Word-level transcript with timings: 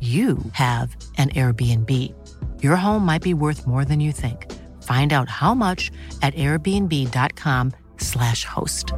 you 0.00 0.38
have 0.52 0.96
an 1.16 1.30
Airbnb. 1.30 1.90
Your 2.62 2.76
home 2.76 3.06
might 3.06 3.22
be 3.22 3.34
worth 3.34 3.66
more 3.66 3.86
than 3.86 4.00
you 4.00 4.12
think. 4.12 4.52
Find 4.82 5.14
out 5.14 5.30
how 5.30 5.54
much 5.54 5.90
at 6.20 6.34
airbnb.com/slash 6.34 8.44
host. 8.44 8.92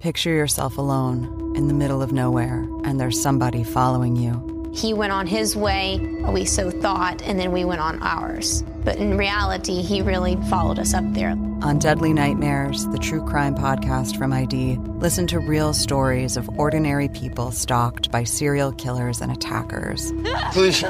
Picture 0.00 0.30
yourself 0.30 0.78
alone 0.78 1.52
in 1.56 1.68
the 1.68 1.74
middle 1.74 2.00
of 2.00 2.12
nowhere, 2.12 2.66
and 2.84 3.00
there's 3.00 3.20
somebody 3.20 3.64
following 3.64 4.16
you. 4.16 4.70
He 4.72 4.94
went 4.94 5.12
on 5.12 5.26
his 5.26 5.56
way, 5.56 5.98
we 6.28 6.44
so 6.44 6.70
thought, 6.70 7.20
and 7.22 7.36
then 7.38 7.52
we 7.52 7.64
went 7.64 7.80
on 7.80 8.02
ours. 8.02 8.62
But 8.84 8.96
in 8.96 9.18
reality, 9.18 9.82
he 9.82 10.02
really 10.02 10.36
followed 10.48 10.78
us 10.78 10.94
up 10.94 11.04
there. 11.14 11.34
On 11.60 11.80
Deadly 11.80 12.12
Nightmares, 12.12 12.86
the 12.86 12.98
true 12.98 13.24
crime 13.24 13.56
podcast 13.56 14.16
from 14.16 14.32
ID, 14.32 14.76
listen 15.00 15.26
to 15.26 15.40
real 15.40 15.72
stories 15.72 16.36
of 16.36 16.48
ordinary 16.56 17.08
people 17.08 17.50
stalked 17.50 18.12
by 18.12 18.22
serial 18.22 18.70
killers 18.70 19.20
and 19.20 19.32
attackers. 19.32 20.12
Please, 20.52 20.80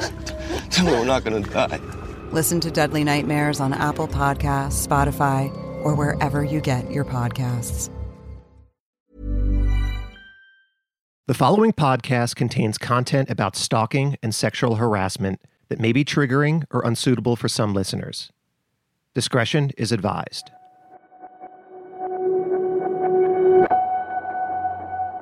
tell 0.68 0.84
me 0.84 0.92
we're 0.92 1.06
not 1.06 1.24
going 1.24 1.42
to 1.42 1.50
die. 1.50 1.80
Listen 2.32 2.60
to 2.60 2.70
Deadly 2.70 3.02
Nightmares 3.02 3.60
on 3.60 3.72
Apple 3.72 4.06
Podcasts, 4.08 4.86
Spotify, 4.86 5.50
or 5.82 5.94
wherever 5.94 6.44
you 6.44 6.60
get 6.60 6.90
your 6.90 7.04
podcasts. 7.06 7.88
The 11.28 11.34
following 11.34 11.72
podcast 11.72 12.36
contains 12.36 12.76
content 12.76 13.30
about 13.30 13.56
stalking 13.56 14.16
and 14.22 14.34
sexual 14.34 14.74
harassment 14.74 15.40
that 15.70 15.80
may 15.80 15.92
be 15.92 16.04
triggering 16.04 16.64
or 16.70 16.82
unsuitable 16.82 17.36
for 17.36 17.48
some 17.48 17.72
listeners. 17.72 18.30
Discretion 19.14 19.70
is 19.78 19.92
advised. 19.92 20.50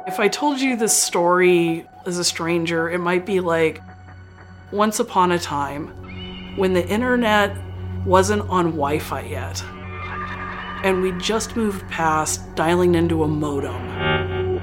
If 0.06 0.20
I 0.20 0.28
told 0.28 0.60
you 0.60 0.76
this 0.76 0.96
story 0.96 1.84
as 2.06 2.18
a 2.18 2.24
stranger, 2.24 2.88
it 2.88 2.98
might 2.98 3.26
be 3.26 3.40
like 3.40 3.82
once 4.70 5.00
upon 5.00 5.32
a 5.32 5.38
time 5.38 5.88
when 6.56 6.74
the 6.74 6.86
internet 6.86 7.56
wasn't 8.04 8.42
on 8.42 8.66
Wi 8.66 9.00
Fi 9.00 9.22
yet, 9.22 9.64
and 10.84 11.02
we 11.02 11.10
just 11.18 11.56
moved 11.56 11.88
past 11.90 12.54
dialing 12.54 12.94
into 12.94 13.24
a 13.24 13.28
modem. 13.28 14.60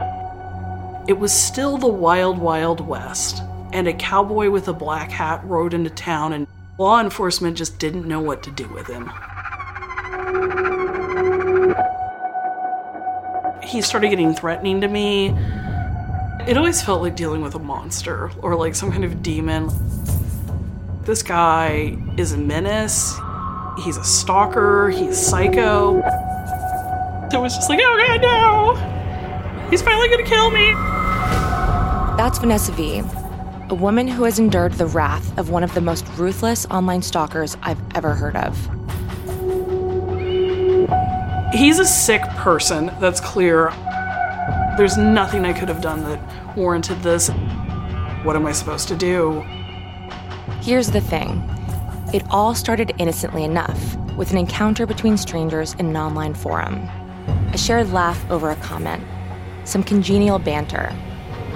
It 1.09 1.19
was 1.19 1.33
still 1.33 1.77
the 1.77 1.89
wild, 1.89 2.37
wild 2.37 2.79
west, 2.79 3.43
and 3.73 3.85
a 3.89 3.93
cowboy 3.93 4.49
with 4.49 4.69
a 4.69 4.73
black 4.73 5.11
hat 5.11 5.43
rode 5.43 5.73
into 5.73 5.89
town, 5.89 6.31
and 6.31 6.47
law 6.77 7.01
enforcement 7.01 7.57
just 7.57 7.79
didn't 7.79 8.07
know 8.07 8.21
what 8.21 8.43
to 8.43 8.51
do 8.51 8.69
with 8.69 8.87
him. 8.87 9.11
He 13.65 13.81
started 13.81 14.09
getting 14.09 14.33
threatening 14.33 14.81
to 14.81 14.87
me. 14.87 15.29
It 16.47 16.57
always 16.57 16.81
felt 16.83 17.01
like 17.01 17.15
dealing 17.15 17.41
with 17.41 17.55
a 17.55 17.59
monster 17.59 18.31
or 18.41 18.55
like 18.55 18.75
some 18.75 18.91
kind 18.91 19.03
of 19.03 19.23
demon. 19.23 19.69
This 21.03 21.23
guy 21.23 21.97
is 22.17 22.33
a 22.33 22.37
menace. 22.37 23.15
He's 23.83 23.97
a 23.97 24.03
stalker. 24.03 24.89
He's 24.89 25.17
psycho. 25.17 25.99
It 27.33 27.39
was 27.39 27.55
just 27.55 27.69
like, 27.69 27.79
oh 27.81 27.97
god, 27.97 28.21
no! 28.21 29.69
He's 29.71 29.81
finally 29.81 30.07
gonna 30.07 30.23
kill 30.23 30.51
me! 30.51 30.73
That's 32.15 32.37
Vanessa 32.37 32.71
V, 32.73 33.01
a 33.69 33.73
woman 33.75 34.07
who 34.07 34.23
has 34.25 34.37
endured 34.37 34.73
the 34.73 34.85
wrath 34.85 35.35
of 35.39 35.49
one 35.49 35.63
of 35.63 35.73
the 35.73 35.81
most 35.81 36.05
ruthless 36.15 36.67
online 36.67 37.01
stalkers 37.01 37.57
I've 37.63 37.81
ever 37.95 38.13
heard 38.13 38.35
of. 38.35 38.55
He's 41.53 41.77
a 41.77 41.85
sick 41.85 42.23
person, 42.29 42.87
that's 42.99 43.19
clear. 43.19 43.69
There's 44.75 44.97
nothing 44.97 45.45
I 45.45 45.53
could 45.53 45.69
have 45.69 45.81
done 45.81 46.03
that 46.05 46.57
warranted 46.57 47.03
this. 47.03 47.29
What 48.23 48.35
am 48.35 48.47
I 48.47 48.51
supposed 48.51 48.87
to 48.87 48.95
do? 48.95 49.41
Here's 50.61 50.89
the 50.89 50.99
thing 50.99 51.47
it 52.11 52.23
all 52.31 52.55
started 52.55 52.91
innocently 52.97 53.43
enough 53.43 53.95
with 54.17 54.31
an 54.31 54.39
encounter 54.39 54.87
between 54.87 55.15
strangers 55.15 55.75
in 55.75 55.85
an 55.85 55.95
online 55.95 56.33
forum. 56.33 56.89
A 57.53 57.57
shared 57.57 57.91
laugh 57.91 58.19
over 58.31 58.49
a 58.49 58.55
comment, 58.55 59.03
some 59.63 59.83
congenial 59.83 60.39
banter. 60.39 60.91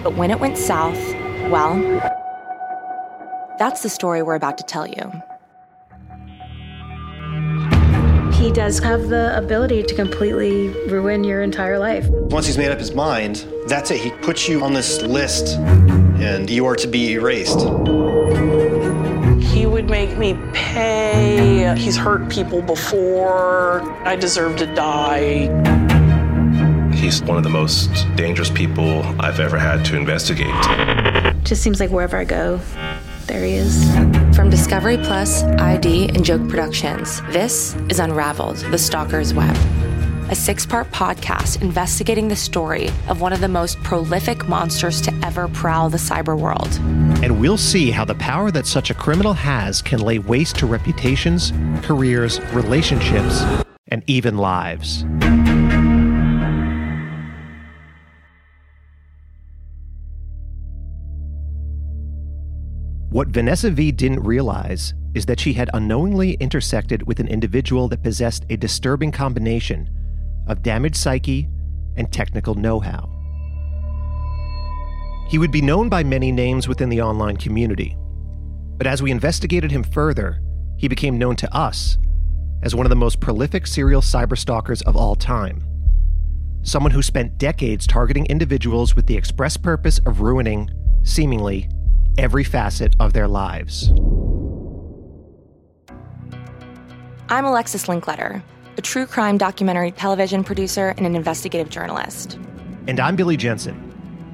But 0.03 0.13
when 0.13 0.30
it 0.30 0.40
went 0.40 0.59
south, 0.59 1.00
well, 1.50 1.75
that's 3.57 3.81
the 3.81 3.90
story 3.90 4.22
we're 4.22 4.36
about 4.36 4.59
to 4.59 4.63
tell 4.63 4.86
you. 4.86 5.24
He 8.47 8.53
does 8.53 8.80
have 8.80 9.09
the 9.09 9.38
ability 9.38 9.84
to 9.84 9.94
completely 9.94 10.69
ruin 10.88 11.25
your 11.25 11.41
entire 11.41 11.78
life. 11.78 12.08
Once 12.08 12.46
he's 12.46 12.58
made 12.58 12.72
up 12.72 12.80
his 12.80 12.96
mind, 12.96 13.46
that's 13.68 13.91
it. 13.91 14.00
He 14.00 14.09
puts 14.09 14.47
you 14.47 14.63
on 14.63 14.72
this 14.72 15.02
list 15.02 15.58
and 15.58 16.50
you 16.50 16.66
are 16.66 16.78
to 16.78 16.88
be 16.88 17.12
erased. 17.12 17.59
He 19.52 19.66
would 19.66 19.90
make 19.90 20.18
me 20.18 20.34
pay. 20.53 21.75
He's 21.78 21.97
hurt 21.97 22.30
people 22.30 22.62
before. 22.62 23.81
I 24.07 24.16
deserve 24.16 24.56
to 24.59 24.66
die. 24.74 25.50
He's 26.94 27.22
one 27.24 27.36
of 27.36 27.44
the 27.44 27.50
most 27.50 28.07
dangerous 28.16 28.50
people 28.50 29.03
I've 29.19 29.41
ever 29.41 29.57
had 29.57 29.84
to 29.88 29.97
investigate. 29.97 30.56
Just 31.44 31.62
seems 31.62 31.81
like 31.81 31.90
wherever 31.90 32.16
I 32.16 32.24
go, 32.24 32.62
there 33.28 33.44
he 33.44 33.54
is. 33.54 33.86
From 34.36 34.50
Discovery 34.50 34.98
Plus, 34.98 35.44
ID, 35.44 36.10
and 36.10 36.24
Joke 36.24 36.48
Productions, 36.48 37.22
this 37.30 37.76
is 37.90 38.00
Unraveled 38.00 38.58
The 38.58 38.78
Stalker's 38.78 39.34
Web, 39.34 39.56
a 40.30 40.36
six 40.36 40.66
part 40.66 40.90
podcast 40.92 41.62
investigating 41.62 42.30
the 42.30 42.36
story 42.36 42.90
of 43.10 43.22
one 43.22 43.34
of 43.34 43.42
the 43.42 43.48
most 43.48 43.78
prolific 43.84 44.48
monsters 44.48 45.02
to 45.02 45.14
ever 45.24 45.48
prowl 45.50 45.90
the 45.90 45.98
cyber 45.98 46.40
world. 46.40 46.80
And 47.24 47.40
we'll 47.40 47.58
see 47.58 47.92
how 47.92 48.06
the 48.06 48.16
power 48.16 48.50
that 48.52 48.66
such 48.66 48.90
a 48.90 48.94
criminal 48.94 49.34
has 49.34 49.82
can 49.82 50.00
lay 50.00 50.20
waste 50.20 50.58
to 50.60 50.66
reputations, 50.66 51.52
careers, 51.84 52.40
relationships, 52.54 53.44
and 53.90 54.04
even 54.08 54.38
lives. 54.38 55.06
What 63.18 63.30
Vanessa 63.30 63.72
V 63.72 63.92
didn't 63.92 64.22
realize 64.22 64.94
is 65.16 65.25
that 65.25 65.40
she 65.40 65.54
had 65.54 65.72
unknowingly 65.74 66.34
intersected 66.34 67.08
with 67.08 67.19
an 67.19 67.28
individual 67.28 67.88
that 67.88 68.04
possessed 68.04 68.46
a 68.52 68.58
disturbing 68.58 69.12
combination 69.12 69.90
of 70.48 70.62
damaged 70.62 70.98
psyche 70.98 71.50
and 71.96 72.14
technical 72.14 72.54
know 72.54 72.80
how. 72.80 73.10
He 75.31 75.40
would 75.40 75.50
be 75.50 75.64
known 75.64 75.90
by 75.90 76.04
many 76.04 76.31
names 76.31 76.68
within 76.68 76.90
the 76.90 77.02
online 77.02 77.38
community, 77.38 77.98
but 78.78 78.86
as 78.86 79.02
we 79.02 79.10
investigated 79.10 79.72
him 79.72 79.84
further, 79.84 80.40
he 80.78 80.88
became 80.88 81.18
known 81.18 81.36
to 81.38 81.52
us 81.52 81.98
as 82.62 82.75
one 82.75 82.86
of 82.86 82.92
the 82.92 82.96
most 82.96 83.20
prolific 83.20 83.66
serial 83.66 84.02
cyberstalkers 84.02 84.84
of 84.84 84.96
all 84.96 85.16
time. 85.16 85.63
Someone 86.62 86.92
who 86.92 87.02
spent 87.02 87.40
decades 87.40 87.88
targeting 87.88 88.28
individuals 88.28 88.96
with 88.96 89.08
the 89.08 89.18
express 89.18 89.58
purpose 89.58 89.98
of 90.06 90.22
ruining, 90.22 90.70
seemingly, 91.02 91.68
every 92.18 92.44
facet 92.44 92.96
of 93.00 93.14
their 93.14 93.28
lives. 93.28 93.92
I'm 97.30 97.46
Alexis 97.46 97.86
Linkletter, 97.86 98.42
a 98.78 98.81
true 98.81 99.06
crime 99.06 99.38
documentary 99.38 99.92
television 99.92 100.44
producer 100.44 100.94
and 100.98 101.06
an 101.06 101.16
investigative 101.16 101.69
journalist. 101.69 102.40
And 102.88 103.00
I'm 103.00 103.16
Billy 103.16 103.38
Jensen. 103.38 103.84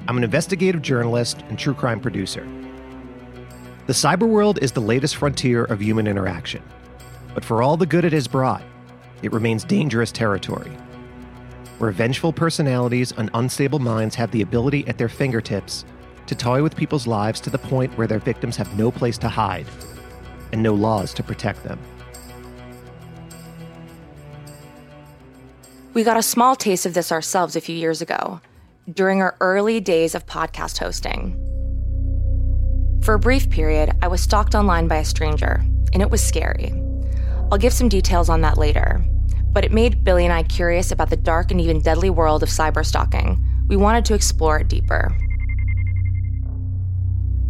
I'm 0.07 0.18
an 0.18 0.24
investigative 0.24 0.81
journalist 0.81 1.44
and 1.50 1.57
true 1.57 1.74
crime 1.74 2.00
producer. 2.00 2.47
The 3.88 3.94
cyber 3.94 4.27
world 4.27 4.59
is 4.62 4.71
the 4.71 4.79
latest 4.79 5.15
frontier 5.18 5.65
of 5.65 5.81
human 5.81 6.07
interaction. 6.07 6.63
But 7.33 7.44
for 7.44 7.62
all 7.62 7.77
the 7.77 7.86
good 7.86 8.06
it 8.06 8.13
has 8.13 8.27
brought, 8.27 8.63
it 9.24 9.33
remains 9.33 9.63
dangerous 9.63 10.12
territory. 10.12 10.71
Where 11.79 11.91
vengeful 11.91 12.31
personalities 12.31 13.12
and 13.18 13.29
unstable 13.33 13.79
minds 13.79 14.15
have 14.15 14.31
the 14.31 14.41
ability 14.41 14.88
at 14.88 14.97
their 14.97 15.09
fingertips 15.09 15.83
to 16.27 16.35
toy 16.35 16.63
with 16.63 16.75
people's 16.75 17.07
lives 17.07 17.39
to 17.41 17.49
the 17.49 17.57
point 17.57 17.97
where 17.97 18.07
their 18.07 18.19
victims 18.19 18.55
have 18.57 18.77
no 18.77 18.91
place 18.91 19.17
to 19.19 19.29
hide 19.29 19.67
and 20.51 20.61
no 20.61 20.73
laws 20.73 21.13
to 21.15 21.23
protect 21.23 21.63
them. 21.63 21.79
We 25.93 26.03
got 26.03 26.17
a 26.17 26.23
small 26.23 26.55
taste 26.55 26.85
of 26.85 26.93
this 26.93 27.11
ourselves 27.11 27.55
a 27.55 27.61
few 27.61 27.75
years 27.75 28.01
ago, 28.01 28.41
during 28.91 29.21
our 29.21 29.37
early 29.41 29.79
days 29.79 30.15
of 30.15 30.25
podcast 30.25 30.79
hosting. 30.79 31.39
For 33.03 33.13
a 33.13 33.19
brief 33.19 33.49
period, 33.49 33.91
I 34.01 34.07
was 34.07 34.21
stalked 34.21 34.55
online 34.55 34.87
by 34.87 34.97
a 34.97 35.05
stranger, 35.05 35.63
and 35.93 36.01
it 36.01 36.09
was 36.09 36.23
scary. 36.23 36.73
I'll 37.51 37.57
give 37.57 37.73
some 37.73 37.89
details 37.89 38.29
on 38.29 38.41
that 38.41 38.57
later, 38.57 39.05
but 39.51 39.63
it 39.63 39.71
made 39.71 40.03
Billy 40.03 40.23
and 40.23 40.33
I 40.33 40.43
curious 40.43 40.91
about 40.91 41.11
the 41.11 41.17
dark 41.17 41.51
and 41.51 41.61
even 41.61 41.81
deadly 41.81 42.09
world 42.09 42.41
of 42.41 42.49
cyberstalking. 42.49 43.39
We 43.67 43.75
wanted 43.75 44.03
to 44.05 44.15
explore 44.15 44.59
it 44.59 44.67
deeper. 44.67 45.15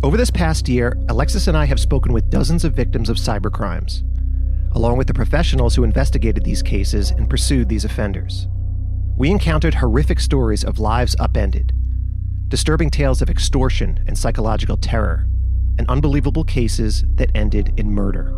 Over 0.03 0.17
this 0.17 0.31
past 0.31 0.67
year, 0.67 0.97
Alexis 1.07 1.47
and 1.47 1.55
I 1.55 1.63
have 1.63 1.79
spoken 1.79 2.11
with 2.11 2.29
dozens 2.29 2.65
of 2.65 2.73
victims 2.73 3.09
of 3.09 3.15
cybercrimes, 3.15 4.03
along 4.75 4.97
with 4.97 5.07
the 5.07 5.13
professionals 5.13 5.75
who 5.75 5.85
investigated 5.85 6.43
these 6.43 6.61
cases 6.61 7.11
and 7.11 7.29
pursued 7.29 7.69
these 7.69 7.85
offenders. 7.85 8.49
We 9.15 9.31
encountered 9.31 9.75
horrific 9.75 10.19
stories 10.19 10.65
of 10.65 10.77
lives 10.77 11.15
upended, 11.21 11.71
disturbing 12.49 12.89
tales 12.89 13.21
of 13.21 13.29
extortion 13.29 14.03
and 14.05 14.17
psychological 14.17 14.75
terror, 14.75 15.25
and 15.77 15.89
unbelievable 15.89 16.43
cases 16.43 17.05
that 17.15 17.31
ended 17.33 17.73
in 17.77 17.89
murder. 17.89 18.33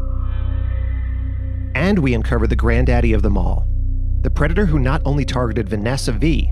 And 1.73 1.97
we 1.97 2.13
uncovered 2.13 2.51
the 2.51 2.55
granddaddy 2.55 3.11
of 3.11 3.23
them 3.23 3.39
all, 3.39 3.67
the 4.21 4.29
predator 4.29 4.67
who 4.67 4.77
not 4.77 5.01
only 5.03 5.25
targeted 5.25 5.67
Vanessa 5.67 6.11
V, 6.11 6.47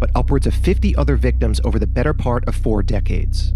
but 0.00 0.10
upwards 0.16 0.48
of 0.48 0.54
50 0.54 0.96
other 0.96 1.14
victims 1.14 1.60
over 1.62 1.78
the 1.78 1.86
better 1.86 2.12
part 2.12 2.44
of 2.48 2.56
four 2.56 2.82
decades. 2.82 3.54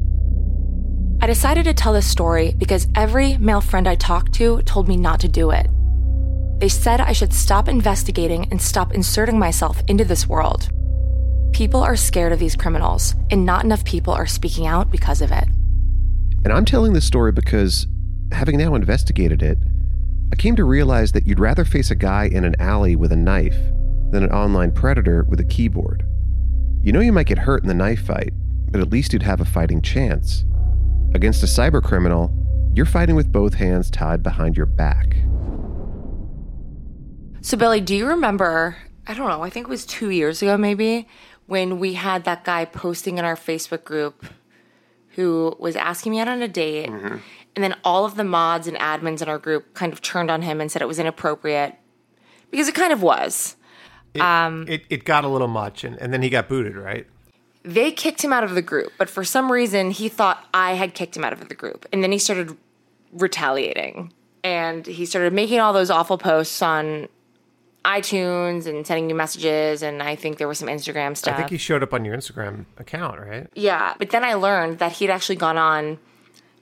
I 1.27 1.29
decided 1.29 1.65
to 1.65 1.75
tell 1.75 1.93
this 1.93 2.09
story 2.09 2.55
because 2.57 2.87
every 2.95 3.37
male 3.39 3.61
friend 3.61 3.89
I 3.89 3.97
talked 3.97 4.33
to 4.35 4.63
told 4.63 4.87
me 4.87 4.97
not 4.97 5.19
to 5.19 5.29
do 5.29 5.51
it. 5.51 5.67
They 6.61 6.69
said 6.69 7.01
I 7.01 7.11
should 7.11 7.33
stop 7.33 7.67
investigating 7.67 8.47
and 8.53 8.63
stop 8.63 8.95
inserting 8.95 9.37
myself 9.37 9.83
into 9.89 10.05
this 10.05 10.29
world. 10.29 10.69
People 11.53 11.83
are 11.83 11.97
scared 11.97 12.33
of 12.33 12.39
these 12.39 12.55
criminals, 12.55 13.17
and 13.29 13.45
not 13.45 13.65
enough 13.65 13.85
people 13.85 14.13
are 14.13 14.29
speaking 14.29 14.69
out 14.69 14.93
because 14.93 15.21
of 15.21 15.33
it. 15.33 15.49
And 16.45 16.53
I'm 16.53 16.65
telling 16.65 16.93
this 16.93 17.05
story 17.05 17.33
because, 17.33 17.89
having 18.31 18.57
now 18.57 18.77
investigated 18.77 19.43
it, 19.43 19.59
I 20.33 20.37
came 20.37 20.55
to 20.55 20.65
realize 20.65 21.11
that 21.11 21.27
you'd 21.27 21.41
rather 21.41 21.65
face 21.65 21.91
a 21.91 21.97
guy 21.97 22.27
in 22.27 22.45
an 22.45 22.55
alley 22.61 22.95
with 22.95 23.11
a 23.11 23.17
knife 23.17 23.59
than 24.13 24.23
an 24.23 24.31
online 24.31 24.71
predator 24.71 25.27
with 25.29 25.41
a 25.41 25.45
keyboard. 25.45 26.05
You 26.83 26.93
know 26.93 27.01
you 27.01 27.13
might 27.13 27.27
get 27.27 27.39
hurt 27.39 27.65
in 27.65 27.69
the 27.69 27.75
knife 27.75 28.07
fight, 28.07 28.33
but 28.71 28.81
at 28.81 28.93
least 28.93 29.13
you'd 29.13 29.25
have 29.25 29.41
a 29.41 29.45
fighting 29.45 29.83
chance. 29.83 30.45
Against 31.17 31.43
a 31.43 31.47
cybercriminal, 31.47 32.31
you're 32.77 32.85
fighting 32.85 33.17
with 33.17 33.33
both 33.33 33.55
hands 33.55 33.91
tied 33.91 34.23
behind 34.23 34.55
your 34.55 34.67
back. 34.67 35.17
So, 37.41 37.57
Billy, 37.57 37.81
do 37.81 37.97
you 37.97 38.07
remember? 38.07 38.77
I 39.07 39.15
don't 39.15 39.27
know, 39.27 39.43
I 39.43 39.49
think 39.49 39.67
it 39.67 39.71
was 39.71 39.87
two 39.87 40.11
years 40.11 40.43
ago, 40.43 40.59
maybe, 40.59 41.09
when 41.47 41.79
we 41.79 41.95
had 41.95 42.25
that 42.25 42.45
guy 42.45 42.67
posting 42.67 43.17
in 43.17 43.25
our 43.25 43.35
Facebook 43.35 43.83
group 43.83 44.27
who 45.13 45.57
was 45.59 45.75
asking 45.75 46.13
me 46.13 46.21
out 46.21 46.29
on 46.29 46.43
a 46.43 46.49
date. 46.49 46.91
Mm-hmm. 46.91 47.17
And 47.55 47.65
then 47.65 47.75
all 47.83 48.05
of 48.05 48.17
the 48.17 48.25
mods 48.25 48.67
and 48.67 48.77
admins 48.77 49.23
in 49.23 49.31
our 49.31 49.39
group 49.39 49.73
kind 49.73 49.95
of 49.95 50.03
turned 50.03 50.31
on 50.31 50.43
him 50.43 50.61
and 50.61 50.71
said 50.71 50.83
it 50.83 50.89
was 50.89 50.99
inappropriate 50.99 51.77
because 52.51 52.69
it 52.69 52.75
kind 52.75 52.93
of 52.93 53.01
was. 53.01 53.57
It, 54.13 54.21
um, 54.21 54.67
it, 54.69 54.85
it 54.91 55.05
got 55.07 55.25
a 55.25 55.29
little 55.29 55.49
much, 55.49 55.83
and, 55.83 55.97
and 55.97 56.13
then 56.13 56.21
he 56.21 56.29
got 56.29 56.47
booted, 56.47 56.77
right? 56.77 57.07
They 57.67 57.91
kicked 57.91 58.23
him 58.23 58.33
out 58.33 58.45
of 58.45 58.55
the 58.55 58.63
group, 58.63 58.93
but 58.97 59.11
for 59.11 59.25
some 59.25 59.51
reason 59.51 59.91
he 59.91 60.09
thought 60.09 60.47
I 60.55 60.75
had 60.75 60.95
kicked 60.95 61.17
him 61.17 61.25
out 61.25 61.33
of 61.33 61.49
the 61.49 61.55
group. 61.55 61.85
And 61.93 62.01
then 62.01 62.13
he 62.13 62.19
started 62.19 62.57
retaliating. 63.13 64.13
And 64.45 64.87
he 64.87 65.05
started 65.05 65.33
making 65.33 65.59
all 65.59 65.73
those 65.73 65.91
awful 65.91 66.17
posts 66.17 66.63
on 66.63 67.09
iTunes 67.85 68.69
and 68.69 68.87
sending 68.87 69.11
you 69.11 69.17
messages. 69.17 69.83
And 69.83 70.01
I 70.01 70.15
think 70.15 70.39
there 70.39 70.47
was 70.47 70.61
some 70.61 70.69
Instagram 70.69 71.17
stuff. 71.17 71.35
I 71.35 71.39
think 71.39 71.51
he 71.51 71.59
showed 71.59 71.83
up 71.83 71.93
on 71.93 72.05
your 72.05 72.17
Instagram 72.17 72.67
account, 72.79 73.19
right? 73.19 73.49
Yeah. 73.55 73.95
But 73.99 74.11
then 74.11 74.23
I 74.23 74.35
learned 74.35 74.79
that 74.79 74.93
he'd 74.93 75.11
actually 75.11 75.37
gone 75.37 75.59
on 75.59 75.99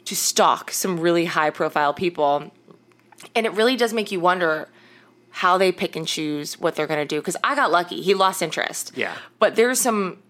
to 0.06 0.16
stalk 0.16 0.70
some 0.70 0.98
really 0.98 1.26
high 1.26 1.50
profile 1.50 1.92
people. 1.92 2.50
And 3.34 3.44
it 3.44 3.52
really 3.52 3.76
does 3.76 3.92
make 3.92 4.10
you 4.10 4.20
wonder 4.20 4.68
how 5.30 5.58
they 5.58 5.70
pick 5.70 5.96
and 5.96 6.06
choose 6.06 6.58
what 6.58 6.76
they're 6.76 6.86
going 6.86 7.06
to 7.06 7.06
do. 7.06 7.20
Because 7.20 7.36
I 7.44 7.54
got 7.54 7.70
lucky. 7.70 8.00
He 8.00 8.14
lost 8.14 8.40
interest. 8.40 8.92
Yeah. 8.94 9.14
But 9.38 9.56
there's 9.56 9.78
some 9.78 10.22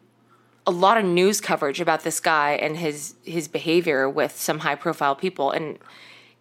a 0.67 0.71
lot 0.71 0.97
of 0.97 1.05
news 1.05 1.41
coverage 1.41 1.81
about 1.81 2.05
this 2.05 2.21
guy 2.21 2.53
and 2.53 2.77
his 2.77 3.15
his 3.25 3.49
behavior 3.49 4.09
with 4.09 4.37
some 4.37 4.61
high 4.61 4.75
profile 4.75 5.15
people. 5.15 5.51
And 5.51 5.79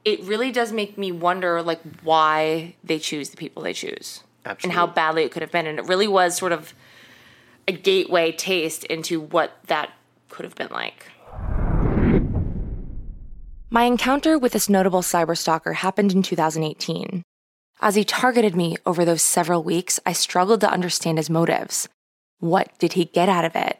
it 0.05 0.21
really 0.23 0.51
does 0.51 0.71
make 0.71 0.97
me 0.97 1.11
wonder 1.11 1.61
like 1.61 1.81
why 2.03 2.75
they 2.83 2.99
choose 2.99 3.29
the 3.29 3.37
people 3.37 3.63
they 3.63 3.73
choose 3.73 4.23
Absolutely. 4.45 4.67
and 4.69 4.73
how 4.73 4.87
badly 4.87 5.23
it 5.23 5.31
could 5.31 5.41
have 5.41 5.51
been. 5.51 5.67
And 5.67 5.79
it 5.79 5.85
really 5.85 6.07
was 6.07 6.37
sort 6.37 6.51
of 6.51 6.73
a 7.67 7.71
gateway 7.71 8.31
taste 8.31 8.83
into 8.85 9.19
what 9.19 9.57
that 9.67 9.91
could 10.29 10.45
have 10.45 10.55
been 10.55 10.69
like. 10.71 11.07
My 13.69 13.83
encounter 13.83 14.37
with 14.37 14.53
this 14.53 14.69
notable 14.69 15.01
cyberstalker 15.01 15.75
happened 15.75 16.13
in 16.13 16.21
2018 16.21 17.23
as 17.81 17.95
he 17.95 18.03
targeted 18.03 18.55
me 18.55 18.77
over 18.85 19.03
those 19.03 19.21
several 19.23 19.63
weeks 19.63 19.99
i 20.05 20.13
struggled 20.13 20.61
to 20.61 20.69
understand 20.71 21.17
his 21.17 21.29
motives. 21.29 21.89
What 22.39 22.77
did 22.77 22.93
he 22.93 23.05
get 23.05 23.29
out 23.29 23.45
of 23.45 23.55
it 23.55 23.79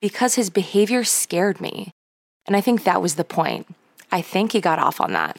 because 0.00 0.34
his 0.34 0.50
behavior 0.50 1.04
scared 1.04 1.60
me. 1.60 1.92
And 2.46 2.56
I 2.56 2.60
think 2.60 2.84
that 2.84 3.00
was 3.02 3.14
the 3.14 3.24
point. 3.24 3.66
I 4.12 4.20
think 4.20 4.52
he 4.52 4.60
got 4.60 4.78
off 4.78 5.00
on 5.00 5.12
that. 5.12 5.38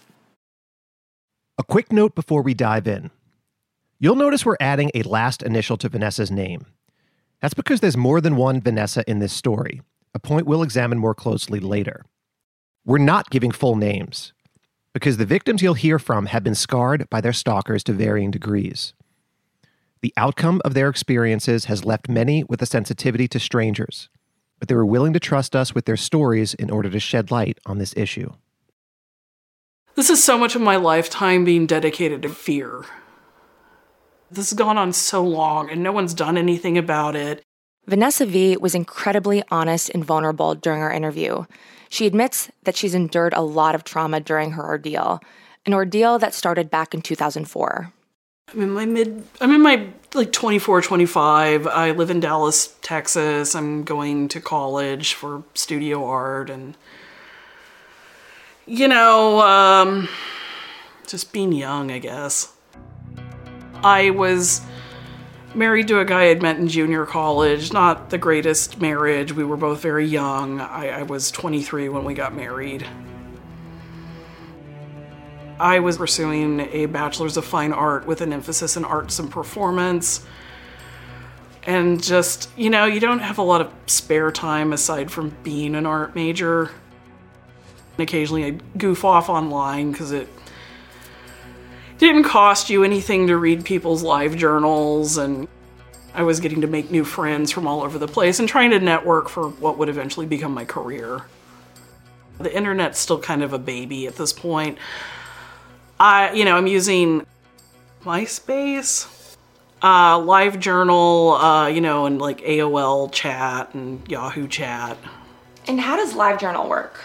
A 1.57 1.63
quick 1.63 1.91
note 1.91 2.15
before 2.15 2.41
we 2.41 2.53
dive 2.53 2.87
in. 2.87 3.11
You'll 3.99 4.15
notice 4.15 4.45
we're 4.45 4.57
adding 4.59 4.91
a 4.93 5.03
last 5.03 5.41
initial 5.41 5.77
to 5.77 5.89
Vanessa's 5.89 6.29
name. 6.29 6.65
That's 7.41 7.53
because 7.53 7.79
there's 7.79 7.95
more 7.95 8.19
than 8.19 8.35
one 8.35 8.59
Vanessa 8.59 9.03
in 9.09 9.19
this 9.19 9.31
story, 9.31 9.81
a 10.13 10.19
point 10.19 10.47
we'll 10.47 10.63
examine 10.63 10.97
more 10.97 11.15
closely 11.15 11.59
later. 11.59 12.03
We're 12.85 12.97
not 12.97 13.29
giving 13.29 13.51
full 13.51 13.75
names, 13.75 14.33
because 14.93 15.17
the 15.17 15.25
victims 15.25 15.62
you'll 15.62 15.75
hear 15.75 16.00
from 16.00 16.25
have 16.27 16.43
been 16.43 16.55
scarred 16.55 17.09
by 17.09 17.21
their 17.21 17.33
stalkers 17.33 17.83
to 17.85 17.93
varying 17.93 18.31
degrees. 18.31 18.93
The 20.01 20.13
outcome 20.17 20.62
of 20.65 20.74
their 20.74 20.89
experiences 20.89 21.65
has 21.65 21.85
left 21.85 22.09
many 22.09 22.43
with 22.43 22.62
a 22.62 22.65
sensitivity 22.65 23.27
to 23.29 23.39
strangers, 23.39 24.09
but 24.59 24.67
they 24.67 24.75
were 24.75 24.85
willing 24.85 25.13
to 25.13 25.19
trust 25.19 25.55
us 25.55 25.75
with 25.75 25.85
their 25.85 25.97
stories 25.97 26.53
in 26.53 26.69
order 26.69 26.89
to 26.89 27.00
shed 27.00 27.31
light 27.31 27.59
on 27.65 27.77
this 27.77 27.93
issue. 27.97 28.31
This 29.95 30.09
is 30.09 30.24
so 30.24 30.38
much 30.38 30.55
of 30.55 30.62
my 30.62 30.75
lifetime 30.75 31.45
being 31.45 31.65
dedicated 31.65 32.21
to 32.24 32.29
fear. 32.29 32.83
This 34.29 34.50
has 34.50 34.57
gone 34.57 34.77
on 34.77 34.91
so 34.91 35.24
long 35.24 35.69
and 35.69 35.81
no 35.81 35.91
one's 35.91 36.13
done 36.13 36.38
anything 36.38 36.77
about 36.77 37.15
it. 37.15 37.43
Vanessa 37.88 38.25
V 38.25 38.57
was 38.57 38.75
incredibly 38.75 39.43
honest 39.50 39.89
and 39.89 40.03
vulnerable 40.03 40.55
during 40.55 40.81
our 40.81 40.91
interview. 40.91 41.45
She 41.89 42.07
admits 42.07 42.50
that 42.63 42.75
she's 42.75 42.95
endured 42.95 43.33
a 43.33 43.41
lot 43.41 43.75
of 43.75 43.83
trauma 43.83 44.19
during 44.19 44.51
her 44.51 44.65
ordeal, 44.65 45.21
an 45.65 45.74
ordeal 45.74 46.19
that 46.19 46.33
started 46.33 46.69
back 46.69 46.93
in 46.93 47.01
2004. 47.01 47.93
I'm 48.53 48.62
in 48.62 48.71
my 48.71 48.85
mid, 48.85 49.24
I'm 49.39 49.53
in 49.53 49.62
my 49.62 49.88
like 50.15 50.31
24, 50.31 50.81
25. 50.81 51.67
I 51.67 51.91
live 51.91 52.10
in 52.10 52.19
Dallas, 52.19 52.75
Texas. 52.81 53.55
I'm 53.55 53.84
going 53.84 54.27
to 54.29 54.39
college 54.39 55.13
for 55.13 55.43
studio 55.53 56.05
art 56.05 56.50
and, 56.50 56.77
you 58.65 58.88
know, 58.88 59.41
um, 59.41 60.07
just 61.07 61.34
being 61.34 61.51
young, 61.51 61.91
I 61.91 62.00
guess. 62.00 62.53
I 63.84 64.12
was 64.12 64.62
married 65.53 65.88
to 65.89 66.00
a 66.00 66.05
guy 66.05 66.29
I'd 66.29 66.41
met 66.41 66.57
in 66.57 66.67
junior 66.67 67.05
college. 67.05 67.74
Not 67.74 68.10
the 68.10 68.17
greatest 68.17 68.79
marriage. 68.79 69.34
We 69.34 69.43
were 69.43 69.57
both 69.57 69.81
very 69.81 70.05
young. 70.05 70.62
I, 70.62 71.00
I 71.00 71.03
was 71.03 71.29
23 71.31 71.89
when 71.89 72.03
we 72.03 72.13
got 72.13 72.36
married. 72.36 72.88
I 75.59 75.79
was 75.79 75.97
pursuing 75.97 76.59
a 76.59 76.85
bachelor's 76.88 77.38
of 77.38 77.45
fine 77.45 77.71
art 77.71 78.05
with 78.05 78.21
an 78.21 78.33
emphasis 78.33 78.75
in 78.75 78.83
arts 78.83 79.19
and 79.19 79.31
performance. 79.31 80.25
And 81.65 82.03
just, 82.03 82.50
you 82.57 82.69
know, 82.69 82.85
you 82.85 83.00
don't 83.00 83.19
have 83.19 83.38
a 83.38 83.41
lot 83.41 83.62
of 83.62 83.74
spare 83.88 84.31
time 84.31 84.74
aside 84.74 85.09
from 85.09 85.35
being 85.43 85.75
an 85.75 85.85
art 85.85 86.13
major. 86.15 86.71
Occasionally 87.97 88.45
I 88.45 88.50
goof 88.77 89.05
off 89.05 89.29
online 89.29 89.91
because 89.91 90.12
it 90.12 90.27
didn't 91.97 92.24
cost 92.24 92.69
you 92.69 92.83
anything 92.83 93.27
to 93.27 93.38
read 93.38 93.63
people's 93.63 94.03
live 94.03 94.35
journals 94.35 95.17
and 95.17 95.47
I 96.13 96.24
was 96.24 96.39
getting 96.39 96.62
to 96.62 96.67
make 96.67 96.91
new 96.91 97.03
friends 97.03 97.51
from 97.51 97.67
all 97.67 97.83
over 97.83 97.97
the 97.97 98.07
place 98.07 98.39
and 98.39 98.47
trying 98.47 98.71
to 98.71 98.79
network 98.79 99.29
for 99.29 99.50
what 99.50 99.77
would 99.77 99.89
eventually 99.89 100.25
become 100.25 100.53
my 100.53 100.65
career. 100.65 101.21
The 102.38 102.55
internet's 102.55 103.00
still 103.00 103.19
kind 103.19 103.43
of 103.43 103.53
a 103.53 103.59
baby 103.59 104.07
at 104.07 104.15
this 104.15 104.33
point. 104.33 104.77
I, 105.99 106.33
you 106.33 106.45
know, 106.45 106.55
I'm 106.55 106.67
using 106.67 107.25
MySpace, 108.03 109.37
uh, 109.81 110.19
Live 110.19 110.59
Journal, 110.59 111.33
uh, 111.33 111.67
you 111.67 111.81
know, 111.81 112.05
and 112.05 112.19
like 112.19 112.41
AOL 112.41 113.11
chat 113.11 113.73
and 113.73 114.07
Yahoo 114.09 114.47
chat. 114.47 114.97
And 115.67 115.79
how 115.79 115.95
does 115.95 116.13
LiveJournal 116.13 116.69
work? 116.69 116.99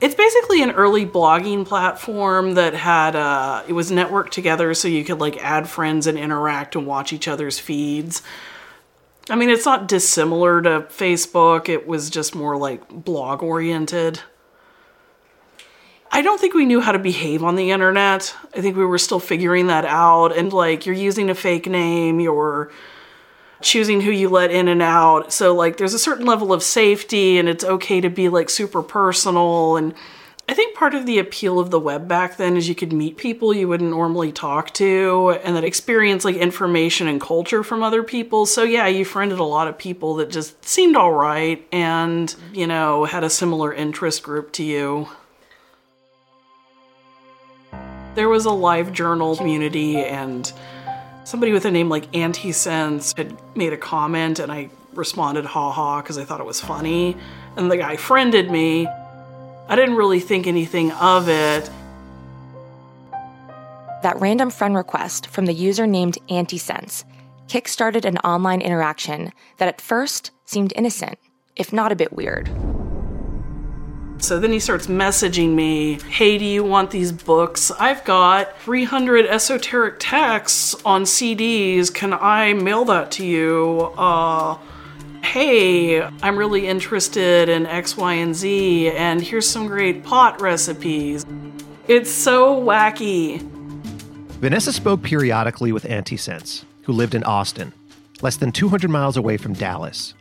It's 0.00 0.14
basically 0.14 0.62
an 0.62 0.72
early 0.72 1.06
blogging 1.06 1.64
platform 1.64 2.54
that 2.54 2.74
had 2.74 3.14
uh, 3.16 3.62
it 3.68 3.72
was 3.72 3.90
networked 3.90 4.30
together 4.30 4.74
so 4.74 4.88
you 4.88 5.04
could 5.04 5.20
like 5.20 5.42
add 5.42 5.68
friends 5.68 6.06
and 6.06 6.18
interact 6.18 6.74
and 6.74 6.86
watch 6.86 7.12
each 7.12 7.28
other's 7.28 7.58
feeds. 7.58 8.22
I 9.30 9.36
mean, 9.36 9.48
it's 9.48 9.64
not 9.64 9.88
dissimilar 9.88 10.60
to 10.62 10.80
Facebook. 10.90 11.68
It 11.68 11.86
was 11.86 12.10
just 12.10 12.34
more 12.34 12.56
like 12.56 12.86
blog 12.88 13.42
oriented. 13.42 14.20
I 16.14 16.22
don't 16.22 16.40
think 16.40 16.54
we 16.54 16.64
knew 16.64 16.80
how 16.80 16.92
to 16.92 16.98
behave 17.00 17.42
on 17.42 17.56
the 17.56 17.72
internet. 17.72 18.32
I 18.54 18.60
think 18.60 18.76
we 18.76 18.86
were 18.86 18.98
still 18.98 19.18
figuring 19.18 19.66
that 19.66 19.84
out. 19.84 20.28
And 20.28 20.52
like, 20.52 20.86
you're 20.86 20.94
using 20.94 21.28
a 21.28 21.34
fake 21.34 21.66
name, 21.66 22.20
you're 22.20 22.70
choosing 23.60 24.00
who 24.00 24.12
you 24.12 24.28
let 24.28 24.52
in 24.52 24.68
and 24.68 24.80
out. 24.80 25.32
So, 25.32 25.52
like, 25.52 25.76
there's 25.76 25.92
a 25.92 25.98
certain 25.98 26.24
level 26.24 26.52
of 26.52 26.62
safety, 26.62 27.36
and 27.36 27.48
it's 27.48 27.64
okay 27.64 28.00
to 28.00 28.08
be 28.08 28.28
like 28.28 28.48
super 28.48 28.80
personal. 28.80 29.76
And 29.76 29.92
I 30.48 30.54
think 30.54 30.76
part 30.76 30.94
of 30.94 31.04
the 31.04 31.18
appeal 31.18 31.58
of 31.58 31.72
the 31.72 31.80
web 31.80 32.06
back 32.06 32.36
then 32.36 32.56
is 32.56 32.68
you 32.68 32.76
could 32.76 32.92
meet 32.92 33.16
people 33.16 33.52
you 33.52 33.66
wouldn't 33.66 33.90
normally 33.90 34.30
talk 34.30 34.72
to 34.74 35.36
and 35.42 35.56
that 35.56 35.64
experience 35.64 36.24
like 36.24 36.36
information 36.36 37.08
and 37.08 37.20
culture 37.20 37.64
from 37.64 37.82
other 37.82 38.04
people. 38.04 38.46
So, 38.46 38.62
yeah, 38.62 38.86
you 38.86 39.04
friended 39.04 39.40
a 39.40 39.44
lot 39.44 39.66
of 39.66 39.78
people 39.78 40.14
that 40.16 40.30
just 40.30 40.64
seemed 40.64 40.94
all 40.94 41.12
right 41.12 41.66
and, 41.72 42.32
you 42.52 42.68
know, 42.68 43.04
had 43.04 43.24
a 43.24 43.30
similar 43.30 43.74
interest 43.74 44.22
group 44.22 44.52
to 44.52 44.62
you. 44.62 45.08
There 48.14 48.28
was 48.28 48.44
a 48.44 48.50
live 48.50 48.92
journal 48.92 49.36
community, 49.36 49.96
and 49.96 50.50
somebody 51.24 51.52
with 51.52 51.64
a 51.64 51.70
name 51.70 51.88
like 51.88 52.10
Antisense 52.12 53.16
had 53.16 53.36
made 53.56 53.72
a 53.72 53.76
comment, 53.76 54.38
and 54.38 54.52
I 54.52 54.70
responded 54.92 55.44
ha 55.44 55.72
ha 55.72 56.00
because 56.00 56.16
I 56.16 56.24
thought 56.24 56.38
it 56.38 56.46
was 56.46 56.60
funny. 56.60 57.16
And 57.56 57.70
the 57.70 57.76
guy 57.76 57.96
friended 57.96 58.50
me. 58.50 58.86
I 59.68 59.74
didn't 59.74 59.96
really 59.96 60.20
think 60.20 60.46
anything 60.46 60.92
of 60.92 61.28
it. 61.28 61.68
That 64.02 64.20
random 64.20 64.50
friend 64.50 64.76
request 64.76 65.26
from 65.26 65.46
the 65.46 65.54
user 65.54 65.86
named 65.86 66.18
Antisense 66.28 67.04
kickstarted 67.48 68.04
an 68.04 68.18
online 68.18 68.60
interaction 68.60 69.32
that 69.56 69.68
at 69.68 69.80
first 69.80 70.30
seemed 70.44 70.72
innocent, 70.76 71.18
if 71.56 71.72
not 71.72 71.90
a 71.90 71.96
bit 71.96 72.12
weird. 72.12 72.48
So 74.18 74.40
then 74.40 74.52
he 74.52 74.58
starts 74.58 74.86
messaging 74.86 75.54
me, 75.54 75.98
Hey, 76.08 76.38
do 76.38 76.44
you 76.44 76.64
want 76.64 76.90
these 76.90 77.12
books? 77.12 77.70
I've 77.72 78.04
got 78.04 78.58
300 78.60 79.26
esoteric 79.26 79.96
texts 79.98 80.74
on 80.84 81.02
CDs. 81.02 81.92
Can 81.92 82.14
I 82.14 82.54
mail 82.54 82.84
that 82.86 83.10
to 83.12 83.26
you? 83.26 83.92
Uh, 83.98 84.56
hey, 85.22 86.00
I'm 86.02 86.38
really 86.38 86.66
interested 86.66 87.48
in 87.48 87.66
X, 87.66 87.96
Y, 87.96 88.14
and 88.14 88.34
Z, 88.34 88.90
and 88.90 89.20
here's 89.20 89.48
some 89.48 89.66
great 89.66 90.04
pot 90.04 90.40
recipes. 90.40 91.26
It's 91.86 92.10
so 92.10 92.60
wacky. 92.60 93.42
Vanessa 94.40 94.72
spoke 94.72 95.02
periodically 95.02 95.72
with 95.72 95.84
Antisense, 95.84 96.64
who 96.82 96.92
lived 96.92 97.14
in 97.14 97.24
Austin, 97.24 97.72
less 98.22 98.36
than 98.36 98.52
200 98.52 98.90
miles 98.90 99.16
away 99.16 99.36
from 99.36 99.54
Dallas. 99.54 100.14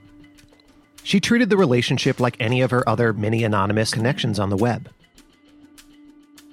She 1.03 1.19
treated 1.19 1.49
the 1.49 1.57
relationship 1.57 2.19
like 2.19 2.37
any 2.39 2.61
of 2.61 2.71
her 2.71 2.87
other 2.87 3.11
many 3.13 3.43
anonymous 3.43 3.91
connections 3.93 4.39
on 4.39 4.49
the 4.49 4.57
web. 4.57 4.89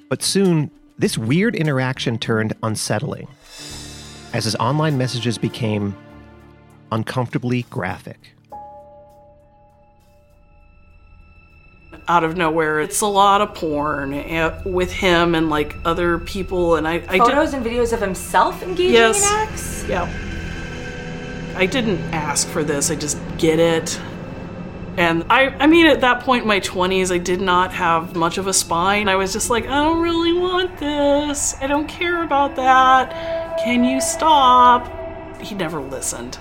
But 0.09 0.23
soon, 0.23 0.71
this 0.99 1.17
weird 1.17 1.55
interaction 1.55 2.19
turned 2.19 2.55
unsettling 2.63 3.29
as 4.33 4.45
his 4.45 4.57
online 4.57 4.99
messages 4.99 5.39
became 5.39 5.97
uncomfortably 6.93 7.63
graphic. 7.71 8.35
Out 12.09 12.25
of 12.25 12.37
nowhere, 12.37 12.81
it's 12.81 13.01
a 13.03 13.07
lot 13.07 13.41
of 13.41 13.55
porn 13.55 14.13
eh, 14.15 14.63
with 14.65 14.93
him 14.93 15.37
and 15.37 15.49
like 15.49 15.77
other 15.85 16.19
people, 16.19 16.75
and 16.75 16.89
I, 16.89 16.95
I 17.09 17.19
Photos 17.19 17.53
and 17.55 17.65
videos 17.65 17.93
of 17.93 18.01
himself 18.01 18.63
engaging 18.65 18.95
Yes. 18.95 19.23
in 19.31 19.37
acts? 19.37 19.85
Yeah. 19.89 21.57
I 21.57 21.67
didn't 21.67 22.01
ask 22.13 22.49
for 22.49 22.65
this, 22.65 22.91
I 22.91 22.97
just 22.97 23.19
get 23.39 23.61
it. 23.61 24.01
And 24.97 25.25
I, 25.31 25.49
I 25.59 25.67
mean, 25.67 25.87
at 25.87 26.01
that 26.01 26.25
point 26.25 26.43
in 26.43 26.49
my 26.49 26.61
20s, 26.61 27.13
I 27.13 27.19
did 27.19 27.41
not 27.41 27.73
have 27.73 28.17
much 28.17 28.39
of 28.39 28.47
a 28.47 28.53
spine. 28.53 29.09
I 29.09 29.17
was 29.17 29.33
just 29.33 29.49
like, 29.49 29.65
I 29.67 29.83
don't 29.83 30.03
really 30.03 30.33
want 30.33 30.79
this. 30.79 31.55
I 31.61 31.67
don't 31.67 31.87
care 31.87 32.23
about 32.23 32.57
that. 32.57 33.59
Can 33.59 33.85
you 33.85 34.01
stop? 34.01 35.41
He 35.41 35.55
never 35.55 35.81
listened. 35.81 36.39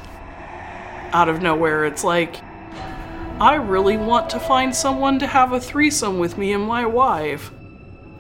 Out 1.12 1.29
of 1.29 1.41
nowhere, 1.41 1.86
it's 1.86 2.03
like, 2.03 2.41
I 3.39 3.56
really 3.56 3.98
want 3.98 4.29
to 4.32 4.39
find 4.39 4.75
someone 4.75 5.20
to 5.20 5.27
have 5.27 5.53
a 5.53 5.62
threesome 5.62 6.20
with 6.20 6.38
me 6.38 6.51
and 6.51 6.63
my 6.63 6.86
wife. 6.86 7.51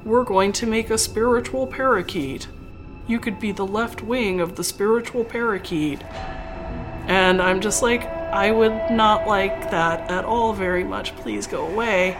We're 0.05 0.23
going 0.23 0.53
to 0.53 0.65
make 0.65 0.89
a 0.89 0.97
spiritual 0.97 1.67
parakeet. 1.67 2.47
You 3.07 3.19
could 3.19 3.39
be 3.39 3.51
the 3.51 3.65
left 3.65 4.01
wing 4.01 4.39
of 4.39 4.55
the 4.55 4.63
spiritual 4.63 5.25
parakeet. 5.25 6.03
And 7.07 7.41
I'm 7.41 7.59
just 7.59 7.81
like, 7.81 8.18
I 8.31 8.51
would 8.51 8.91
not 8.91 9.27
like 9.27 9.71
that 9.71 10.09
at 10.11 10.23
all 10.23 10.53
very 10.53 10.83
much. 10.83 11.15
Please 11.15 11.47
go 11.47 11.65
away. 11.65 12.17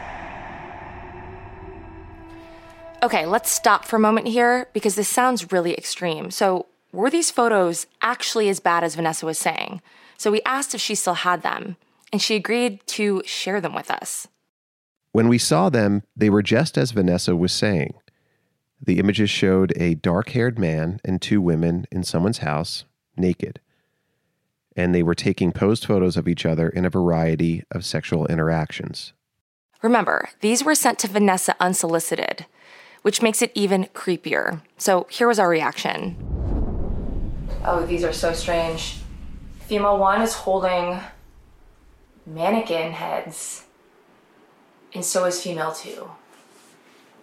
Okay, 3.02 3.26
let's 3.26 3.50
stop 3.50 3.86
for 3.86 3.96
a 3.96 4.00
moment 4.00 4.28
here 4.28 4.68
because 4.74 4.96
this 4.96 5.08
sounds 5.08 5.52
really 5.52 5.74
extreme. 5.74 6.32
So, 6.32 6.66
were 6.92 7.10
these 7.10 7.32
photos 7.32 7.86
actually 8.02 8.50
as 8.50 8.60
bad 8.60 8.84
as 8.84 8.96
Vanessa 8.96 9.26
was 9.26 9.38
saying? 9.38 9.82
So, 10.18 10.32
we 10.32 10.42
asked 10.42 10.76
if 10.76 10.82
she 10.82 10.96
still 10.96 11.14
had 11.14 11.42
them, 11.44 11.78
and 12.12 12.22
she 12.22 12.36
agreed 12.36 12.86
to 12.88 13.22
share 13.26 13.62
them 13.62 13.74
with 13.74 13.90
us. 13.90 14.28
When 15.12 15.30
we 15.30 15.38
saw 15.38 15.70
them, 15.70 16.04
they 16.16 16.30
were 16.30 16.44
just 16.44 16.78
as 16.78 16.92
Vanessa 16.92 17.36
was 17.36 17.54
saying. 17.54 17.94
The 18.82 19.00
images 19.00 19.30
showed 19.30 19.74
a 19.76 19.96
dark 19.96 20.30
haired 20.30 20.58
man 20.60 21.00
and 21.06 21.22
two 21.22 21.42
women 21.42 21.86
in 21.92 22.04
someone's 22.04 22.40
house, 22.40 22.86
naked. 23.16 23.60
And 24.80 24.96
they 24.96 25.04
were 25.04 25.14
taking 25.14 25.52
posed 25.52 25.86
photos 25.86 26.16
of 26.16 26.26
each 26.26 26.46
other 26.46 26.70
in 26.70 26.86
a 26.86 26.90
variety 26.90 27.66
of 27.70 27.84
sexual 27.84 28.26
interactions. 28.28 29.12
Remember, 29.82 30.30
these 30.40 30.64
were 30.64 30.74
sent 30.74 31.00
to 31.00 31.10
Vanessa 31.10 31.54
unsolicited, 31.60 32.46
which 33.02 33.22
makes 33.22 33.42
it 33.42 33.52
even 33.54 33.88
creepier. 33.94 34.62
So, 34.78 35.06
here 35.10 35.28
was 35.28 35.38
our 35.38 35.50
reaction. 35.50 36.16
Oh, 37.66 37.86
these 37.86 38.06
are 38.06 38.14
so 38.14 38.32
strange. 38.32 39.00
Female 39.60 39.98
one 39.98 40.22
is 40.22 40.34
holding 40.34 41.02
mannequin 42.26 42.94
heads, 42.94 43.66
and 44.94 45.04
so 45.04 45.26
is 45.26 45.44
female 45.44 45.74
two. 45.74 46.10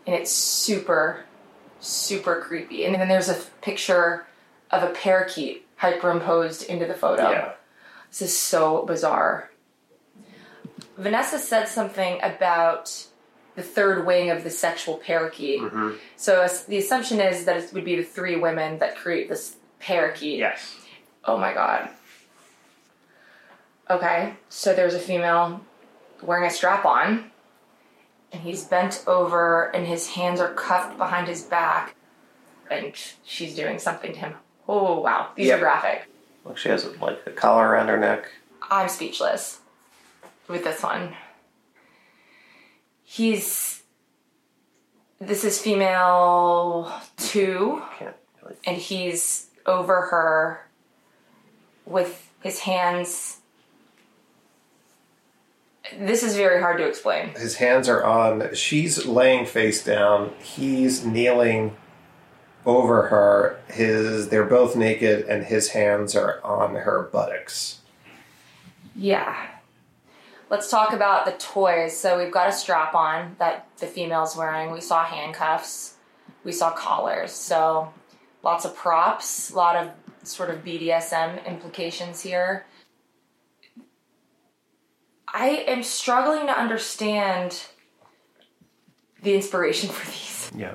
And 0.07 0.15
it's 0.15 0.31
super, 0.31 1.25
super 1.81 2.39
creepy. 2.43 2.85
And 2.85 2.97
then 2.97 3.09
there's 3.09 3.31
a 3.31 3.41
picture 3.63 4.27
of 4.71 4.83
a 4.83 4.93
parakeet 4.93 5.66
hyperimposed 5.81 6.67
into 6.67 6.87
the 6.87 6.95
photo. 6.95 7.31
Yeah. 7.31 7.53
This 8.11 8.23
is 8.23 8.39
so 8.39 8.85
bizarre. 8.85 9.51
Vanessa 10.97 11.39
said 11.39 11.67
something 11.69 12.19
about 12.23 13.07
the 13.55 13.63
third 13.63 14.07
wing 14.07 14.31
of 14.31 14.45
the 14.45 14.51
sexual 14.51 14.97
parakeet. 14.97 15.61
Mm-hmm. 15.61 15.93
So 16.17 16.47
the 16.69 16.79
assumption 16.79 17.21
is 17.21 17.45
that 17.47 17.57
it 17.57 17.73
would 17.73 17.85
be 17.85 17.97
the 17.97 18.03
three 18.03 18.37
women 18.37 18.79
that 18.79 18.97
create 18.97 19.29
this 19.29 19.57
parakeet. 19.81 20.39
Yes. 20.39 20.77
Oh 21.25 21.37
my 21.37 21.53
god. 21.53 21.91
Okay, 23.89 24.35
so 24.49 24.75
there's 24.75 24.95
a 24.95 24.99
female 24.99 25.61
wearing 26.21 26.45
a 26.45 26.51
strap 26.51 26.85
on, 26.85 27.31
and 28.33 28.43
he's 28.43 28.65
bent 28.65 29.05
over, 29.07 29.71
and 29.75 29.87
his 29.87 30.09
hands 30.09 30.41
are 30.41 30.53
cuffed 30.55 30.99
behind 30.99 31.29
his 31.29 31.43
back, 31.43 31.95
and 32.69 32.93
she's 33.25 33.55
doing 33.55 33.79
something 33.79 34.13
to 34.13 34.19
him. 34.19 34.35
Oh 34.69 35.01
wow, 35.01 35.29
these 35.37 35.49
Yeah. 35.49 35.55
are 35.57 35.59
graphic. 35.61 36.09
Look, 36.45 36.59
she 36.59 36.69
has 36.69 36.87
like 37.01 37.19
a 37.27 37.31
collar 37.31 37.69
around 37.69 37.89
her 37.89 37.99
neck. 37.99 38.29
I'm 38.71 38.89
speechless 38.89 39.61
with 40.49 40.65
this 40.65 40.83
one. 40.83 41.15
He's. 43.05 43.83
This 45.19 45.45
is 45.45 45.59
female 45.61 46.93
two, 47.17 47.83
and 48.67 48.77
he's 48.77 49.47
over 49.65 50.03
her 50.03 50.67
with 51.87 52.31
his 52.43 52.61
hands. 52.61 53.39
This 55.99 56.23
is 56.23 56.37
very 56.37 56.61
hard 56.61 56.79
to 56.79 56.87
explain. 56.87 57.31
His 57.31 57.57
hands 57.57 57.89
are 57.89 58.05
on. 58.05 58.55
She's 58.55 59.07
laying 59.07 59.47
face 59.47 59.83
down. 59.83 60.33
He's 60.43 61.05
kneeling 61.05 61.77
over 62.67 63.03
her. 63.09 63.59
His 63.69 64.29
they're 64.29 64.45
both 64.45 64.77
naked, 64.77 65.27
and 65.27 65.45
his 65.45 65.69
hands 65.71 66.15
are 66.15 66.45
on 66.45 66.75
her 66.75 67.09
buttocks. 67.13 67.81
Yeah. 68.95 69.35
Let's 70.51 70.71
talk 70.71 70.93
about 70.93 71.25
the 71.25 71.33
toys. 71.33 71.97
So 71.97 72.19
we've 72.19 72.33
got 72.33 72.49
a 72.49 72.53
strap 72.53 72.95
on 72.95 73.37
that 73.39 73.69
the 73.79 73.87
female's 73.87 74.37
wearing. 74.37 74.71
We 74.71 74.81
saw 74.81 75.05
handcuffs. 75.05 75.95
We 76.45 76.53
saw 76.53 76.73
collars. 76.73 77.33
So 77.33 77.93
lots 78.43 78.65
of 78.65 78.77
props, 78.77 79.51
a 79.51 79.57
lot 79.57 79.77
of 79.77 79.91
sort 80.23 80.51
of 80.51 80.65
BDSM 80.65 81.45
implications 81.47 82.21
here. 82.21 82.67
I 85.29 85.65
am 85.67 85.83
struggling 85.83 86.47
to 86.47 86.59
understand 86.59 87.67
the 89.23 89.35
inspiration 89.35 89.89
for 89.93 90.07
these. 90.07 90.51
Yeah. 90.55 90.75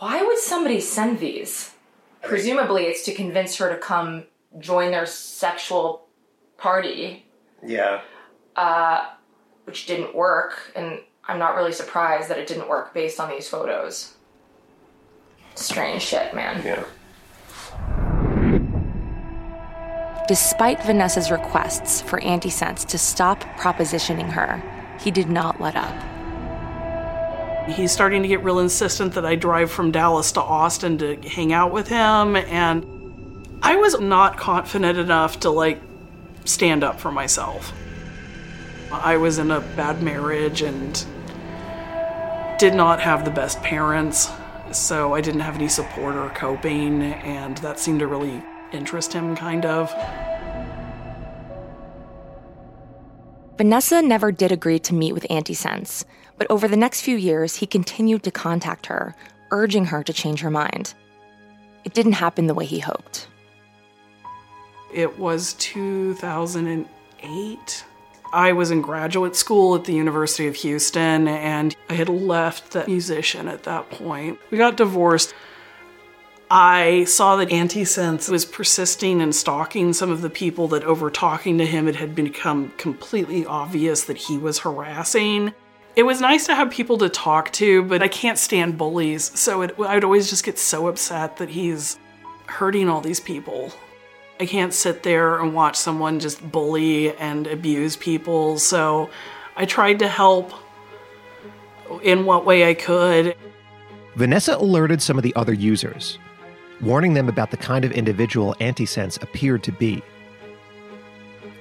Why 0.00 0.22
would 0.22 0.38
somebody 0.38 0.80
send 0.80 1.18
these? 1.20 1.74
Presumably, 2.22 2.84
it's 2.84 3.02
to 3.04 3.12
convince 3.12 3.56
her 3.56 3.68
to 3.68 3.76
come 3.76 4.24
join 4.58 4.92
their 4.92 5.04
sexual 5.04 6.06
party, 6.56 7.26
Yeah. 7.62 8.00
uh, 8.56 9.10
which 9.64 9.84
didn't 9.84 10.14
work, 10.14 10.72
and 10.74 11.00
I'm 11.28 11.38
not 11.38 11.54
really 11.54 11.72
surprised 11.72 12.30
that 12.30 12.38
it 12.38 12.46
didn't 12.46 12.66
work 12.66 12.94
based 12.94 13.20
on 13.20 13.28
these 13.28 13.46
photos. 13.46 14.14
Strange 15.54 16.00
shit, 16.00 16.32
man. 16.34 16.62
Yeah. 16.64 16.84
Despite 20.26 20.82
Vanessa's 20.82 21.30
requests 21.30 22.00
for 22.00 22.18
Antisense 22.22 22.86
to 22.86 22.96
stop 22.96 23.42
propositioning 23.58 24.30
her, 24.30 24.62
he 24.98 25.10
did 25.10 25.28
not 25.28 25.60
let 25.60 25.76
up. 25.76 25.94
He's 27.70 27.92
starting 27.92 28.22
to 28.22 28.28
get 28.28 28.42
real 28.42 28.58
insistent 28.58 29.14
that 29.14 29.24
I 29.24 29.36
drive 29.36 29.70
from 29.70 29.90
Dallas 29.90 30.32
to 30.32 30.40
Austin 30.40 30.98
to 30.98 31.16
hang 31.16 31.52
out 31.52 31.72
with 31.72 31.88
him, 31.88 32.36
and 32.36 33.48
I 33.62 33.76
was 33.76 33.98
not 34.00 34.36
confident 34.36 34.98
enough 34.98 35.40
to 35.40 35.50
like 35.50 35.80
stand 36.44 36.82
up 36.82 37.00
for 37.00 37.12
myself. 37.12 37.72
I 38.90 39.16
was 39.18 39.38
in 39.38 39.50
a 39.50 39.60
bad 39.60 40.02
marriage 40.02 40.62
and 40.62 40.94
did 42.58 42.74
not 42.74 43.00
have 43.00 43.24
the 43.24 43.30
best 43.30 43.62
parents, 43.62 44.30
so 44.72 45.14
I 45.14 45.20
didn't 45.20 45.40
have 45.40 45.54
any 45.54 45.68
support 45.68 46.16
or 46.16 46.28
coping, 46.30 47.02
and 47.02 47.56
that 47.58 47.78
seemed 47.78 48.00
to 48.00 48.06
really 48.06 48.42
interest 48.72 49.12
him, 49.12 49.36
kind 49.36 49.64
of. 49.64 49.90
Vanessa 53.60 54.00
never 54.00 54.32
did 54.32 54.50
agree 54.50 54.78
to 54.78 54.94
meet 54.94 55.12
with 55.12 55.26
Antisense, 55.28 56.06
but 56.38 56.46
over 56.48 56.66
the 56.66 56.78
next 56.78 57.02
few 57.02 57.18
years, 57.18 57.56
he 57.56 57.66
continued 57.66 58.22
to 58.22 58.30
contact 58.30 58.86
her, 58.86 59.14
urging 59.50 59.84
her 59.84 60.02
to 60.02 60.14
change 60.14 60.40
her 60.40 60.48
mind. 60.48 60.94
It 61.84 61.92
didn't 61.92 62.12
happen 62.12 62.46
the 62.46 62.54
way 62.54 62.64
he 62.64 62.78
hoped. 62.78 63.28
It 64.94 65.18
was 65.18 65.52
2008. 65.58 67.84
I 68.32 68.52
was 68.54 68.70
in 68.70 68.80
graduate 68.80 69.36
school 69.36 69.74
at 69.74 69.84
the 69.84 69.92
University 69.92 70.48
of 70.48 70.54
Houston 70.54 71.28
and 71.28 71.76
I 71.90 71.92
had 71.92 72.08
left 72.08 72.70
the 72.70 72.86
musician 72.86 73.46
at 73.46 73.64
that 73.64 73.90
point. 73.90 74.38
We 74.50 74.56
got 74.56 74.78
divorced. 74.78 75.34
I 76.50 77.04
saw 77.04 77.36
that 77.36 77.50
Antisense 77.50 78.28
was 78.28 78.44
persisting 78.44 79.22
and 79.22 79.32
stalking 79.32 79.92
some 79.92 80.10
of 80.10 80.20
the 80.20 80.30
people 80.30 80.66
that 80.68 80.82
over 80.82 81.08
talking 81.08 81.58
to 81.58 81.66
him 81.66 81.86
it 81.86 81.94
had 81.94 82.16
become 82.16 82.70
completely 82.76 83.46
obvious 83.46 84.04
that 84.04 84.16
he 84.16 84.36
was 84.36 84.58
harassing. 84.58 85.52
It 85.94 86.02
was 86.02 86.20
nice 86.20 86.46
to 86.46 86.54
have 86.56 86.72
people 86.72 86.98
to 86.98 87.08
talk 87.08 87.52
to, 87.52 87.84
but 87.84 88.02
I 88.02 88.08
can't 88.08 88.38
stand 88.38 88.76
bullies, 88.76 89.38
so 89.38 89.62
it, 89.62 89.78
I'd 89.78 90.02
always 90.02 90.28
just 90.28 90.44
get 90.44 90.58
so 90.58 90.88
upset 90.88 91.36
that 91.36 91.50
he's 91.50 92.00
hurting 92.46 92.88
all 92.88 93.00
these 93.00 93.20
people. 93.20 93.72
I 94.40 94.46
can't 94.46 94.74
sit 94.74 95.04
there 95.04 95.40
and 95.40 95.54
watch 95.54 95.76
someone 95.76 96.18
just 96.18 96.50
bully 96.50 97.16
and 97.16 97.46
abuse 97.46 97.96
people, 97.96 98.58
so 98.58 99.08
I 99.56 99.66
tried 99.66 100.00
to 100.00 100.08
help 100.08 100.52
in 102.02 102.24
what 102.24 102.44
way 102.44 102.68
I 102.68 102.74
could. 102.74 103.36
Vanessa 104.16 104.56
alerted 104.56 105.00
some 105.00 105.16
of 105.16 105.22
the 105.22 105.34
other 105.36 105.52
users, 105.52 106.18
warning 106.80 107.14
them 107.14 107.28
about 107.28 107.50
the 107.50 107.56
kind 107.56 107.84
of 107.84 107.92
individual 107.92 108.54
Antisense 108.60 109.22
appeared 109.22 109.62
to 109.64 109.72
be. 109.72 110.02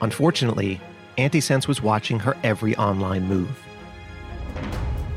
Unfortunately, 0.02 0.80
Antisense 1.18 1.68
was 1.68 1.82
watching 1.82 2.20
her 2.20 2.38
every 2.44 2.76
online 2.78 3.24
move. 3.24 3.50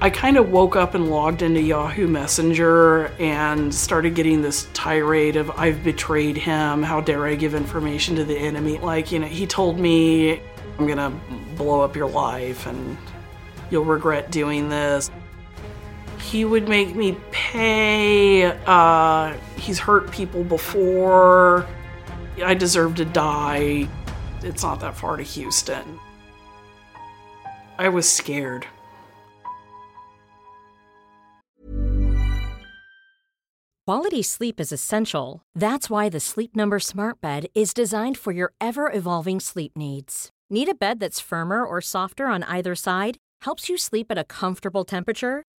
I 0.00 0.10
kind 0.10 0.36
of 0.36 0.50
woke 0.50 0.74
up 0.74 0.94
and 0.96 1.10
logged 1.10 1.42
into 1.42 1.60
Yahoo 1.60 2.08
Messenger 2.08 3.06
and 3.20 3.72
started 3.72 4.16
getting 4.16 4.42
this 4.42 4.66
tirade 4.72 5.36
of 5.36 5.48
I've 5.52 5.84
betrayed 5.84 6.36
him, 6.36 6.82
how 6.82 7.00
dare 7.00 7.24
I 7.24 7.36
give 7.36 7.54
information 7.54 8.16
to 8.16 8.24
the 8.24 8.36
enemy. 8.36 8.78
Like, 8.78 9.12
you 9.12 9.20
know, 9.20 9.28
he 9.28 9.46
told 9.46 9.78
me 9.78 10.40
I'm 10.76 10.88
gonna 10.88 11.12
blow 11.56 11.82
up 11.82 11.94
your 11.94 12.08
life 12.08 12.66
and 12.66 12.98
you'll 13.70 13.84
regret 13.84 14.32
doing 14.32 14.68
this. 14.68 15.08
He 16.22 16.44
would 16.44 16.68
make 16.68 16.94
me 16.94 17.16
pay. 17.30 18.44
Uh, 18.66 19.36
he's 19.56 19.78
hurt 19.78 20.10
people 20.10 20.44
before. 20.44 21.66
I 22.42 22.54
deserve 22.54 22.94
to 22.96 23.04
die. 23.04 23.88
It's 24.42 24.62
not 24.62 24.80
that 24.80 24.96
far 24.96 25.16
to 25.16 25.22
Houston. 25.22 26.00
I 27.78 27.88
was 27.88 28.08
scared. 28.08 28.66
Quality 33.84 34.22
sleep 34.22 34.60
is 34.60 34.70
essential. 34.70 35.42
That's 35.56 35.90
why 35.90 36.08
the 36.08 36.20
Sleep 36.20 36.54
Number 36.54 36.78
Smart 36.78 37.20
Bed 37.20 37.48
is 37.54 37.74
designed 37.74 38.16
for 38.16 38.30
your 38.32 38.52
ever 38.60 38.90
evolving 38.90 39.40
sleep 39.40 39.76
needs. 39.76 40.30
Need 40.48 40.68
a 40.68 40.74
bed 40.74 41.00
that's 41.00 41.18
firmer 41.18 41.64
or 41.66 41.80
softer 41.80 42.26
on 42.26 42.44
either 42.44 42.76
side? 42.76 43.18
Helps 43.42 43.68
you 43.68 43.76
sleep 43.76 44.06
at 44.10 44.18
a 44.18 44.24
comfortable 44.24 44.84
temperature? 44.84 45.42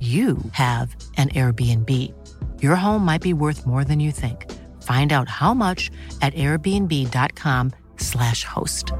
you 0.00 0.38
have 0.52 0.94
an 1.16 1.30
Airbnb. 1.30 2.14
Your 2.62 2.76
home 2.76 3.04
might 3.04 3.20
be 3.20 3.32
worth 3.32 3.66
more 3.66 3.82
than 3.82 3.98
you 3.98 4.12
think. 4.12 4.48
Find 4.84 5.12
out 5.12 5.28
how 5.28 5.54
much 5.54 5.90
at 6.22 6.32
airbnb.com/slash 6.34 8.44
host. 8.44 8.92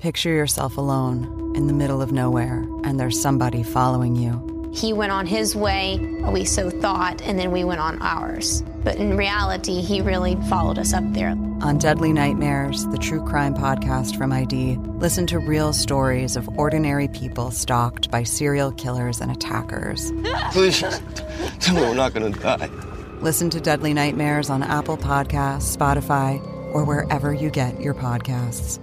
Picture 0.00 0.30
yourself 0.30 0.76
alone 0.78 1.52
in 1.54 1.68
the 1.68 1.72
middle 1.72 2.02
of 2.02 2.10
nowhere, 2.10 2.66
and 2.82 2.98
there's 2.98 3.20
somebody 3.20 3.62
following 3.62 4.16
you. 4.16 4.72
He 4.74 4.92
went 4.92 5.12
on 5.12 5.26
his 5.26 5.54
way, 5.54 6.00
we 6.32 6.44
so 6.44 6.70
thought, 6.70 7.22
and 7.22 7.38
then 7.38 7.52
we 7.52 7.62
went 7.62 7.80
on 7.80 8.02
ours. 8.02 8.64
But 8.82 8.96
in 8.96 9.16
reality, 9.16 9.80
he 9.80 10.00
really 10.00 10.34
followed 10.48 10.78
us 10.78 10.92
up 10.92 11.04
there. 11.12 11.36
On 11.62 11.78
Deadly 11.78 12.12
Nightmares, 12.12 12.88
the 12.88 12.98
true 12.98 13.24
crime 13.24 13.54
podcast 13.54 14.18
from 14.18 14.32
ID, 14.32 14.78
listen 14.96 15.28
to 15.28 15.38
real 15.38 15.72
stories 15.72 16.34
of 16.34 16.48
ordinary 16.58 17.06
people 17.06 17.52
stalked 17.52 18.10
by 18.10 18.24
serial 18.24 18.72
killers 18.72 19.20
and 19.20 19.30
attackers. 19.30 20.10
Please, 20.50 20.80
tell 21.60 21.76
me 21.76 21.82
we're 21.82 21.94
not 21.94 22.14
gonna 22.14 22.30
die. 22.30 22.68
Listen 23.20 23.48
to 23.50 23.60
Deadly 23.60 23.94
Nightmares 23.94 24.50
on 24.50 24.64
Apple 24.64 24.96
Podcasts, 24.96 25.76
Spotify, 25.76 26.44
or 26.74 26.84
wherever 26.84 27.32
you 27.32 27.48
get 27.48 27.80
your 27.80 27.94
podcasts. 27.94 28.80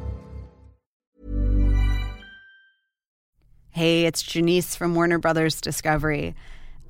Hey, 3.71 4.05
it's 4.05 4.21
Janice 4.21 4.77
from 4.77 4.95
Warner 4.95 5.19
Brothers 5.19 5.59
Discovery. 5.59 6.33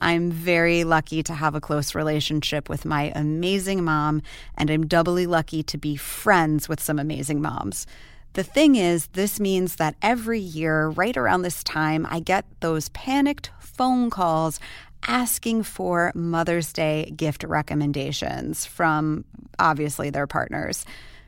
I'm 0.01 0.31
very 0.31 0.83
lucky 0.83 1.23
to 1.23 1.33
have 1.33 1.55
a 1.55 1.61
close 1.61 1.95
relationship 1.95 2.69
with 2.69 2.85
my 2.85 3.11
amazing 3.15 3.83
mom, 3.83 4.21
and 4.55 4.69
I'm 4.69 4.87
doubly 4.87 5.27
lucky 5.27 5.63
to 5.63 5.77
be 5.77 5.95
friends 5.95 6.69
with 6.69 6.81
some 6.81 6.99
amazing 6.99 7.41
moms. 7.41 7.85
The 8.33 8.43
thing 8.43 8.75
is, 8.75 9.07
this 9.07 9.39
means 9.39 9.77
that 9.77 9.95
every 10.01 10.39
year, 10.39 10.89
right 10.89 11.17
around 11.17 11.41
this 11.41 11.63
time, 11.63 12.07
I 12.09 12.19
get 12.19 12.45
those 12.59 12.89
panicked 12.89 13.51
phone 13.59 14.09
calls 14.09 14.59
asking 15.07 15.63
for 15.63 16.11
Mother's 16.13 16.71
Day 16.71 17.11
gift 17.15 17.43
recommendations 17.43 18.65
from 18.65 19.25
obviously 19.57 20.09
their 20.09 20.27
partners. 20.27 20.85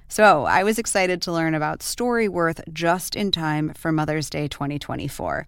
So 0.08 0.46
I 0.46 0.64
was 0.64 0.78
excited 0.78 1.22
to 1.24 1.32
learn 1.32 1.56
about 1.56 1.80
Storyworth 1.80 2.62
just 2.74 3.16
in 3.16 3.32
time 3.32 3.74
for 3.74 3.92
Mother's 3.92 4.30
Day 4.30 4.48
2024. 4.48 5.48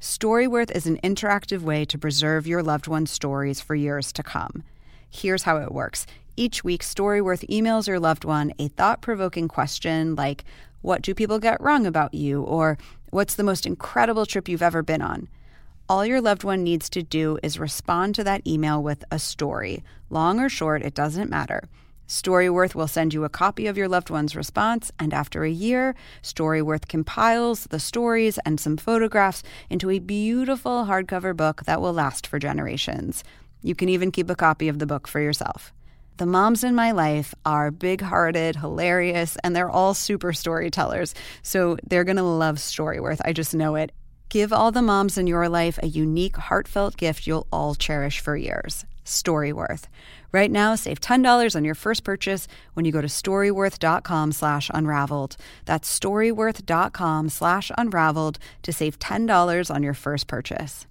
Storyworth 0.00 0.70
is 0.72 0.86
an 0.86 0.98
interactive 1.02 1.62
way 1.62 1.84
to 1.86 1.96
preserve 1.96 2.46
your 2.46 2.62
loved 2.62 2.86
one's 2.86 3.10
stories 3.10 3.62
for 3.62 3.74
years 3.74 4.12
to 4.12 4.22
come. 4.22 4.62
Here's 5.10 5.44
how 5.44 5.56
it 5.56 5.72
works. 5.72 6.06
Each 6.36 6.62
week, 6.62 6.82
Storyworth 6.82 7.48
emails 7.48 7.88
your 7.88 7.98
loved 7.98 8.24
one 8.24 8.52
a 8.58 8.68
thought 8.68 9.00
provoking 9.00 9.48
question 9.48 10.14
like, 10.14 10.44
What 10.82 11.00
do 11.00 11.14
people 11.14 11.38
get 11.38 11.60
wrong 11.62 11.86
about 11.86 12.12
you? 12.12 12.42
or 12.42 12.76
What's 13.10 13.36
the 13.36 13.42
most 13.42 13.64
incredible 13.64 14.26
trip 14.26 14.48
you've 14.48 14.62
ever 14.62 14.82
been 14.82 15.00
on? 15.00 15.28
All 15.88 16.04
your 16.04 16.20
loved 16.20 16.44
one 16.44 16.62
needs 16.62 16.90
to 16.90 17.02
do 17.02 17.38
is 17.42 17.58
respond 17.58 18.14
to 18.16 18.24
that 18.24 18.46
email 18.46 18.82
with 18.82 19.02
a 19.10 19.18
story. 19.18 19.82
Long 20.10 20.40
or 20.40 20.50
short, 20.50 20.82
it 20.82 20.94
doesn't 20.94 21.30
matter. 21.30 21.62
Storyworth 22.08 22.74
will 22.74 22.86
send 22.86 23.12
you 23.12 23.24
a 23.24 23.28
copy 23.28 23.66
of 23.66 23.76
your 23.76 23.88
loved 23.88 24.10
one's 24.10 24.36
response, 24.36 24.92
and 24.98 25.12
after 25.12 25.42
a 25.42 25.50
year, 25.50 25.94
Storyworth 26.22 26.86
compiles 26.86 27.64
the 27.64 27.80
stories 27.80 28.38
and 28.44 28.60
some 28.60 28.76
photographs 28.76 29.42
into 29.68 29.90
a 29.90 29.98
beautiful 29.98 30.84
hardcover 30.84 31.36
book 31.36 31.64
that 31.64 31.80
will 31.80 31.92
last 31.92 32.26
for 32.26 32.38
generations. 32.38 33.24
You 33.60 33.74
can 33.74 33.88
even 33.88 34.12
keep 34.12 34.30
a 34.30 34.36
copy 34.36 34.68
of 34.68 34.78
the 34.78 34.86
book 34.86 35.08
for 35.08 35.20
yourself. 35.20 35.72
The 36.18 36.26
moms 36.26 36.64
in 36.64 36.74
my 36.74 36.92
life 36.92 37.34
are 37.44 37.70
big 37.70 38.00
hearted, 38.00 38.56
hilarious, 38.56 39.36
and 39.42 39.54
they're 39.54 39.68
all 39.68 39.92
super 39.92 40.32
storytellers. 40.32 41.14
So 41.42 41.76
they're 41.86 42.04
going 42.04 42.16
to 42.16 42.22
love 42.22 42.56
Storyworth. 42.56 43.20
I 43.24 43.32
just 43.32 43.54
know 43.54 43.74
it. 43.74 43.92
Give 44.28 44.52
all 44.52 44.72
the 44.72 44.80
moms 44.80 45.18
in 45.18 45.26
your 45.26 45.48
life 45.48 45.78
a 45.82 45.86
unique, 45.86 46.36
heartfelt 46.36 46.96
gift 46.96 47.26
you'll 47.26 47.46
all 47.52 47.74
cherish 47.74 48.20
for 48.20 48.36
years. 48.36 48.84
Storyworth. 49.06 49.84
Right 50.32 50.50
now, 50.50 50.74
save 50.74 51.00
$10 51.00 51.56
on 51.56 51.64
your 51.64 51.74
first 51.74 52.04
purchase 52.04 52.46
when 52.74 52.84
you 52.84 52.92
go 52.92 53.00
to 53.00 53.06
storyworth.com 53.06 54.32
slash 54.32 54.70
unraveled. 54.74 55.36
That's 55.64 55.98
storyworth.com 55.98 57.30
slash 57.30 57.70
unraveled 57.78 58.38
to 58.62 58.72
save 58.72 58.98
$10 58.98 59.74
on 59.74 59.82
your 59.82 59.94
first 59.94 60.26
purchase. 60.26 60.86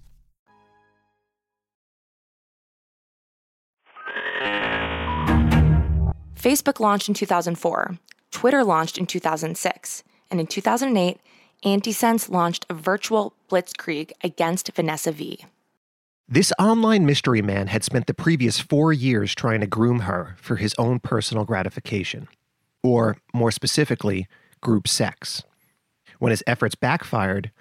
Facebook 6.34 6.80
launched 6.80 7.08
in 7.08 7.14
2004, 7.14 7.98
Twitter 8.30 8.62
launched 8.62 8.98
in 8.98 9.06
2006, 9.06 10.04
and 10.30 10.38
in 10.38 10.46
2008, 10.46 11.18
Antisense 11.64 12.30
launched 12.30 12.66
a 12.70 12.74
virtual 12.74 13.32
blitzkrieg 13.50 14.12
against 14.22 14.72
Vanessa 14.74 15.10
V. 15.10 15.44
This 16.28 16.52
online 16.58 17.06
mystery 17.06 17.40
man 17.40 17.68
had 17.68 17.84
spent 17.84 18.08
the 18.08 18.14
previous 18.14 18.58
four 18.58 18.92
years 18.92 19.32
trying 19.32 19.60
to 19.60 19.66
groom 19.68 20.00
her 20.00 20.34
for 20.40 20.56
his 20.56 20.74
own 20.76 20.98
personal 20.98 21.44
gratification, 21.44 22.26
or 22.82 23.18
more 23.32 23.52
specifically, 23.52 24.26
group 24.60 24.88
sex. 24.88 25.44
When 26.18 26.30
his 26.30 26.42
efforts 26.44 26.74
backfired, 26.74 27.52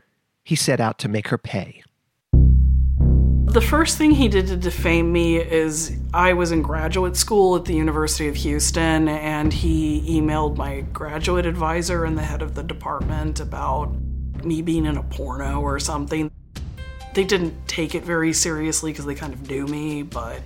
he 0.44 0.56
set 0.56 0.80
out 0.80 0.98
to 1.00 1.08
make 1.08 1.28
her 1.28 1.38
pay. 1.38 1.84
The 2.32 3.62
first 3.62 4.00
thing 4.00 4.10
he 4.10 4.28
did 4.28 4.48
to 4.48 4.58
defame 4.58 5.14
me 5.14 5.38
is 5.38 5.96
I 6.12 6.34
was 6.34 6.52
in 6.52 6.64
graduate 6.64 7.16
school 7.16 7.56
at 7.56 7.66
the 7.66 7.76
University 7.76 8.28
of 8.28 8.36
Houston, 8.36 9.08
and 9.08 9.54
he 9.54 10.20
emailed 10.20 10.58
my 10.58 10.82
graduate 10.92 11.46
advisor 11.46 12.04
and 12.04 12.18
the 12.18 12.24
head 12.24 12.42
of 12.42 12.56
the 12.56 12.64
department 12.64 13.40
about 13.40 13.96
me 14.44 14.64
being 14.64 14.88
in 14.88 14.98
a 14.98 15.04
porno 15.04 15.62
or 15.62 15.80
something. 15.80 16.32
They 17.16 17.24
didn't 17.24 17.68
take 17.68 17.96
it 17.96 18.04
very 18.04 18.34
seriously 18.34 18.92
because 18.92 19.06
they 19.06 19.16
kind 19.16 19.34
of 19.34 19.50
knew 19.50 19.66
me, 19.66 20.04
but 20.04 20.42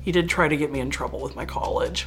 he 0.00 0.10
did 0.10 0.28
try 0.28 0.48
to 0.48 0.56
get 0.56 0.72
me 0.72 0.80
in 0.80 0.90
trouble 0.90 1.20
with 1.20 1.36
my 1.36 1.44
college. 1.44 2.06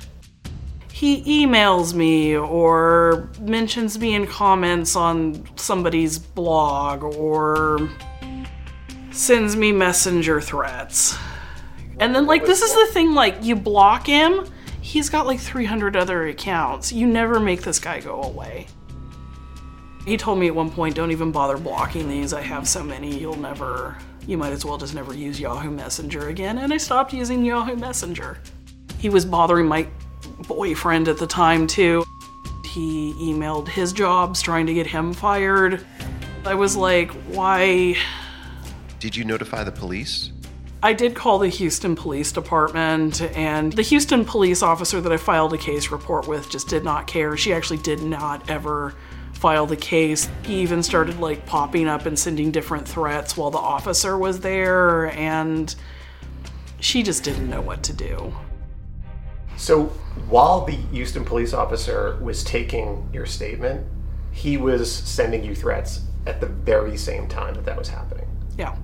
He 0.91 1.45
emails 1.45 1.93
me 1.93 2.35
or 2.35 3.29
mentions 3.39 3.97
me 3.99 4.15
in 4.15 4.27
comments 4.27 4.95
on 4.95 5.47
somebody's 5.57 6.17
blog 6.17 7.03
or 7.03 7.89
sends 9.11 9.55
me 9.55 9.71
messenger 9.71 10.41
threats. 10.41 11.15
And 11.99 12.15
then, 12.15 12.25
like, 12.25 12.45
this 12.45 12.63
is 12.63 12.73
the 12.73 12.87
thing 12.93 13.13
like, 13.13 13.43
you 13.43 13.55
block 13.55 14.07
him, 14.07 14.47
he's 14.81 15.09
got 15.09 15.27
like 15.27 15.39
300 15.39 15.95
other 15.95 16.27
accounts. 16.27 16.91
You 16.91 17.07
never 17.07 17.39
make 17.39 17.61
this 17.61 17.79
guy 17.79 17.99
go 17.99 18.23
away. 18.23 18.67
He 20.05 20.17
told 20.17 20.37
me 20.37 20.47
at 20.47 20.55
one 20.55 20.69
point, 20.69 20.95
don't 20.95 21.11
even 21.11 21.31
bother 21.31 21.57
blocking 21.57 22.09
these. 22.09 22.33
I 22.33 22.41
have 22.41 22.67
so 22.67 22.83
many, 22.83 23.17
you'll 23.17 23.37
never, 23.37 23.97
you 24.27 24.37
might 24.37 24.51
as 24.51 24.65
well 24.65 24.77
just 24.77 24.93
never 24.93 25.13
use 25.13 25.39
Yahoo 25.39 25.71
Messenger 25.71 26.27
again. 26.27 26.57
And 26.57 26.73
I 26.73 26.77
stopped 26.77 27.13
using 27.13 27.45
Yahoo 27.45 27.77
Messenger. 27.77 28.39
He 28.99 29.09
was 29.09 29.23
bothering 29.25 29.65
my 29.65 29.87
boyfriend 30.47 31.07
at 31.07 31.17
the 31.17 31.27
time, 31.27 31.67
too. 31.67 32.03
He 32.65 33.13
emailed 33.13 33.69
his 33.69 33.93
jobs 33.93 34.41
trying 34.41 34.65
to 34.65 34.73
get 34.73 34.87
him 34.87 35.13
fired. 35.13 35.85
I 36.45 36.55
was 36.55 36.75
like, 36.75 37.11
why? 37.27 37.95
Did 38.99 39.15
you 39.15 39.23
notify 39.23 39.63
the 39.63 39.71
police? 39.71 40.31
I 40.81 40.91
did 40.91 41.15
call 41.15 41.39
the 41.39 41.47
Houston 41.47 41.95
Police 41.95 42.33
Department, 42.33 43.21
and 43.37 43.71
the 43.71 43.83
Houston 43.83 44.25
police 44.25 44.61
officer 44.61 44.99
that 44.99 45.13
I 45.13 45.17
filed 45.17 45.53
a 45.53 45.57
case 45.57 45.91
report 45.91 46.27
with 46.27 46.49
just 46.49 46.67
did 46.67 46.83
not 46.83 47.07
care. 47.07 47.37
She 47.37 47.53
actually 47.53 47.77
did 47.77 48.01
not 48.01 48.49
ever 48.49 48.95
file 49.43 49.65
the 49.65 49.75
case. 49.75 50.29
He 50.45 50.61
even 50.61 50.81
started 50.81 51.19
like 51.19 51.45
popping 51.45 51.85
up 51.89 52.05
and 52.05 52.17
sending 52.17 52.49
different 52.49 52.87
threats 52.87 53.35
while 53.35 53.51
the 53.51 53.57
officer 53.57 54.17
was 54.17 54.39
there, 54.39 55.11
and 55.17 55.75
she 56.79 57.03
just 57.03 57.25
didn't 57.25 57.49
know 57.49 57.59
what 57.59 57.83
to 57.83 57.91
do. 57.91 58.33
So 59.57 59.87
while 60.29 60.63
the 60.63 60.77
Houston 60.93 61.25
police 61.25 61.51
officer 61.53 62.17
was 62.21 62.41
taking 62.45 63.09
your 63.11 63.25
statement, 63.25 63.85
he 64.31 64.55
was 64.55 64.89
sending 64.89 65.43
you 65.43 65.53
threats 65.53 66.03
at 66.25 66.39
the 66.39 66.47
very 66.47 66.95
same 66.95 67.27
time 67.27 67.53
that 67.55 67.65
that 67.65 67.77
was 67.77 67.89
happening. 67.89 68.29
Yeah. 68.57 68.77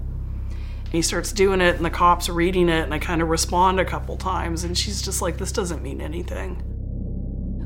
He 0.91 1.02
starts 1.02 1.32
doing 1.32 1.62
it, 1.62 1.78
and 1.78 1.86
the 1.86 1.89
cops 1.89 2.28
are 2.28 2.34
reading 2.34 2.67
it, 2.67 2.84
and 2.84 2.93
I 2.93 3.00
kind 3.00 3.22
of 3.22 3.30
respond 3.30 3.80
a 3.80 3.86
couple 3.86 4.17
times, 4.17 4.65
and 4.65 4.78
she's 4.78 5.02
just 5.02 5.22
like, 5.22 5.38
this 5.38 5.54
doesn't 5.54 5.82
mean 5.82 6.02
anything. 6.02 6.62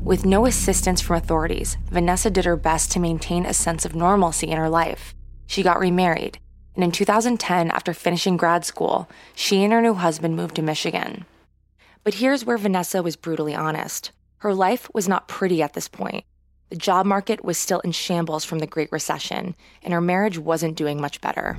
With 0.04 0.26
no 0.26 0.44
assistance 0.44 1.00
from 1.00 1.16
authorities, 1.16 1.78
Vanessa 1.90 2.30
did 2.30 2.44
her 2.44 2.56
best 2.56 2.92
to 2.92 3.00
maintain 3.00 3.46
a 3.46 3.54
sense 3.54 3.86
of 3.86 3.94
normalcy 3.94 4.50
in 4.50 4.58
her 4.58 4.68
life. 4.68 5.14
She 5.46 5.62
got 5.62 5.80
remarried, 5.80 6.38
and 6.74 6.84
in 6.84 6.92
2010, 6.92 7.70
after 7.70 7.94
finishing 7.94 8.36
grad 8.36 8.66
school, 8.66 9.08
she 9.34 9.64
and 9.64 9.72
her 9.72 9.80
new 9.80 9.94
husband 9.94 10.36
moved 10.36 10.56
to 10.56 10.62
Michigan. 10.62 11.24
But 12.02 12.12
here's 12.12 12.44
where 12.44 12.58
Vanessa 12.58 13.02
was 13.02 13.16
brutally 13.16 13.54
honest. 13.54 14.12
Her 14.40 14.52
life 14.52 14.90
was 14.92 15.08
not 15.08 15.26
pretty 15.26 15.62
at 15.62 15.72
this 15.72 15.88
point. 15.88 16.26
The 16.68 16.76
job 16.76 17.06
market 17.06 17.42
was 17.42 17.56
still 17.56 17.80
in 17.80 17.92
shambles 17.92 18.44
from 18.44 18.58
the 18.58 18.66
Great 18.66 18.92
Recession, 18.92 19.54
and 19.82 19.94
her 19.94 20.02
marriage 20.02 20.36
wasn't 20.36 20.76
doing 20.76 21.00
much 21.00 21.22
better. 21.22 21.56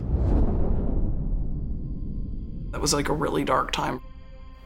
That 2.69 2.79
was 2.79 2.93
like 2.93 3.09
a 3.09 3.13
really 3.13 3.43
dark 3.43 3.71
time. 3.71 4.01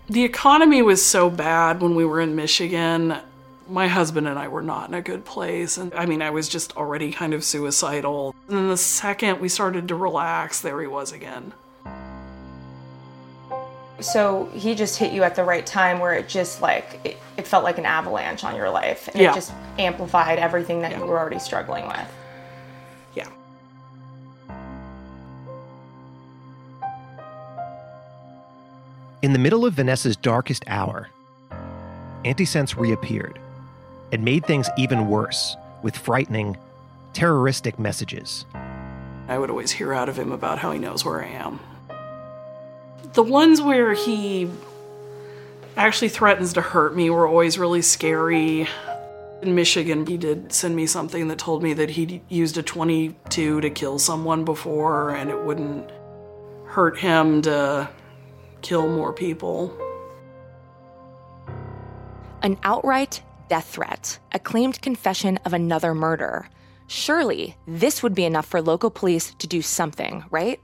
The 0.10 0.26
economy 0.26 0.82
was 0.82 1.06
so 1.06 1.30
bad 1.30 1.82
when 1.82 1.96
we 1.96 2.04
were 2.04 2.20
in 2.20 2.36
Michigan. 2.36 3.15
My 3.70 3.88
husband 3.88 4.28
and 4.28 4.40
I 4.40 4.48
were 4.48 4.64
not 4.64 4.90
in 4.90 4.96
a 4.96 5.02
good 5.02 5.26
place. 5.26 5.78
And 5.78 5.94
I 5.94 6.06
mean, 6.08 6.22
I 6.24 6.32
was 6.32 6.50
just 6.50 6.76
already 6.76 7.12
kind 7.12 7.34
of 7.34 7.44
suicidal. 7.44 8.34
And 8.48 8.58
then 8.58 8.68
the 8.70 8.78
second 8.78 9.40
we 9.40 9.48
started 9.48 9.88
to 9.90 9.96
relax, 9.96 10.60
there 10.62 10.82
he 10.82 10.88
was 10.88 11.12
again. 11.12 11.54
So 14.02 14.50
he 14.54 14.76
just 14.76 14.98
hit 14.98 15.12
you 15.14 15.24
at 15.24 15.36
the 15.36 15.44
right 15.44 15.66
time 15.66 16.00
where 16.00 16.14
it 16.14 16.28
just 16.28 16.62
like, 16.62 17.00
it, 17.04 17.18
it 17.38 17.46
felt 17.46 17.64
like 17.64 17.78
an 17.78 17.86
avalanche 17.86 18.44
on 18.44 18.56
your 18.56 18.70
life. 18.70 19.08
And 19.10 19.22
Yeah. 19.22 19.32
it 19.32 19.36
just 19.36 19.52
amplified 19.78 20.40
everything 20.40 20.82
that 20.82 20.98
you 20.98 21.06
were 21.06 21.20
already 21.20 21.40
struggling 21.40 21.86
with. 21.86 22.14
Yeah. 23.14 23.28
In 29.22 29.34
the 29.34 29.40
middle 29.40 29.66
of 29.66 29.74
Vanessa's 29.74 30.16
darkest 30.16 30.64
hour, 30.68 31.10
Antisense 32.24 32.76
reappeared 32.78 33.38
and 34.12 34.24
made 34.24 34.45
things 34.45 34.69
even 34.78 35.08
worse 35.08 35.56
with 35.84 35.95
frightening, 35.95 36.58
terroristic 37.13 37.80
messages. 37.80 38.45
I 39.28 39.38
would 39.38 39.50
always 39.50 39.72
hear 39.72 39.93
out 39.93 40.10
of 40.10 40.17
him 40.17 40.32
about 40.32 40.60
how 40.60 40.72
he 40.72 40.80
knows 40.80 41.06
where 41.06 41.24
I 41.24 41.28
am. 41.28 41.60
The 43.13 43.24
ones 43.24 43.62
where 43.62 43.93
he 43.93 44.50
actually 45.78 46.10
threatens 46.10 46.54
to 46.54 46.62
hurt 46.62 46.95
me 46.95 47.10
were 47.10 47.28
always 47.28 47.58
really 47.58 47.82
scary. 47.82 48.67
In 49.41 49.56
Michigan, 49.56 50.06
he 50.06 50.17
did 50.17 50.52
send 50.52 50.76
me 50.76 50.86
something 50.86 51.28
that 51.30 51.38
told 51.38 51.63
me 51.63 51.74
that 51.74 51.91
he'd 51.91 52.22
used 52.28 52.58
a 52.58 52.63
22 52.63 53.62
to 53.62 53.69
kill 53.69 54.00
someone 54.00 54.43
before 54.43 55.12
and 55.12 55.30
it 55.30 55.39
wouldn't 55.39 55.89
hurt 56.65 57.00
him 57.00 57.41
to 57.43 57.89
kill 58.62 58.88
more 58.88 59.13
people. 59.13 59.74
An 62.41 62.58
outright 62.63 63.22
death 63.50 63.70
threat, 63.70 64.20
a 64.32 64.40
claimed 64.40 64.82
confession 64.82 65.38
of 65.46 65.54
another 65.54 65.94
murder. 65.94 66.48
Surely 66.88 67.56
this 67.68 68.02
would 68.02 68.16
be 68.16 68.26
enough 68.26 68.46
for 68.46 68.62
local 68.62 68.90
police 68.90 69.34
to 69.40 69.48
do 69.48 69.62
something, 69.62 70.24
right? 70.32 70.60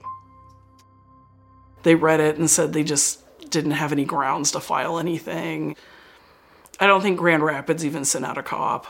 They 1.83 1.95
read 1.95 2.19
it 2.19 2.37
and 2.37 2.49
said 2.49 2.73
they 2.73 2.83
just 2.83 3.21
didn't 3.49 3.71
have 3.71 3.91
any 3.91 4.05
grounds 4.05 4.51
to 4.51 4.59
file 4.59 4.97
anything. 4.97 5.75
I 6.79 6.87
don't 6.87 7.01
think 7.01 7.19
Grand 7.19 7.43
Rapids 7.43 7.85
even 7.85 8.05
sent 8.05 8.25
out 8.25 8.37
a 8.37 8.43
cop. 8.43 8.87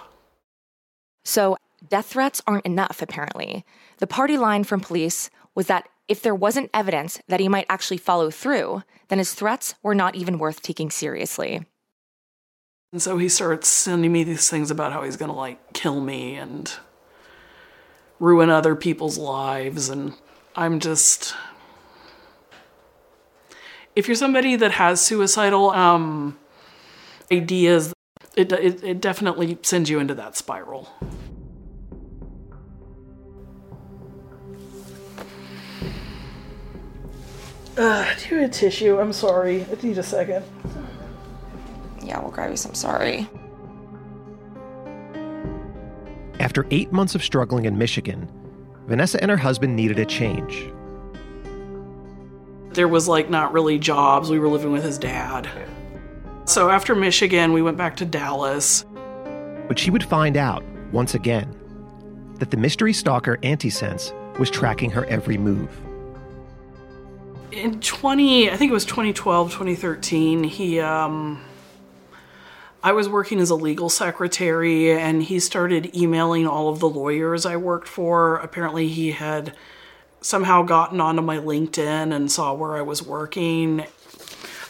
So, 1.23 1.57
death 1.87 2.05
threats 2.07 2.41
aren't 2.47 2.65
enough, 2.65 3.01
apparently. 3.01 3.65
The 3.97 4.07
party 4.07 4.37
line 4.37 4.63
from 4.63 4.79
police 4.79 5.29
was 5.55 5.67
that 5.67 5.87
if 6.07 6.21
there 6.21 6.35
wasn't 6.35 6.69
evidence 6.73 7.19
that 7.27 7.39
he 7.39 7.49
might 7.49 7.65
actually 7.67 7.97
follow 7.97 8.29
through, 8.29 8.83
then 9.07 9.17
his 9.17 9.33
threats 9.33 9.75
were 9.81 9.95
not 9.95 10.15
even 10.15 10.39
worth 10.39 10.61
taking 10.61 10.89
seriously. 10.89 11.65
And 12.95 13.01
so 13.01 13.17
he 13.17 13.27
starts 13.27 13.67
sending 13.67 14.13
me 14.13 14.23
these 14.23 14.49
things 14.49 14.71
about 14.71 14.93
how 14.93 15.03
he's 15.03 15.17
gonna 15.17 15.35
like 15.35 15.73
kill 15.73 15.99
me 15.99 16.35
and 16.35 16.71
ruin 18.21 18.49
other 18.49 18.73
people's 18.73 19.17
lives. 19.17 19.89
And 19.89 20.13
I'm 20.55 20.79
just. 20.79 21.35
If 23.97 24.07
you're 24.07 24.15
somebody 24.15 24.55
that 24.55 24.71
has 24.71 25.01
suicidal 25.01 25.71
um, 25.71 26.39
ideas, 27.29 27.93
it, 28.37 28.53
it, 28.53 28.81
it 28.81 29.01
definitely 29.01 29.57
sends 29.61 29.89
you 29.89 29.99
into 29.99 30.15
that 30.15 30.37
spiral. 30.37 30.87
Uh, 37.77 38.05
do 38.29 38.41
a 38.41 38.47
tissue? 38.47 39.01
I'm 39.01 39.11
sorry. 39.11 39.65
I 39.65 39.85
need 39.85 39.97
a 39.97 40.03
second. 40.03 40.45
Yeah, 42.05 42.19
we'll 42.21 42.31
grab 42.31 42.51
you 42.51 42.57
some 42.57 42.75
sorry. 42.75 43.27
After 46.39 46.67
eight 46.69 46.91
months 46.91 47.15
of 47.15 47.23
struggling 47.23 47.65
in 47.65 47.77
Michigan, 47.77 48.29
Vanessa 48.87 49.21
and 49.21 49.31
her 49.31 49.37
husband 49.37 49.75
needed 49.75 49.97
a 49.97 50.05
change. 50.05 50.71
There 52.69 52.87
was 52.87 53.07
like 53.07 53.29
not 53.29 53.53
really 53.53 53.79
jobs. 53.79 54.29
We 54.29 54.37
were 54.37 54.49
living 54.49 54.71
with 54.71 54.83
his 54.83 54.97
dad. 54.97 55.49
So 56.45 56.69
after 56.69 56.93
Michigan, 56.93 57.53
we 57.53 57.61
went 57.61 57.77
back 57.77 57.95
to 57.97 58.05
Dallas. 58.05 58.85
But 59.67 59.79
she 59.79 59.89
would 59.89 60.03
find 60.03 60.37
out, 60.37 60.63
once 60.91 61.15
again, 61.15 61.55
that 62.35 62.51
the 62.51 62.57
mystery 62.57 62.93
stalker 62.93 63.37
Antisense 63.37 64.13
was 64.37 64.51
tracking 64.51 64.91
her 64.91 65.05
every 65.05 65.37
move. 65.37 65.69
In 67.51 67.79
20, 67.79 68.51
I 68.51 68.57
think 68.57 68.69
it 68.69 68.73
was 68.73 68.85
2012, 68.85 69.51
2013, 69.51 70.43
he 70.43 70.79
um 70.81 71.41
I 72.85 72.91
was 72.91 73.09
working 73.09 73.39
as 73.39 73.49
a 73.49 73.55
legal 73.55 73.89
secretary 73.89 74.91
and 74.91 75.23
he 75.23 75.39
started 75.39 75.95
emailing 75.95 76.45
all 76.45 76.69
of 76.69 76.79
the 76.79 76.87
lawyers 76.87 77.43
I 77.43 77.57
worked 77.57 77.87
for. 77.87 78.35
Apparently, 78.35 78.89
he 78.89 79.13
had 79.13 79.55
somehow 80.21 80.61
gotten 80.61 81.01
onto 81.01 81.23
my 81.23 81.37
LinkedIn 81.37 82.15
and 82.15 82.31
saw 82.31 82.53
where 82.53 82.75
I 82.75 82.83
was 82.83 83.01
working. 83.01 83.87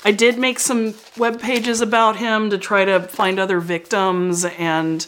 I 0.05 0.11
did 0.13 0.37
make 0.37 0.59
some 0.59 0.93
web 1.17 1.41
pages 1.41 1.81
about 1.81 2.15
him 2.15 2.49
to 2.51 2.57
try 2.57 2.85
to 2.85 3.01
find 3.01 3.37
other 3.37 3.59
victims 3.59 4.45
and 4.45 5.05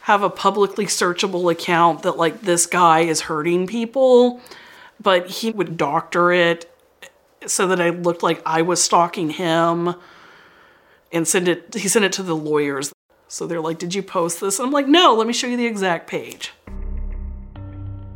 have 0.00 0.24
a 0.24 0.30
publicly 0.30 0.86
searchable 0.86 1.52
account 1.52 2.02
that, 2.02 2.16
like, 2.16 2.40
this 2.40 2.66
guy 2.66 3.02
is 3.02 3.20
hurting 3.20 3.68
people. 3.68 4.40
But 5.00 5.28
he 5.28 5.52
would 5.52 5.76
doctor 5.76 6.32
it 6.32 6.68
so 7.46 7.68
that 7.68 7.80
I 7.80 7.90
looked 7.90 8.24
like 8.24 8.42
I 8.44 8.62
was 8.62 8.82
stalking 8.82 9.30
him 9.30 9.94
and 11.12 11.26
send 11.26 11.48
it 11.48 11.74
he 11.74 11.88
sent 11.88 12.04
it 12.04 12.12
to 12.12 12.22
the 12.22 12.36
lawyers. 12.36 12.92
So 13.28 13.46
they're 13.46 13.60
like 13.60 13.78
did 13.78 13.94
you 13.94 14.02
post 14.02 14.40
this? 14.40 14.58
And 14.58 14.66
i'm 14.66 14.72
like 14.72 14.88
no 14.88 15.14
let 15.14 15.26
me 15.26 15.32
show 15.32 15.46
you 15.46 15.56
the 15.56 15.66
exact 15.66 16.06
page. 16.08 16.52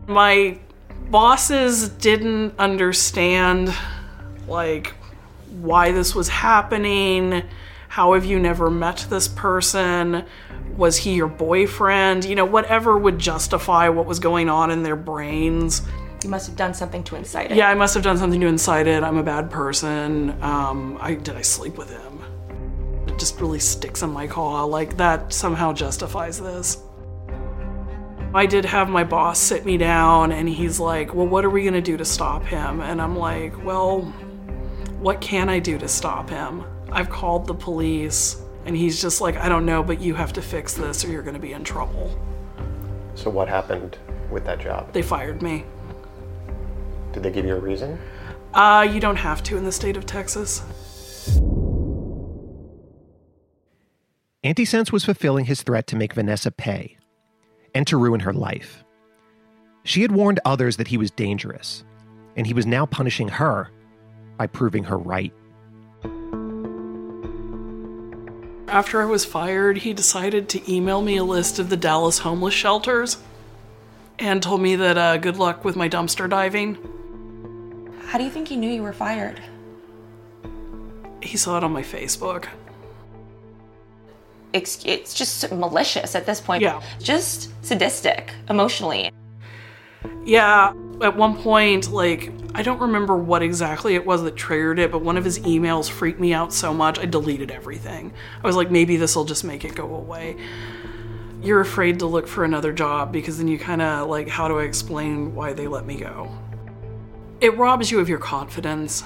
My 0.07 0.59
bosses 1.11 1.88
didn't 1.88 2.54
understand 2.59 3.74
like 4.46 4.94
why 5.61 5.92
this 5.92 6.14
was 6.14 6.28
happening. 6.28 7.42
How 7.88 8.14
have 8.14 8.24
you 8.24 8.40
never 8.40 8.70
met 8.70 9.07
this 9.09 9.28
person? 9.28 10.24
Was 10.76 10.96
he 10.96 11.14
your 11.14 11.28
boyfriend? 11.28 12.24
You 12.24 12.35
know 12.35 12.44
whatever 12.44 12.98
would 12.98 13.18
justify 13.18 13.88
what 13.88 14.07
was 14.07 14.18
going 14.18 14.48
on 14.48 14.70
in 14.70 14.83
their 14.83 14.96
brains. 14.96 15.83
You 16.22 16.30
must 16.30 16.46
have 16.46 16.57
done 16.57 16.72
something 16.72 17.04
to 17.04 17.16
incite 17.16 17.50
it. 17.50 17.57
yeah 17.59 17.68
i 17.68 17.74
must 17.74 17.92
have 17.92 18.02
done 18.02 18.16
something 18.16 18.40
to 18.40 18.46
incite 18.46 18.87
it. 18.87 19.02
I'm 19.02 19.18
a 19.18 19.22
bad 19.22 19.50
person. 19.50 20.30
Um, 20.42 20.98
I, 21.00 21.14
did 21.14 21.37
i 21.37 21.42
sleep 21.42 21.76
with 21.76 21.90
him 21.90 22.13
it 23.14 23.20
just 23.20 23.40
really 23.40 23.61
sticks 23.61 24.03
in 24.03 24.11
my 24.11 24.27
craw. 24.27 24.64
Like 24.64 24.96
that 24.96 25.33
somehow 25.33 25.72
justifies 25.72 26.40
this. 26.40 26.79
I 28.35 28.44
did 28.46 28.64
have 28.64 28.90
my 28.90 29.05
boss 29.05 29.38
sit 29.38 29.64
me 29.64 29.77
down 29.77 30.33
and 30.33 30.48
he's 30.48 30.81
like, 30.81 31.14
Well, 31.14 31.29
what 31.29 31.44
are 31.44 31.50
we 31.50 31.62
going 31.62 31.74
to 31.74 31.81
do 31.81 31.96
to 31.96 32.05
stop 32.05 32.42
him? 32.44 32.81
And 32.81 33.00
I'm 33.00 33.16
like, 33.16 33.64
Well, 33.64 34.00
what 34.98 35.20
can 35.20 35.48
I 35.48 35.61
do 35.61 35.79
to 35.79 35.87
stop 35.87 36.29
him? 36.29 36.64
I've 36.90 37.09
called 37.09 37.46
the 37.46 37.55
police. 37.55 38.42
And 38.66 38.77
he's 38.77 39.00
just 39.00 39.20
like, 39.20 39.37
I 39.37 39.48
don't 39.48 39.64
know, 39.64 39.85
but 39.85 40.00
you 40.00 40.14
have 40.14 40.33
to 40.33 40.42
fix 40.42 40.74
this 40.74 41.05
or 41.05 41.09
you're 41.12 41.22
going 41.22 41.35
to 41.35 41.40
be 41.40 41.53
in 41.53 41.62
trouble. 41.62 42.18
So 43.14 43.31
what 43.31 43.46
happened 43.46 43.96
with 44.29 44.44
that 44.46 44.59
job? 44.59 44.92
They 44.92 45.03
fired 45.03 45.40
me. 45.40 45.64
Did 47.12 47.22
they 47.22 47.31
give 47.31 47.44
you 47.44 47.55
a 47.55 47.61
reason? 47.61 47.96
Uh, 48.55 48.88
you 48.90 48.98
don't 48.98 49.16
have 49.16 49.42
to 49.44 49.57
in 49.57 49.64
the 49.64 49.72
state 49.72 49.96
of 49.96 50.05
Texas. 50.05 50.62
Antisense 54.44 54.92
was 54.92 55.07
fulfilling 55.07 55.46
his 55.46 55.62
threat 55.62 55.87
to 55.87 55.96
make 55.96 56.12
Vanessa 56.12 56.50
pay 56.50 56.98
and 57.74 57.87
to 57.87 57.96
ruin 57.96 58.20
her 58.20 58.33
life. 58.35 58.85
She 59.85 60.02
had 60.02 60.12
warned 60.12 60.38
others 60.44 60.76
that 60.76 60.88
he 60.88 60.98
was 60.98 61.11
dangerous, 61.11 61.83
and 62.37 62.46
he 62.46 62.52
was 62.52 62.66
now 62.66 62.85
punishing 62.85 63.28
her 63.28 63.70
by 64.37 64.46
proving 64.46 64.85
her 64.85 64.98
right. 64.98 65.33
After 68.68 69.00
I 69.00 69.07
was 69.07 69.24
fired, 69.24 69.78
he 69.78 69.94
decided 69.94 70.50
to 70.50 70.72
email 70.72 71.00
me 71.00 71.16
a 71.16 71.24
list 71.24 71.59
of 71.59 71.70
the 71.70 71.76
Dallas 71.76 72.18
homeless 72.18 72.52
shelters 72.52 73.16
and 74.18 74.42
told 74.42 74.61
me 74.61 74.76
that 74.76 74.98
uh, 74.98 75.16
good 75.16 75.38
luck 75.38 75.64
with 75.64 75.74
my 75.74 75.88
dumpster 75.88 76.28
diving. 76.28 76.76
How 78.09 78.18
do 78.18 78.24
you 78.24 78.30
think 78.30 78.48
he 78.48 78.57
knew 78.57 78.70
you 78.70 78.83
were 78.83 78.92
fired? 78.92 79.40
He 81.22 81.38
saw 81.38 81.57
it 81.57 81.64
on 81.64 81.72
my 81.72 81.83
Facebook. 81.83 82.46
It's, 84.55 84.77
just 85.14 85.51
malicious 85.51 86.14
at 86.14 86.27
this 86.27 86.40
point. 86.40 86.62
Yeah. 86.62 86.81
Just 87.01 87.51
sadistic, 87.64 88.33
emotionally. 88.49 89.11
Yeah, 90.25 90.73
at 91.03 91.17
one 91.17 91.37
point, 91.37 91.90
like, 91.90 92.31
I 92.55 92.62
don't 92.62 92.81
remember 92.81 93.17
what 93.17 93.43
exactly 93.43 93.97
it 93.97 94.07
was 94.07 94.23
that 94.23 94.37
triggered 94.37 94.79
it, 94.79 94.93
but 94.93 95.01
one 95.03 95.17
of 95.17 95.25
his 95.25 95.40
emails 95.40 95.90
freaked 95.90 96.21
me 96.21 96.33
out 96.33 96.53
so 96.53 96.73
much, 96.73 97.01
I 97.01 97.05
deleted 97.05 97.51
everything. 97.51 98.12
I 98.43 98.47
was 98.47 98.55
like, 98.55 98.71
maybe 98.71 98.97
this 98.97 99.17
will 99.17 99.25
just 99.25 99.43
make 99.43 99.64
it 99.64 99.75
go 99.75 99.93
away. 99.93 100.37
You're 101.43 101.61
afraid 101.61 101.99
to 101.99 102.07
look 102.07 102.29
for 102.29 102.45
another 102.45 102.73
job 102.73 103.12
because 103.12 103.38
then 103.38 103.49
you 103.49 103.59
kind 103.59 103.83
of, 103.83 104.09
like, 104.09 104.29
how 104.29 104.47
do 104.47 104.61
I 104.61 104.62
explain 104.62 105.35
why 105.35 105.53
they 105.53 105.67
let 105.67 105.85
me 105.85 105.97
go? 105.97 106.31
It 107.40 107.57
robs 107.57 107.90
you 107.90 107.99
of 107.99 108.09
your 108.09 108.21
confidence 108.21 109.03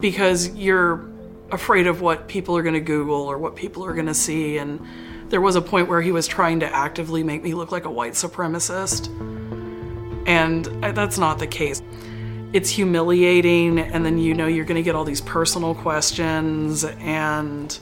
because 0.00 0.48
you're 0.54 1.09
afraid 1.52 1.86
of 1.86 2.00
what 2.00 2.28
people 2.28 2.56
are 2.56 2.62
going 2.62 2.74
to 2.74 2.80
Google 2.80 3.22
or 3.22 3.38
what 3.38 3.56
people 3.56 3.84
are 3.84 3.92
going 3.92 4.06
to 4.06 4.14
see. 4.14 4.58
And 4.58 4.84
there 5.28 5.40
was 5.40 5.56
a 5.56 5.62
point 5.62 5.88
where 5.88 6.02
he 6.02 6.12
was 6.12 6.26
trying 6.26 6.60
to 6.60 6.74
actively 6.74 7.22
make 7.22 7.42
me 7.42 7.54
look 7.54 7.72
like 7.72 7.84
a 7.84 7.90
white 7.90 8.12
supremacist. 8.12 9.08
And 10.26 10.64
that's 10.64 11.18
not 11.18 11.38
the 11.38 11.46
case. 11.46 11.82
It's 12.52 12.68
humiliating, 12.68 13.78
and 13.78 14.04
then 14.04 14.18
you 14.18 14.34
know 14.34 14.48
you're 14.48 14.64
going 14.64 14.76
to 14.76 14.82
get 14.82 14.96
all 14.96 15.04
these 15.04 15.20
personal 15.20 15.72
questions, 15.72 16.84
and 16.84 17.78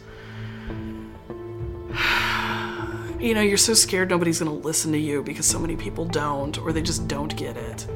you 3.18 3.34
know, 3.34 3.40
you're 3.40 3.56
so 3.56 3.72
scared 3.72 4.10
nobody's 4.10 4.40
going 4.40 4.50
to 4.50 4.66
listen 4.66 4.92
to 4.92 4.98
you 4.98 5.22
because 5.22 5.46
so 5.46 5.58
many 5.58 5.74
people 5.74 6.04
don't, 6.04 6.58
or 6.58 6.72
they 6.72 6.82
just 6.82 7.08
don't 7.08 7.34
get 7.34 7.56
it. 7.56 7.86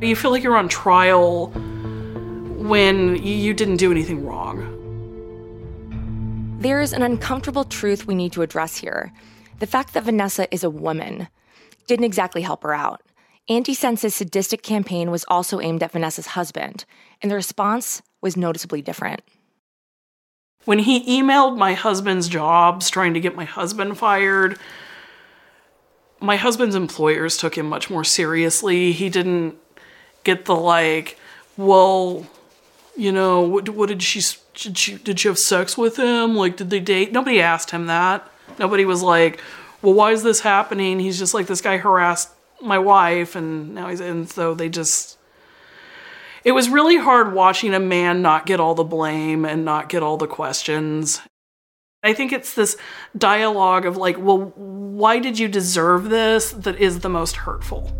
You 0.00 0.16
feel 0.16 0.32
like 0.32 0.42
you're 0.42 0.56
on 0.56 0.68
trial 0.68 1.46
when 1.46 3.22
you 3.22 3.54
didn't 3.54 3.76
do 3.76 3.90
anything 3.90 4.26
wrong. 4.26 4.73
There 6.58 6.80
is 6.80 6.92
an 6.92 7.02
uncomfortable 7.02 7.64
truth 7.64 8.06
we 8.06 8.14
need 8.14 8.32
to 8.32 8.42
address 8.42 8.78
here. 8.78 9.12
The 9.58 9.66
fact 9.66 9.92
that 9.92 10.04
Vanessa 10.04 10.52
is 10.52 10.64
a 10.64 10.70
woman 10.70 11.28
didn't 11.86 12.06
exactly 12.06 12.42
help 12.42 12.62
her 12.62 12.72
out. 12.72 13.02
Antisense's 13.50 14.14
sadistic 14.14 14.62
campaign 14.62 15.10
was 15.10 15.24
also 15.28 15.60
aimed 15.60 15.82
at 15.82 15.92
Vanessa's 15.92 16.28
husband, 16.28 16.86
and 17.20 17.30
the 17.30 17.36
response 17.36 18.00
was 18.22 18.36
noticeably 18.36 18.80
different. 18.80 19.20
When 20.64 20.78
he 20.78 21.20
emailed 21.20 21.58
my 21.58 21.74
husband's 21.74 22.28
jobs 22.28 22.88
trying 22.88 23.12
to 23.12 23.20
get 23.20 23.36
my 23.36 23.44
husband 23.44 23.98
fired, 23.98 24.58
my 26.20 26.36
husband's 26.36 26.74
employers 26.74 27.36
took 27.36 27.58
him 27.58 27.66
much 27.66 27.90
more 27.90 28.04
seriously. 28.04 28.92
He 28.92 29.10
didn't 29.10 29.56
get 30.22 30.46
the 30.46 30.56
like, 30.56 31.18
well, 31.58 32.26
you 32.96 33.12
know, 33.12 33.42
what, 33.42 33.68
what 33.68 33.90
did 33.90 34.02
she, 34.02 34.22
did 34.54 34.78
she 34.78 34.96
did 34.96 35.20
she 35.20 35.28
have 35.28 35.38
sex 35.38 35.76
with 35.76 35.96
him? 35.98 36.34
Like, 36.34 36.56
did 36.56 36.70
they 36.70 36.80
date? 36.80 37.12
Nobody 37.12 37.40
asked 37.40 37.70
him 37.70 37.86
that. 37.86 38.28
Nobody 38.58 38.84
was 38.84 39.02
like, 39.02 39.40
well, 39.82 39.94
why 39.94 40.12
is 40.12 40.22
this 40.22 40.40
happening? 40.40 40.98
He's 40.98 41.18
just 41.18 41.34
like 41.34 41.46
this 41.46 41.60
guy 41.60 41.76
harassed 41.76 42.30
my 42.62 42.78
wife, 42.78 43.36
and 43.36 43.74
now 43.74 43.88
he's 43.88 44.00
and 44.00 44.28
so 44.28 44.54
they 44.54 44.68
just. 44.68 45.18
It 46.44 46.52
was 46.52 46.68
really 46.68 46.98
hard 46.98 47.32
watching 47.32 47.72
a 47.72 47.80
man 47.80 48.20
not 48.20 48.44
get 48.44 48.60
all 48.60 48.74
the 48.74 48.84
blame 48.84 49.46
and 49.46 49.64
not 49.64 49.88
get 49.88 50.02
all 50.02 50.18
the 50.18 50.26
questions. 50.26 51.22
I 52.02 52.12
think 52.12 52.32
it's 52.32 52.54
this 52.54 52.76
dialogue 53.16 53.86
of 53.86 53.96
like, 53.96 54.18
well, 54.18 54.52
why 54.54 55.18
did 55.18 55.38
you 55.38 55.48
deserve 55.48 56.10
this 56.10 56.50
that 56.52 56.76
is 56.78 57.00
the 57.00 57.08
most 57.08 57.36
hurtful. 57.36 57.90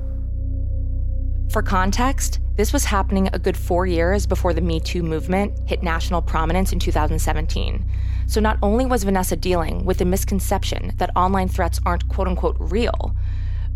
For 1.51 1.63
context, 1.63 2.39
this 2.57 2.73
was 2.73 2.85
happening 2.85 3.29
a 3.33 3.39
good 3.39 3.57
four 3.57 3.85
years 3.85 4.27
before 4.27 4.53
the 4.53 4.61
Me 4.61 4.79
Too 4.79 5.03
movement 5.03 5.59
hit 5.67 5.83
national 5.83 6.23
prominence 6.23 6.73
in 6.73 6.79
2017. 6.79 7.85
So 8.27 8.41
not 8.41 8.59
only 8.63 8.87
was 8.87 9.05
Vanessa 9.05 9.37
dealing 9.37 9.85
with 9.85 9.99
the 9.99 10.05
misconception 10.05 10.93
that 10.99 11.11
online 11.17 11.49
threats 11.49 11.81
aren't 11.85 12.09
quote 12.09 12.29
unquote 12.29 12.57
real, 12.59 13.17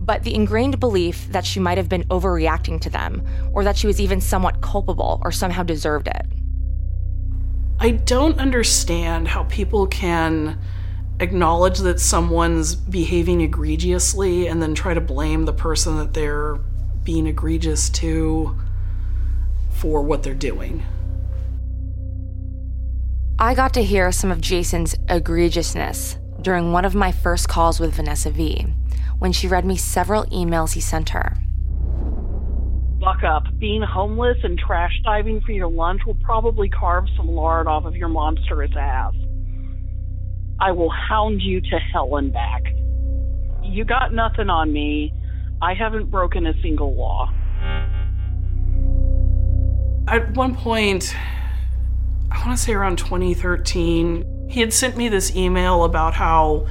but 0.00 0.22
the 0.22 0.34
ingrained 0.34 0.78
belief 0.78 1.26
that 1.32 1.44
she 1.44 1.58
might 1.58 1.76
have 1.76 1.88
been 1.88 2.04
overreacting 2.04 2.80
to 2.82 2.90
them, 2.90 3.26
or 3.52 3.64
that 3.64 3.76
she 3.76 3.88
was 3.88 4.00
even 4.00 4.20
somewhat 4.20 4.60
culpable 4.60 5.20
or 5.24 5.32
somehow 5.32 5.64
deserved 5.64 6.06
it. 6.06 6.26
I 7.80 7.90
don't 7.90 8.38
understand 8.38 9.28
how 9.28 9.44
people 9.44 9.86
can 9.88 10.58
acknowledge 11.20 11.78
that 11.78 11.98
someone's 11.98 12.76
behaving 12.76 13.40
egregiously 13.40 14.46
and 14.46 14.62
then 14.62 14.74
try 14.74 14.94
to 14.94 15.00
blame 15.00 15.46
the 15.46 15.52
person 15.52 15.96
that 15.98 16.14
they're 16.14 16.60
being 17.02 17.26
egregious 17.26 17.90
to 17.90 18.56
for 19.78 20.02
what 20.02 20.22
they're 20.22 20.34
doing. 20.34 20.84
I 23.38 23.54
got 23.54 23.72
to 23.74 23.84
hear 23.84 24.10
some 24.10 24.32
of 24.32 24.40
Jason's 24.40 24.96
egregiousness 25.06 26.18
during 26.42 26.72
one 26.72 26.84
of 26.84 26.94
my 26.94 27.12
first 27.12 27.48
calls 27.48 27.78
with 27.78 27.94
Vanessa 27.94 28.30
V 28.30 28.66
when 29.18 29.32
she 29.32 29.48
read 29.48 29.64
me 29.64 29.76
several 29.76 30.24
emails 30.26 30.72
he 30.72 30.80
sent 30.80 31.10
her. 31.10 31.36
Buck 33.00 33.22
up. 33.22 33.44
Being 33.58 33.82
homeless 33.82 34.38
and 34.42 34.58
trash 34.58 34.92
diving 35.04 35.40
for 35.40 35.52
your 35.52 35.70
lunch 35.70 36.02
will 36.04 36.16
probably 36.16 36.68
carve 36.68 37.04
some 37.16 37.28
lard 37.28 37.68
off 37.68 37.84
of 37.84 37.94
your 37.94 38.08
monstrous 38.08 38.72
ass. 38.76 39.14
I 40.60 40.72
will 40.72 40.90
hound 40.90 41.40
you 41.40 41.60
to 41.60 41.78
hell 41.92 42.16
and 42.16 42.32
back. 42.32 42.64
You 43.62 43.84
got 43.84 44.12
nothing 44.12 44.50
on 44.50 44.72
me. 44.72 45.12
I 45.62 45.74
haven't 45.74 46.10
broken 46.10 46.46
a 46.46 46.60
single 46.60 46.96
law. 46.96 47.32
At 50.10 50.30
one 50.34 50.54
point, 50.54 51.14
I 52.30 52.38
want 52.38 52.56
to 52.58 52.64
say 52.64 52.72
around 52.72 52.96
2013, 52.96 54.48
he 54.48 54.60
had 54.60 54.72
sent 54.72 54.96
me 54.96 55.10
this 55.10 55.36
email 55.36 55.84
about 55.84 56.14
how 56.14 56.66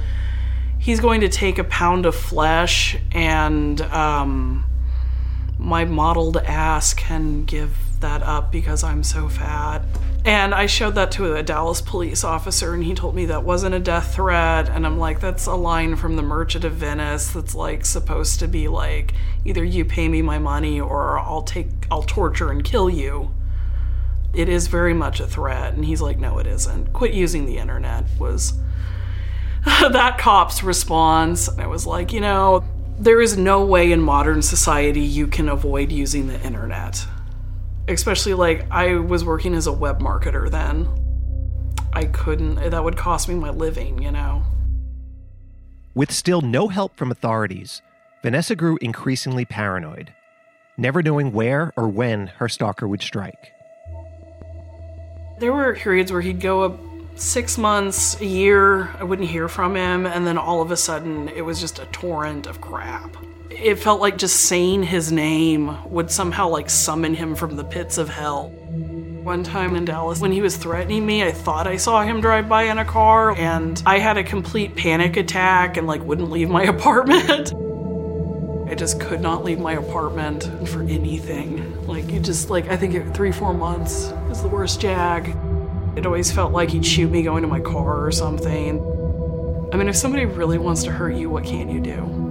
he's 0.80 0.98
going 0.98 1.20
to 1.20 1.28
take 1.28 1.56
a 1.58 1.64
pound 1.64 2.04
of 2.04 2.16
flesh 2.16 2.96
and 3.12 3.80
um, 3.80 4.64
my 5.56 5.84
modeled 5.84 6.36
ass 6.38 6.92
can 6.94 7.44
give 7.44 7.76
that 8.00 8.24
up 8.24 8.50
because 8.50 8.82
I'm 8.82 9.04
so 9.04 9.28
fat. 9.28 9.82
And 10.28 10.54
I 10.54 10.66
showed 10.66 10.94
that 10.96 11.10
to 11.12 11.36
a 11.36 11.42
Dallas 11.42 11.80
police 11.80 12.22
officer, 12.22 12.74
and 12.74 12.84
he 12.84 12.92
told 12.94 13.14
me 13.14 13.24
that 13.24 13.44
wasn't 13.44 13.74
a 13.74 13.78
death 13.78 14.14
threat. 14.14 14.68
And 14.68 14.84
I'm 14.84 14.98
like, 14.98 15.20
that's 15.20 15.46
a 15.46 15.54
line 15.54 15.96
from 15.96 16.16
The 16.16 16.22
Merchant 16.22 16.66
of 16.66 16.74
Venice 16.74 17.30
that's 17.30 17.54
like 17.54 17.86
supposed 17.86 18.38
to 18.40 18.46
be 18.46 18.68
like, 18.68 19.14
either 19.46 19.64
you 19.64 19.86
pay 19.86 20.06
me 20.06 20.20
my 20.20 20.38
money 20.38 20.82
or 20.82 21.18
I'll 21.18 21.40
take, 21.40 21.68
I'll 21.90 22.02
torture 22.02 22.50
and 22.50 22.62
kill 22.62 22.90
you. 22.90 23.34
It 24.34 24.50
is 24.50 24.66
very 24.66 24.92
much 24.92 25.18
a 25.18 25.26
threat. 25.26 25.72
And 25.72 25.86
he's 25.86 26.02
like, 26.02 26.18
no, 26.18 26.36
it 26.36 26.46
isn't. 26.46 26.92
Quit 26.92 27.14
using 27.14 27.46
the 27.46 27.56
internet 27.56 28.04
was 28.18 28.52
that 29.64 30.18
cop's 30.18 30.62
response. 30.62 31.48
I 31.48 31.68
was 31.68 31.86
like, 31.86 32.12
you 32.12 32.20
know, 32.20 32.64
there 32.98 33.22
is 33.22 33.38
no 33.38 33.64
way 33.64 33.92
in 33.92 34.02
modern 34.02 34.42
society 34.42 35.00
you 35.00 35.26
can 35.26 35.48
avoid 35.48 35.90
using 35.90 36.26
the 36.26 36.38
internet. 36.42 37.06
Especially 37.88 38.34
like 38.34 38.70
I 38.70 38.94
was 38.96 39.24
working 39.24 39.54
as 39.54 39.66
a 39.66 39.72
web 39.72 40.00
marketer 40.00 40.50
then. 40.50 40.88
I 41.92 42.04
couldn't, 42.04 42.56
that 42.70 42.84
would 42.84 42.96
cost 42.96 43.28
me 43.28 43.34
my 43.34 43.50
living, 43.50 44.02
you 44.02 44.12
know. 44.12 44.42
With 45.94 46.12
still 46.12 46.42
no 46.42 46.68
help 46.68 46.96
from 46.96 47.10
authorities, 47.10 47.82
Vanessa 48.22 48.54
grew 48.54 48.78
increasingly 48.80 49.44
paranoid, 49.44 50.12
never 50.76 51.02
knowing 51.02 51.32
where 51.32 51.72
or 51.76 51.88
when 51.88 52.28
her 52.38 52.48
stalker 52.48 52.86
would 52.86 53.02
strike. 53.02 53.52
There 55.38 55.52
were 55.52 55.74
periods 55.74 56.12
where 56.12 56.20
he'd 56.20 56.40
go 56.40 56.62
up 56.62 56.78
six 57.14 57.58
months, 57.58 58.20
a 58.20 58.26
year, 58.26 58.88
I 58.98 59.04
wouldn't 59.04 59.28
hear 59.28 59.48
from 59.48 59.74
him, 59.74 60.06
and 60.06 60.26
then 60.26 60.36
all 60.38 60.62
of 60.62 60.70
a 60.70 60.76
sudden 60.76 61.28
it 61.28 61.42
was 61.42 61.60
just 61.60 61.78
a 61.78 61.86
torrent 61.86 62.46
of 62.46 62.60
crap. 62.60 63.16
It 63.50 63.76
felt 63.76 64.00
like 64.00 64.18
just 64.18 64.44
saying 64.44 64.82
his 64.82 65.10
name 65.10 65.90
would 65.90 66.10
somehow 66.10 66.48
like 66.48 66.68
summon 66.68 67.14
him 67.14 67.34
from 67.34 67.56
the 67.56 67.64
pits 67.64 67.98
of 67.98 68.08
hell. 68.08 68.48
One 68.48 69.42
time 69.42 69.74
in 69.74 69.84
Dallas, 69.84 70.20
when 70.20 70.32
he 70.32 70.40
was 70.40 70.56
threatening 70.56 71.04
me, 71.04 71.22
I 71.24 71.32
thought 71.32 71.66
I 71.66 71.76
saw 71.76 72.02
him 72.02 72.20
drive 72.20 72.48
by 72.48 72.64
in 72.64 72.78
a 72.78 72.84
car, 72.84 73.32
and 73.32 73.82
I 73.84 73.98
had 73.98 74.16
a 74.16 74.24
complete 74.24 74.76
panic 74.76 75.16
attack 75.16 75.76
and 75.76 75.86
like 75.86 76.02
wouldn't 76.02 76.30
leave 76.30 76.50
my 76.50 76.62
apartment. 76.76 77.52
I 78.68 78.74
just 78.74 79.00
could 79.00 79.22
not 79.22 79.44
leave 79.44 79.58
my 79.58 79.72
apartment 79.72 80.44
for 80.68 80.82
anything. 80.82 81.86
Like, 81.86 82.10
you 82.10 82.20
just, 82.20 82.50
like, 82.50 82.68
I 82.68 82.76
think 82.76 83.14
three, 83.14 83.32
four 83.32 83.54
months 83.54 84.12
is 84.30 84.42
the 84.42 84.48
worst 84.48 84.78
jag. 84.78 85.34
It 85.96 86.04
always 86.04 86.30
felt 86.30 86.52
like 86.52 86.68
he'd 86.68 86.84
shoot 86.84 87.10
me 87.10 87.22
going 87.22 87.40
to 87.40 87.48
my 87.48 87.60
car 87.60 88.04
or 88.04 88.12
something. 88.12 88.78
I 89.72 89.76
mean, 89.78 89.88
if 89.88 89.96
somebody 89.96 90.26
really 90.26 90.58
wants 90.58 90.84
to 90.84 90.92
hurt 90.92 91.14
you, 91.14 91.30
what 91.30 91.44
can 91.44 91.70
you 91.70 91.80
do? 91.80 92.27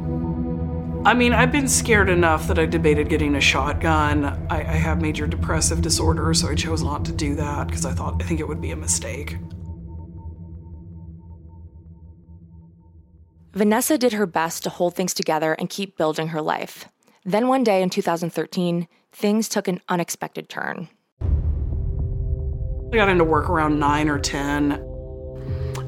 I 1.07 1.13
mean, 1.13 1.31
I've 1.31 1.53
been 1.53 1.69
scared 1.69 2.09
enough 2.09 2.49
that 2.49 2.59
I 2.59 2.65
debated 2.65 3.07
getting 3.07 3.35
a 3.35 3.39
shotgun. 3.39 4.25
I, 4.49 4.57
I 4.57 4.75
have 4.75 5.01
major 5.01 5.25
depressive 5.25 5.81
disorder, 5.81 6.33
so 6.33 6.49
I 6.49 6.55
chose 6.55 6.83
not 6.83 7.05
to 7.05 7.13
do 7.13 7.33
that 7.35 7.67
because 7.67 7.85
I 7.85 7.93
thought 7.93 8.21
I 8.21 8.25
think 8.25 8.41
it 8.41 8.47
would 8.49 8.59
be 8.59 8.71
a 8.71 8.75
mistake. 8.75 9.37
Vanessa 13.53 13.97
did 13.97 14.11
her 14.11 14.25
best 14.25 14.63
to 14.63 14.69
hold 14.69 14.95
things 14.97 15.13
together 15.13 15.53
and 15.53 15.69
keep 15.69 15.95
building 15.95 16.27
her 16.27 16.41
life. 16.41 16.89
Then 17.23 17.47
one 17.47 17.63
day 17.63 17.81
in 17.81 17.89
2013, 17.89 18.89
things 19.13 19.47
took 19.47 19.69
an 19.69 19.79
unexpected 19.87 20.49
turn. 20.49 20.89
I 22.91 22.97
got 22.97 23.07
into 23.07 23.23
work 23.23 23.49
around 23.49 23.79
9 23.79 24.09
or 24.09 24.19
10. 24.19 24.73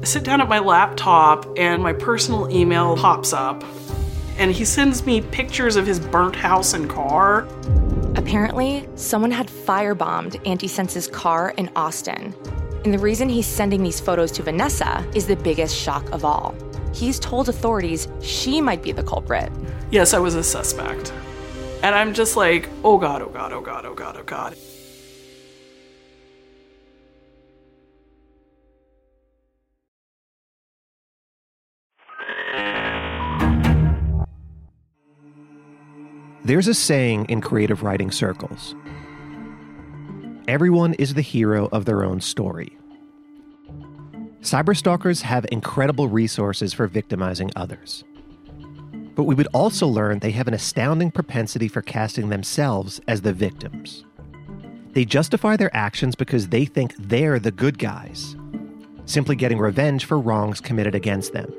I 0.00 0.04
sit 0.04 0.24
down 0.24 0.40
at 0.40 0.48
my 0.48 0.60
laptop 0.60 1.58
and 1.58 1.82
my 1.82 1.92
personal 1.92 2.50
email 2.50 2.96
pops 2.96 3.34
up. 3.34 3.62
And 4.38 4.50
he 4.50 4.64
sends 4.64 5.04
me 5.04 5.20
pictures 5.20 5.76
of 5.76 5.86
his 5.86 6.00
burnt 6.00 6.34
house 6.34 6.74
and 6.74 6.88
car. 6.88 7.46
Apparently, 8.16 8.88
someone 8.94 9.30
had 9.30 9.48
firebombed 9.48 10.44
Antisense's 10.46 11.06
car 11.08 11.54
in 11.56 11.70
Austin. 11.76 12.34
And 12.84 12.94
the 12.94 12.98
reason 12.98 13.28
he's 13.28 13.46
sending 13.46 13.82
these 13.82 14.00
photos 14.00 14.32
to 14.32 14.42
Vanessa 14.42 15.06
is 15.14 15.26
the 15.26 15.36
biggest 15.36 15.76
shock 15.76 16.08
of 16.10 16.24
all. 16.24 16.54
He's 16.94 17.18
told 17.18 17.48
authorities 17.48 18.08
she 18.20 18.60
might 18.60 18.82
be 18.82 18.92
the 18.92 19.02
culprit. 19.02 19.52
Yes, 19.90 20.14
I 20.14 20.18
was 20.18 20.34
a 20.34 20.42
suspect. 20.42 21.12
And 21.82 21.94
I'm 21.94 22.14
just 22.14 22.36
like, 22.36 22.68
oh 22.84 22.98
God, 22.98 23.22
oh 23.22 23.28
God, 23.28 23.52
oh 23.52 23.60
God, 23.60 23.86
oh 23.86 23.94
God, 23.94 24.16
oh 24.16 24.22
God. 24.22 24.56
There's 36.42 36.68
a 36.68 36.74
saying 36.74 37.26
in 37.26 37.42
creative 37.42 37.82
writing 37.82 38.10
circles 38.10 38.74
everyone 40.48 40.94
is 40.94 41.14
the 41.14 41.22
hero 41.22 41.68
of 41.70 41.84
their 41.84 42.02
own 42.02 42.20
story. 42.20 42.76
Cyberstalkers 44.40 45.20
have 45.22 45.46
incredible 45.52 46.08
resources 46.08 46.72
for 46.72 46.88
victimizing 46.88 47.50
others. 47.54 48.02
But 49.14 49.24
we 49.24 49.34
would 49.34 49.46
also 49.52 49.86
learn 49.86 50.18
they 50.18 50.30
have 50.32 50.48
an 50.48 50.54
astounding 50.54 51.10
propensity 51.10 51.68
for 51.68 51.82
casting 51.82 52.30
themselves 52.30 53.00
as 53.06 53.20
the 53.20 53.34
victims. 53.34 54.04
They 54.92 55.04
justify 55.04 55.56
their 55.56 55.74
actions 55.76 56.16
because 56.16 56.48
they 56.48 56.64
think 56.64 56.94
they're 56.98 57.38
the 57.38 57.52
good 57.52 57.78
guys, 57.78 58.34
simply 59.04 59.36
getting 59.36 59.58
revenge 59.58 60.04
for 60.06 60.18
wrongs 60.18 60.60
committed 60.60 60.94
against 60.94 61.32
them. 61.32 61.52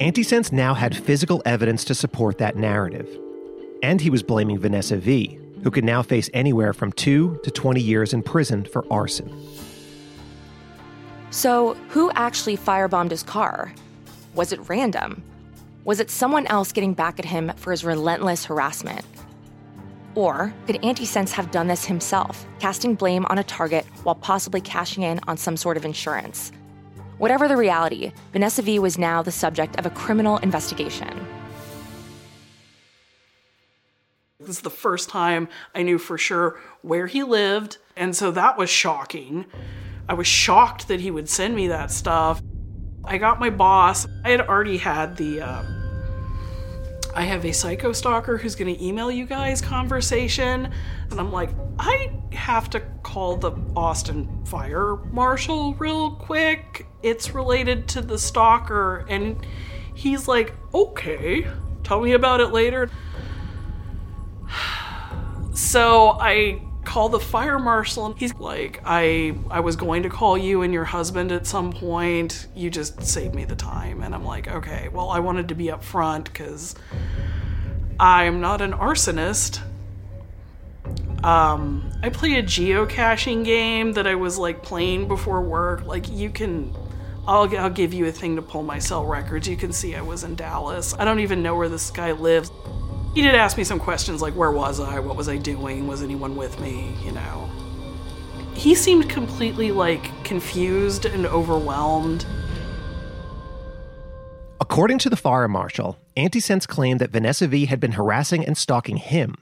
Antisense 0.00 0.52
now 0.52 0.74
had 0.74 0.96
physical 0.96 1.42
evidence 1.44 1.82
to 1.84 1.94
support 1.94 2.38
that 2.38 2.56
narrative. 2.56 3.08
And 3.82 4.00
he 4.00 4.10
was 4.10 4.22
blaming 4.22 4.56
Vanessa 4.56 4.96
V, 4.96 5.40
who 5.64 5.72
could 5.72 5.82
now 5.82 6.02
face 6.02 6.30
anywhere 6.32 6.72
from 6.72 6.92
2 6.92 7.40
to 7.42 7.50
20 7.50 7.80
years 7.80 8.12
in 8.12 8.22
prison 8.22 8.64
for 8.64 8.84
arson. 8.92 9.28
So, 11.30 11.74
who 11.88 12.12
actually 12.12 12.56
firebombed 12.56 13.10
his 13.10 13.24
car? 13.24 13.72
Was 14.34 14.52
it 14.52 14.68
random? 14.68 15.20
Was 15.84 15.98
it 15.98 16.10
someone 16.10 16.46
else 16.46 16.70
getting 16.70 16.94
back 16.94 17.18
at 17.18 17.24
him 17.24 17.52
for 17.56 17.72
his 17.72 17.84
relentless 17.84 18.44
harassment? 18.44 19.04
Or 20.14 20.54
could 20.66 20.76
Antisense 20.76 21.32
have 21.32 21.50
done 21.50 21.66
this 21.66 21.84
himself, 21.84 22.46
casting 22.60 22.94
blame 22.94 23.26
on 23.26 23.38
a 23.38 23.44
target 23.44 23.84
while 24.04 24.14
possibly 24.14 24.60
cashing 24.60 25.02
in 25.02 25.18
on 25.26 25.36
some 25.36 25.56
sort 25.56 25.76
of 25.76 25.84
insurance? 25.84 26.52
Whatever 27.18 27.48
the 27.48 27.56
reality, 27.56 28.12
Vanessa 28.32 28.62
V 28.62 28.78
was 28.78 28.96
now 28.96 29.22
the 29.22 29.32
subject 29.32 29.76
of 29.76 29.86
a 29.86 29.90
criminal 29.90 30.38
investigation. 30.38 31.26
This 34.38 34.50
is 34.50 34.60
the 34.60 34.70
first 34.70 35.08
time 35.08 35.48
I 35.74 35.82
knew 35.82 35.98
for 35.98 36.16
sure 36.16 36.60
where 36.82 37.08
he 37.08 37.24
lived, 37.24 37.78
and 37.96 38.14
so 38.14 38.30
that 38.30 38.56
was 38.56 38.70
shocking. 38.70 39.46
I 40.08 40.14
was 40.14 40.28
shocked 40.28 40.86
that 40.86 41.00
he 41.00 41.10
would 41.10 41.28
send 41.28 41.56
me 41.56 41.66
that 41.68 41.90
stuff. 41.90 42.40
I 43.04 43.18
got 43.18 43.40
my 43.40 43.50
boss. 43.50 44.06
I 44.24 44.30
had 44.30 44.42
already 44.42 44.78
had 44.78 45.16
the 45.16 45.40
um, 45.42 45.77
I 47.18 47.22
have 47.22 47.44
a 47.44 47.50
psycho 47.50 47.90
stalker 47.90 48.36
who's 48.36 48.54
going 48.54 48.72
to 48.72 48.84
email 48.84 49.10
you 49.10 49.26
guys 49.26 49.60
conversation. 49.60 50.72
And 51.10 51.18
I'm 51.18 51.32
like, 51.32 51.50
I 51.76 52.12
have 52.30 52.70
to 52.70 52.80
call 53.02 53.36
the 53.36 53.50
Austin 53.74 54.44
fire 54.44 54.94
marshal 55.10 55.74
real 55.74 56.12
quick. 56.12 56.86
It's 57.02 57.34
related 57.34 57.88
to 57.88 58.02
the 58.02 58.16
stalker. 58.18 59.04
And 59.08 59.44
he's 59.96 60.28
like, 60.28 60.54
okay, 60.72 61.48
tell 61.82 62.00
me 62.00 62.12
about 62.12 62.40
it 62.40 62.52
later. 62.52 62.88
So 65.54 66.10
I 66.20 66.62
call 66.88 67.10
the 67.10 67.20
fire 67.20 67.58
marshal 67.58 68.06
and 68.06 68.18
he's 68.18 68.32
like 68.36 68.80
I 68.82 69.34
I 69.50 69.60
was 69.60 69.76
going 69.76 70.04
to 70.04 70.08
call 70.08 70.38
you 70.38 70.62
and 70.62 70.72
your 70.72 70.86
husband 70.86 71.30
at 71.32 71.46
some 71.46 71.70
point. 71.70 72.46
You 72.54 72.70
just 72.70 73.04
saved 73.04 73.34
me 73.34 73.44
the 73.44 73.54
time. 73.54 74.02
And 74.02 74.14
I'm 74.14 74.24
like 74.24 74.48
okay 74.48 74.88
well 74.88 75.10
I 75.10 75.18
wanted 75.18 75.48
to 75.48 75.54
be 75.54 75.70
up 75.70 75.84
front 75.84 76.32
cuz 76.32 76.74
I'm 78.00 78.40
not 78.40 78.62
an 78.62 78.72
arsonist. 78.72 79.60
Um 81.22 81.92
I 82.02 82.08
play 82.08 82.38
a 82.38 82.42
geocaching 82.42 83.44
game 83.44 83.92
that 83.92 84.06
I 84.06 84.14
was 84.14 84.38
like 84.38 84.62
playing 84.62 85.08
before 85.08 85.42
work. 85.42 85.84
Like 85.84 86.08
you 86.08 86.30
can 86.30 86.74
I'll, 87.26 87.54
I'll 87.58 87.68
give 87.68 87.92
you 87.92 88.06
a 88.06 88.12
thing 88.12 88.36
to 88.36 88.42
pull 88.42 88.62
my 88.62 88.78
cell 88.78 89.04
records. 89.04 89.46
You 89.46 89.58
can 89.58 89.74
see 89.74 89.94
I 89.94 90.00
was 90.00 90.24
in 90.24 90.36
Dallas. 90.36 90.94
I 90.98 91.04
don't 91.04 91.20
even 91.20 91.42
know 91.42 91.54
where 91.54 91.68
this 91.68 91.90
guy 91.90 92.12
lives 92.12 92.50
he 93.14 93.22
did 93.22 93.34
ask 93.34 93.56
me 93.56 93.64
some 93.64 93.80
questions 93.80 94.22
like 94.22 94.34
where 94.34 94.52
was 94.52 94.80
I, 94.80 95.00
what 95.00 95.16
was 95.16 95.28
I 95.28 95.36
doing, 95.36 95.86
was 95.86 96.02
anyone 96.02 96.36
with 96.36 96.60
me, 96.60 96.96
you 97.04 97.12
know. 97.12 97.50
He 98.54 98.74
seemed 98.74 99.08
completely 99.08 99.70
like 99.72 100.24
confused 100.24 101.04
and 101.04 101.26
overwhelmed. 101.26 102.26
According 104.60 104.98
to 104.98 105.10
the 105.10 105.16
fire 105.16 105.48
marshal, 105.48 105.98
Antisense 106.16 106.66
claimed 106.66 107.00
that 107.00 107.10
Vanessa 107.10 107.46
V 107.46 107.66
had 107.66 107.80
been 107.80 107.92
harassing 107.92 108.44
and 108.44 108.56
stalking 108.56 108.96
him. 108.96 109.36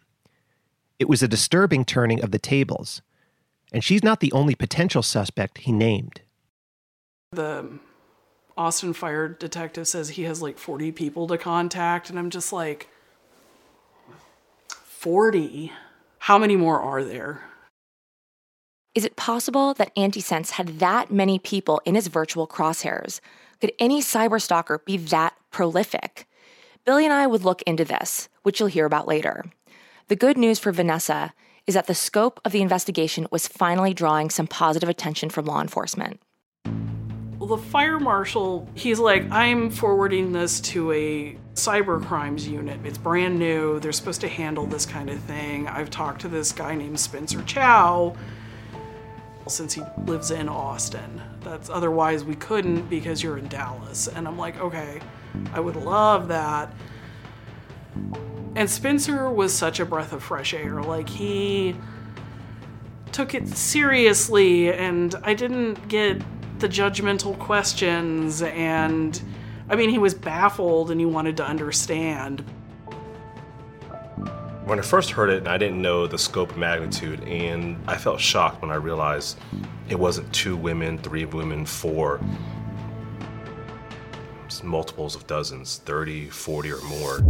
It 0.98 1.08
was 1.08 1.22
a 1.22 1.28
disturbing 1.28 1.84
turning 1.84 2.22
of 2.22 2.30
the 2.30 2.38
tables, 2.38 3.02
and 3.72 3.82
she's 3.82 4.02
not 4.02 4.20
the 4.20 4.32
only 4.32 4.54
potential 4.54 5.02
suspect 5.02 5.58
he 5.58 5.72
named. 5.72 6.20
The 7.32 7.78
Austin 8.56 8.92
fire 8.92 9.28
detective 9.28 9.88
says 9.88 10.10
he 10.10 10.22
has 10.22 10.40
like 10.40 10.58
40 10.58 10.92
people 10.92 11.26
to 11.26 11.36
contact, 11.36 12.08
and 12.08 12.18
I'm 12.18 12.30
just 12.30 12.52
like, 12.52 12.88
40. 15.06 15.70
How 16.18 16.36
many 16.36 16.56
more 16.56 16.80
are 16.80 17.04
there? 17.04 17.40
Is 18.92 19.04
it 19.04 19.14
possible 19.14 19.72
that 19.74 19.94
Antisense 19.94 20.50
had 20.50 20.80
that 20.80 21.12
many 21.12 21.38
people 21.38 21.80
in 21.84 21.94
his 21.94 22.08
virtual 22.08 22.48
crosshairs? 22.48 23.20
Could 23.60 23.70
any 23.78 24.00
cyber 24.02 24.42
stalker 24.42 24.82
be 24.84 24.96
that 24.96 25.34
prolific? 25.52 26.26
Billy 26.84 27.04
and 27.04 27.14
I 27.14 27.28
would 27.28 27.44
look 27.44 27.62
into 27.68 27.84
this, 27.84 28.28
which 28.42 28.58
you'll 28.58 28.68
hear 28.68 28.84
about 28.84 29.06
later. 29.06 29.44
The 30.08 30.16
good 30.16 30.36
news 30.36 30.58
for 30.58 30.72
Vanessa 30.72 31.32
is 31.68 31.74
that 31.74 31.86
the 31.86 31.94
scope 31.94 32.40
of 32.44 32.50
the 32.50 32.60
investigation 32.60 33.28
was 33.30 33.46
finally 33.46 33.94
drawing 33.94 34.28
some 34.28 34.48
positive 34.48 34.88
attention 34.88 35.30
from 35.30 35.44
law 35.44 35.60
enforcement. 35.60 36.18
The 37.46 37.56
fire 37.56 38.00
marshal, 38.00 38.68
he's 38.74 38.98
like, 38.98 39.30
I'm 39.30 39.70
forwarding 39.70 40.32
this 40.32 40.60
to 40.62 40.90
a 40.90 41.38
cyber 41.54 42.04
crimes 42.04 42.48
unit. 42.48 42.80
It's 42.84 42.98
brand 42.98 43.38
new. 43.38 43.78
They're 43.78 43.92
supposed 43.92 44.20
to 44.22 44.28
handle 44.28 44.66
this 44.66 44.84
kind 44.84 45.08
of 45.08 45.20
thing. 45.20 45.68
I've 45.68 45.88
talked 45.88 46.22
to 46.22 46.28
this 46.28 46.50
guy 46.50 46.74
named 46.74 46.98
Spencer 46.98 47.42
Chow 47.42 48.16
since 49.46 49.74
he 49.74 49.82
lives 50.06 50.32
in 50.32 50.48
Austin. 50.48 51.22
That's 51.42 51.70
otherwise 51.70 52.24
we 52.24 52.34
couldn't 52.34 52.88
because 52.88 53.22
you're 53.22 53.38
in 53.38 53.46
Dallas. 53.46 54.08
And 54.08 54.26
I'm 54.26 54.36
like, 54.36 54.58
okay, 54.60 55.00
I 55.52 55.60
would 55.60 55.76
love 55.76 56.26
that. 56.26 56.74
And 58.56 58.68
Spencer 58.68 59.30
was 59.30 59.54
such 59.54 59.78
a 59.78 59.84
breath 59.84 60.12
of 60.12 60.22
fresh 60.22 60.52
air. 60.52 60.82
Like 60.82 61.08
he 61.08 61.76
took 63.12 63.34
it 63.34 63.46
seriously 63.48 64.72
and 64.72 65.14
I 65.22 65.34
didn't 65.34 65.86
get 65.86 66.20
the 66.58 66.68
judgmental 66.68 67.38
questions 67.38 68.42
and 68.42 69.20
I 69.68 69.76
mean 69.76 69.90
he 69.90 69.98
was 69.98 70.14
baffled 70.14 70.90
and 70.90 71.00
he 71.00 71.06
wanted 71.06 71.36
to 71.38 71.46
understand. 71.46 72.44
When 74.64 74.80
I 74.80 74.82
first 74.82 75.10
heard 75.10 75.30
it, 75.30 75.46
I 75.46 75.58
didn't 75.58 75.80
know 75.80 76.08
the 76.08 76.18
scope 76.18 76.50
and 76.50 76.58
magnitude, 76.58 77.22
and 77.22 77.78
I 77.86 77.96
felt 77.96 78.18
shocked 78.18 78.62
when 78.62 78.72
I 78.72 78.74
realized 78.74 79.38
it 79.88 79.96
wasn't 79.96 80.32
two 80.32 80.56
women, 80.56 80.98
three 80.98 81.24
women, 81.24 81.64
four. 81.64 82.20
It's 84.44 84.64
multiples 84.64 85.14
of 85.14 85.24
dozens, 85.28 85.76
30, 85.78 86.30
40 86.30 86.72
or 86.72 86.82
more. 86.82 87.20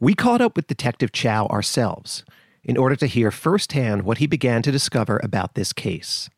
We 0.00 0.14
caught 0.14 0.40
up 0.40 0.56
with 0.56 0.66
Detective 0.66 1.12
Chow 1.12 1.46
ourselves 1.48 2.24
in 2.62 2.78
order 2.78 2.96
to 2.96 3.06
hear 3.06 3.30
firsthand 3.30 4.02
what 4.02 4.16
he 4.16 4.26
began 4.26 4.62
to 4.62 4.72
discover 4.72 5.20
about 5.22 5.54
this 5.54 5.74
case. 5.74 6.30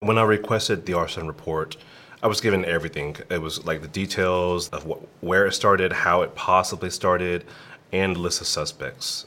When 0.00 0.18
I 0.18 0.24
requested 0.24 0.84
the 0.84 0.92
arson 0.92 1.26
report, 1.26 1.78
I 2.22 2.26
was 2.26 2.42
given 2.42 2.66
everything. 2.66 3.16
It 3.30 3.40
was 3.40 3.64
like 3.64 3.80
the 3.80 3.88
details 3.88 4.68
of 4.68 4.84
what, 4.84 5.00
where 5.22 5.46
it 5.46 5.52
started, 5.52 5.90
how 5.90 6.20
it 6.20 6.34
possibly 6.34 6.90
started, 6.90 7.46
and 7.92 8.14
the 8.14 8.20
list 8.20 8.42
of 8.42 8.46
suspects. 8.46 9.24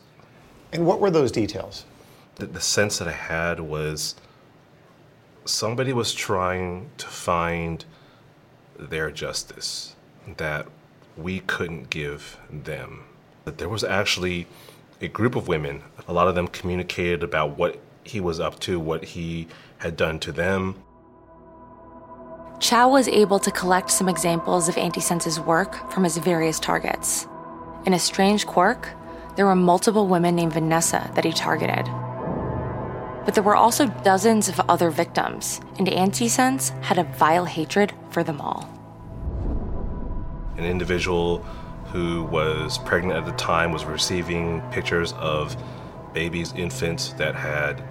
And 0.71 0.85
what 0.85 0.99
were 0.99 1.09
those 1.09 1.31
details? 1.31 1.85
The, 2.35 2.45
the 2.45 2.61
sense 2.61 2.99
that 2.99 3.07
I 3.07 3.13
had 3.13 3.59
was 3.59 4.13
somebody 5.43 5.91
was 5.91 6.13
trying 6.13 6.91
to 6.99 7.07
find 7.07 7.83
their 8.77 9.09
justice 9.09 9.95
that 10.37 10.67
we 11.17 11.39
couldn't 11.39 11.89
give 11.89 12.37
them. 12.47 13.05
That 13.45 13.57
there 13.57 13.69
was 13.69 13.83
actually 13.83 14.45
a 15.01 15.07
group 15.07 15.35
of 15.35 15.47
women, 15.47 15.81
a 16.07 16.13
lot 16.13 16.27
of 16.27 16.35
them 16.35 16.47
communicated 16.47 17.23
about 17.23 17.57
what 17.57 17.79
he 18.03 18.19
was 18.19 18.39
up 18.39 18.59
to, 18.59 18.79
what 18.79 19.03
he 19.03 19.47
had 19.79 19.97
done 19.97 20.19
to 20.19 20.31
them. 20.31 20.75
Chow 22.59 22.89
was 22.89 23.07
able 23.07 23.39
to 23.39 23.51
collect 23.51 23.89
some 23.89 24.09
examples 24.09 24.67
of 24.67 24.77
Antisense's 24.77 25.39
work 25.39 25.91
from 25.91 26.03
his 26.03 26.17
various 26.17 26.59
targets. 26.59 27.27
In 27.85 27.93
a 27.93 27.99
strange 27.99 28.45
quirk, 28.45 28.89
there 29.35 29.45
were 29.45 29.55
multiple 29.55 30.07
women 30.07 30.35
named 30.35 30.53
Vanessa 30.53 31.09
that 31.15 31.23
he 31.23 31.31
targeted. 31.31 31.85
But 33.25 33.33
there 33.35 33.43
were 33.43 33.55
also 33.55 33.87
dozens 33.87 34.49
of 34.49 34.59
other 34.67 34.89
victims, 34.89 35.61
and 35.77 35.87
Antisense 35.87 36.69
had 36.83 36.97
a 36.97 37.03
vile 37.03 37.45
hatred 37.45 37.93
for 38.09 38.23
them 38.23 38.41
all. 38.41 38.69
An 40.57 40.65
individual 40.65 41.37
who 41.93 42.23
was 42.23 42.77
pregnant 42.79 43.17
at 43.17 43.25
the 43.25 43.37
time 43.37 43.71
was 43.71 43.85
receiving 43.85 44.61
pictures 44.71 45.13
of 45.13 45.55
babies, 46.13 46.53
infants 46.57 47.13
that 47.13 47.35
had 47.35 47.81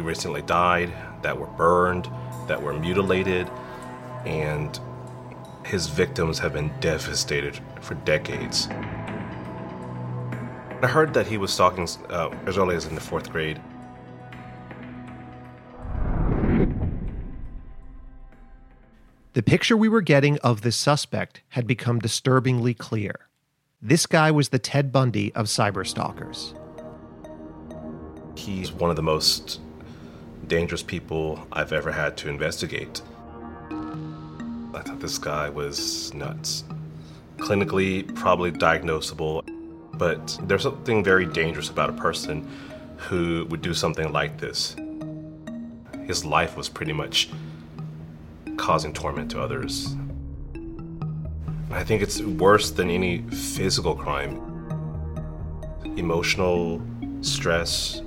recently 0.00 0.42
died, 0.42 0.92
that 1.22 1.38
were 1.38 1.46
burned, 1.46 2.08
that 2.48 2.62
were 2.62 2.72
mutilated, 2.72 3.50
and 4.24 4.78
his 5.64 5.88
victims 5.88 6.38
have 6.38 6.52
been 6.52 6.72
devastated 6.80 7.58
for 7.80 7.94
decades. 7.94 8.68
I 10.82 10.86
heard 10.88 11.14
that 11.14 11.26
he 11.26 11.38
was 11.38 11.52
stalking 11.52 11.88
uh, 12.10 12.30
as 12.46 12.56
early 12.58 12.76
as 12.76 12.86
in 12.86 12.94
the 12.94 13.00
fourth 13.00 13.30
grade. 13.30 13.60
The 19.32 19.42
picture 19.42 19.76
we 19.76 19.88
were 19.88 20.00
getting 20.00 20.38
of 20.38 20.62
this 20.62 20.76
suspect 20.76 21.42
had 21.50 21.66
become 21.66 21.98
disturbingly 21.98 22.72
clear. 22.72 23.28
This 23.82 24.06
guy 24.06 24.30
was 24.30 24.48
the 24.48 24.58
Ted 24.58 24.92
Bundy 24.92 25.34
of 25.34 25.46
cyberstalkers. 25.46 26.58
He's 28.38 28.72
one 28.72 28.90
of 28.90 28.96
the 28.96 29.02
most 29.02 29.60
dangerous 30.48 30.82
people 30.82 31.46
I've 31.52 31.72
ever 31.72 31.92
had 31.92 32.16
to 32.18 32.28
investigate. 32.28 33.02
I 33.70 34.82
thought 34.82 35.00
this 35.00 35.18
guy 35.18 35.48
was 35.48 36.12
nuts. 36.14 36.64
Clinically, 37.38 38.14
probably 38.14 38.52
diagnosable, 38.52 39.42
but 39.94 40.38
there's 40.42 40.62
something 40.62 41.02
very 41.02 41.26
dangerous 41.26 41.70
about 41.70 41.90
a 41.90 41.94
person 41.94 42.48
who 42.96 43.46
would 43.46 43.62
do 43.62 43.74
something 43.74 44.12
like 44.12 44.38
this. 44.38 44.76
His 46.06 46.24
life 46.24 46.56
was 46.56 46.68
pretty 46.68 46.92
much 46.92 47.30
causing 48.56 48.92
torment 48.92 49.30
to 49.32 49.40
others. 49.40 49.94
I 51.70 51.84
think 51.84 52.00
it's 52.02 52.20
worse 52.22 52.70
than 52.70 52.90
any 52.90 53.22
physical 53.22 53.94
crime. 53.94 54.40
emotional 55.96 56.80
stress, 57.22 58.02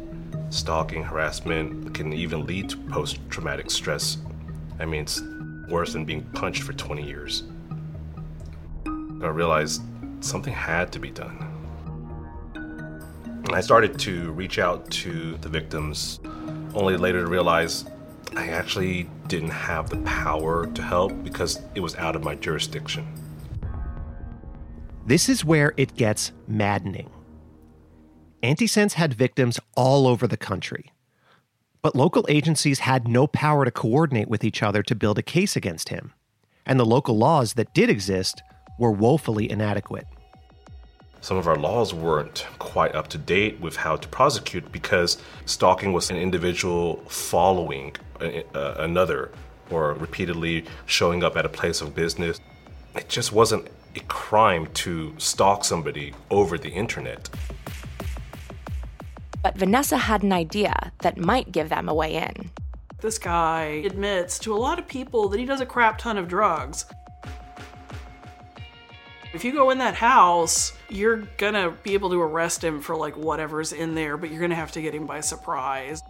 stalking, 0.49 1.03
harassment 1.03 1.93
can 1.93 2.13
even 2.13 2.45
lead 2.45 2.69
to 2.69 2.77
post 2.77 3.19
traumatic 3.29 3.69
stress. 3.69 4.17
I 4.79 4.85
mean, 4.85 5.01
it's 5.01 5.21
worse 5.69 5.93
than 5.93 6.05
being 6.05 6.23
punched 6.31 6.63
for 6.63 6.73
20 6.73 7.03
years. 7.03 7.43
I 8.85 9.27
realized 9.27 9.81
something 10.21 10.53
had 10.53 10.91
to 10.93 10.99
be 10.99 11.11
done. 11.11 11.45
I 13.51 13.61
started 13.61 13.97
to 13.99 14.31
reach 14.31 14.59
out 14.59 14.89
to 14.91 15.35
the 15.37 15.49
victims, 15.49 16.19
only 16.73 16.97
later 16.97 17.23
to 17.23 17.27
realize 17.27 17.85
I 18.35 18.49
actually 18.49 19.09
didn't 19.27 19.49
have 19.49 19.89
the 19.89 19.97
power 19.97 20.67
to 20.67 20.81
help 20.81 21.23
because 21.23 21.59
it 21.73 21.79
was 21.79 21.95
out 21.95 22.15
of 22.15 22.23
my 22.23 22.35
jurisdiction. 22.35 23.07
This 25.05 25.29
is 25.29 25.43
where 25.43 25.73
it 25.77 25.95
gets 25.95 26.31
maddening. 26.47 27.09
Antisense 28.43 28.93
had 28.93 29.13
victims 29.13 29.59
all 29.75 30.07
over 30.07 30.27
the 30.27 30.37
country, 30.37 30.91
but 31.81 31.95
local 31.95 32.25
agencies 32.29 32.79
had 32.79 33.07
no 33.07 33.27
power 33.27 33.65
to 33.65 33.71
coordinate 33.71 34.29
with 34.29 34.43
each 34.43 34.63
other 34.63 34.81
to 34.83 34.95
build 34.95 35.17
a 35.17 35.23
case 35.23 35.55
against 35.55 35.89
him, 35.89 36.13
and 36.65 36.79
the 36.79 36.85
local 36.85 37.17
laws 37.17 37.53
that 37.53 37.73
did 37.73 37.89
exist 37.89 38.41
were 38.77 38.91
woefully 38.91 39.49
inadequate 39.49 40.05
some 41.21 41.37
of 41.37 41.47
our 41.47 41.55
laws 41.55 41.93
weren't 41.93 42.45
quite 42.59 42.95
up 42.95 43.07
to 43.09 43.17
date 43.17 43.59
with 43.59 43.75
how 43.75 43.95
to 43.95 44.07
prosecute 44.07 44.71
because 44.71 45.17
stalking 45.45 45.93
was 45.93 46.09
an 46.09 46.15
individual 46.15 46.97
following 47.07 47.95
uh, 48.21 48.75
another 48.77 49.31
or 49.69 49.93
repeatedly 49.93 50.65
showing 50.85 51.23
up 51.23 51.35
at 51.35 51.45
a 51.45 51.49
place 51.49 51.81
of 51.81 51.93
business. 51.93 52.39
It 52.95 53.09
just 53.09 53.31
wasn't 53.33 53.67
a 53.95 53.99
crime 54.01 54.67
to 54.75 55.13
stalk 55.17 55.63
somebody 55.63 56.13
over 56.29 56.57
the 56.57 56.69
internet. 56.69 57.29
But 59.41 59.57
Vanessa 59.57 59.97
had 59.97 60.23
an 60.23 60.33
idea 60.33 60.91
that 60.99 61.17
might 61.17 61.51
give 61.51 61.69
them 61.69 61.87
a 61.87 61.93
way 61.93 62.15
in. 62.15 62.51
This 63.01 63.17
guy 63.17 63.83
admits 63.85 64.37
to 64.39 64.53
a 64.53 64.57
lot 64.57 64.79
of 64.79 64.87
people 64.87 65.29
that 65.29 65.39
he 65.39 65.45
does 65.45 65.61
a 65.61 65.65
crap 65.65 65.97
ton 65.97 66.17
of 66.17 66.27
drugs. 66.27 66.85
If 69.33 69.45
you 69.45 69.53
go 69.53 69.69
in 69.69 69.77
that 69.77 69.93
house, 69.93 70.73
you're 70.89 71.23
gonna 71.37 71.71
be 71.83 71.93
able 71.93 72.09
to 72.09 72.19
arrest 72.19 72.63
him 72.63 72.81
for 72.81 72.95
like 72.95 73.15
whatever's 73.15 73.71
in 73.71 73.95
there, 73.95 74.17
but 74.17 74.31
you're 74.31 74.41
gonna 74.41 74.55
have 74.55 74.71
to 74.73 74.81
get 74.81 74.93
him 74.93 75.05
by 75.05 75.21
surprise. 75.21 76.01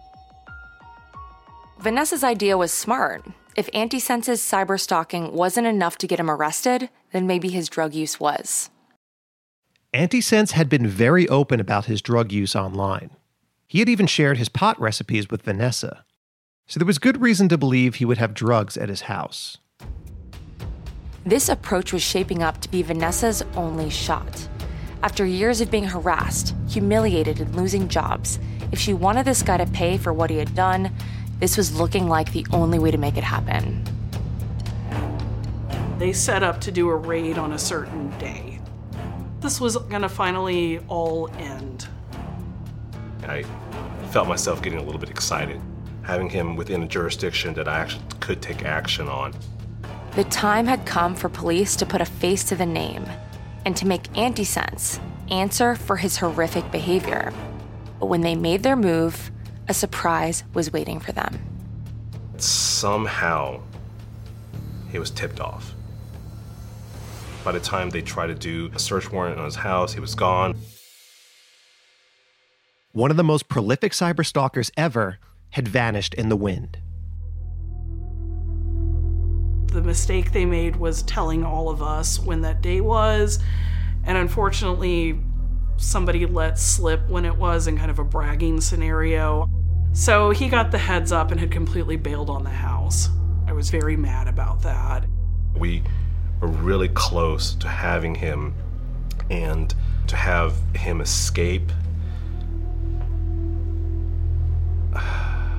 Vanessa's 1.78 2.24
idea 2.24 2.58
was 2.58 2.72
smart. 2.72 3.24
If 3.56 3.68
Antisense's 3.74 4.40
cyber 4.40 4.80
stalking 4.80 5.32
wasn't 5.32 5.66
enough 5.66 5.98
to 5.98 6.06
get 6.06 6.18
him 6.18 6.30
arrested, 6.30 6.88
then 7.12 7.26
maybe 7.26 7.50
his 7.50 7.68
drug 7.68 7.94
use 7.94 8.18
was. 8.18 8.70
Antisense 9.94 10.52
had 10.52 10.68
been 10.68 10.86
very 10.86 11.28
open 11.28 11.60
about 11.60 11.86
his 11.86 12.00
drug 12.00 12.32
use 12.32 12.56
online. 12.56 13.10
He 13.70 13.78
had 13.78 13.88
even 13.88 14.08
shared 14.08 14.36
his 14.36 14.48
pot 14.48 14.80
recipes 14.80 15.30
with 15.30 15.42
Vanessa. 15.42 16.04
So 16.66 16.80
there 16.80 16.86
was 16.88 16.98
good 16.98 17.22
reason 17.22 17.48
to 17.50 17.56
believe 17.56 17.94
he 17.94 18.04
would 18.04 18.18
have 18.18 18.34
drugs 18.34 18.76
at 18.76 18.88
his 18.88 19.02
house. 19.02 19.58
This 21.24 21.48
approach 21.48 21.92
was 21.92 22.02
shaping 22.02 22.42
up 22.42 22.60
to 22.62 22.68
be 22.68 22.82
Vanessa's 22.82 23.44
only 23.54 23.88
shot. 23.88 24.48
After 25.04 25.24
years 25.24 25.60
of 25.60 25.70
being 25.70 25.84
harassed, 25.84 26.52
humiliated, 26.68 27.38
and 27.38 27.54
losing 27.54 27.86
jobs, 27.86 28.40
if 28.72 28.80
she 28.80 28.92
wanted 28.92 29.24
this 29.24 29.44
guy 29.44 29.58
to 29.58 29.66
pay 29.66 29.98
for 29.98 30.12
what 30.12 30.30
he 30.30 30.38
had 30.38 30.56
done, 30.56 30.90
this 31.38 31.56
was 31.56 31.78
looking 31.78 32.08
like 32.08 32.32
the 32.32 32.44
only 32.52 32.80
way 32.80 32.90
to 32.90 32.98
make 32.98 33.16
it 33.16 33.22
happen. 33.22 33.84
They 36.00 36.12
set 36.12 36.42
up 36.42 36.60
to 36.62 36.72
do 36.72 36.88
a 36.88 36.96
raid 36.96 37.38
on 37.38 37.52
a 37.52 37.58
certain 37.58 38.10
day. 38.18 38.58
This 39.38 39.60
was 39.60 39.76
going 39.76 40.02
to 40.02 40.08
finally 40.08 40.80
all 40.88 41.30
end. 41.38 41.86
I 43.30 43.44
felt 44.10 44.26
myself 44.26 44.60
getting 44.60 44.80
a 44.80 44.82
little 44.82 44.98
bit 44.98 45.08
excited, 45.08 45.60
having 46.02 46.28
him 46.28 46.56
within 46.56 46.82
a 46.82 46.88
jurisdiction 46.88 47.54
that 47.54 47.68
I 47.68 47.78
actually 47.78 48.02
could 48.18 48.42
take 48.42 48.64
action 48.64 49.06
on. 49.06 49.32
The 50.16 50.24
time 50.24 50.66
had 50.66 50.84
come 50.84 51.14
for 51.14 51.28
police 51.28 51.76
to 51.76 51.86
put 51.86 52.00
a 52.00 52.04
face 52.04 52.42
to 52.44 52.56
the 52.56 52.66
name 52.66 53.04
and 53.64 53.76
to 53.76 53.86
make 53.86 54.02
Antisense 54.14 54.98
answer 55.30 55.76
for 55.76 55.96
his 55.96 56.16
horrific 56.16 56.72
behavior. 56.72 57.32
But 58.00 58.06
when 58.06 58.22
they 58.22 58.34
made 58.34 58.64
their 58.64 58.74
move, 58.74 59.30
a 59.68 59.74
surprise 59.74 60.42
was 60.52 60.72
waiting 60.72 60.98
for 60.98 61.12
them. 61.12 61.38
Somehow, 62.38 63.60
he 64.90 64.98
was 64.98 65.12
tipped 65.12 65.38
off. 65.38 65.72
By 67.44 67.52
the 67.52 67.60
time 67.60 67.90
they 67.90 68.02
tried 68.02 68.26
to 68.26 68.34
do 68.34 68.72
a 68.74 68.80
search 68.80 69.12
warrant 69.12 69.38
on 69.38 69.44
his 69.44 69.54
house, 69.54 69.94
he 69.94 70.00
was 70.00 70.16
gone. 70.16 70.56
One 72.92 73.10
of 73.10 73.16
the 73.16 73.24
most 73.24 73.48
prolific 73.48 73.92
cyberstalkers 73.92 74.70
ever 74.76 75.18
had 75.50 75.68
vanished 75.68 76.14
in 76.14 76.28
the 76.28 76.36
wind 76.36 76.78
the 79.70 79.82
mistake 79.82 80.32
they 80.32 80.44
made 80.44 80.76
was 80.76 81.02
telling 81.02 81.44
all 81.44 81.68
of 81.68 81.82
us 81.82 82.18
when 82.18 82.42
that 82.42 82.60
day 82.60 82.80
was. 82.80 83.38
And 84.04 84.18
unfortunately, 84.18 85.18
somebody 85.76 86.26
let 86.26 86.58
slip 86.58 87.08
when 87.08 87.24
it 87.24 87.36
was 87.36 87.66
in 87.66 87.78
kind 87.78 87.90
of 87.90 87.98
a 87.98 88.04
bragging 88.04 88.60
scenario. 88.60 89.48
So 89.92 90.30
he 90.30 90.48
got 90.48 90.70
the 90.70 90.78
heads 90.78 91.12
up 91.12 91.30
and 91.30 91.40
had 91.40 91.50
completely 91.50 91.96
bailed 91.96 92.30
on 92.30 92.44
the 92.44 92.50
house. 92.50 93.08
I 93.46 93.52
was 93.52 93.70
very 93.70 93.96
mad 93.96 94.28
about 94.28 94.62
that. 94.62 95.06
We 95.56 95.82
were 96.40 96.48
really 96.48 96.88
close 96.88 97.54
to 97.56 97.68
having 97.68 98.14
him 98.14 98.54
and 99.30 99.74
to 100.06 100.16
have 100.16 100.54
him 100.74 101.00
escape. 101.00 101.70
I 104.94 105.52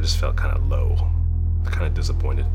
just 0.00 0.18
felt 0.18 0.36
kind 0.36 0.56
of 0.56 0.68
low 0.68 0.96
kind 1.70 1.86
of 1.86 1.94
disappointed. 1.94 2.46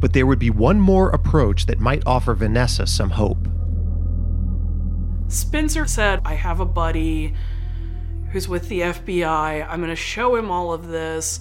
But 0.00 0.12
there 0.12 0.26
would 0.26 0.38
be 0.38 0.50
one 0.50 0.80
more 0.80 1.10
approach 1.10 1.66
that 1.66 1.78
might 1.78 2.02
offer 2.06 2.34
Vanessa 2.34 2.86
some 2.86 3.10
hope. 3.10 3.48
Spencer 5.28 5.86
said, 5.86 6.20
I 6.24 6.34
have 6.34 6.60
a 6.60 6.64
buddy 6.64 7.34
who's 8.32 8.48
with 8.48 8.68
the 8.68 8.80
FBI. 8.80 9.68
I'm 9.68 9.80
going 9.80 9.90
to 9.90 9.96
show 9.96 10.34
him 10.34 10.50
all 10.50 10.72
of 10.72 10.88
this. 10.88 11.40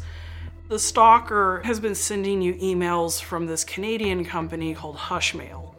The 0.68 0.78
stalker 0.78 1.62
has 1.64 1.80
been 1.80 1.96
sending 1.96 2.42
you 2.42 2.54
emails 2.56 3.22
from 3.22 3.48
this 3.48 3.64
Canadian 3.64 4.26
company 4.26 4.76
called 4.76 4.98
Hushmail, 4.98 5.74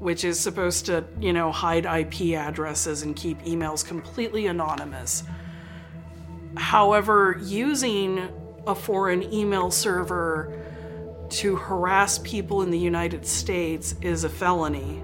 which 0.00 0.24
is 0.24 0.40
supposed 0.40 0.86
to, 0.86 1.04
you 1.20 1.32
know, 1.32 1.52
hide 1.52 1.84
IP 1.84 2.36
addresses 2.36 3.02
and 3.02 3.14
keep 3.14 3.40
emails 3.42 3.86
completely 3.86 4.48
anonymous. 4.48 5.22
However, 6.56 7.38
using 7.42 8.28
a 8.66 8.74
foreign 8.74 9.32
email 9.32 9.70
server 9.70 10.52
to 11.28 11.56
harass 11.56 12.18
people 12.18 12.62
in 12.62 12.70
the 12.70 12.78
United 12.78 13.26
States 13.26 13.94
is 14.00 14.24
a 14.24 14.28
felony, 14.28 15.02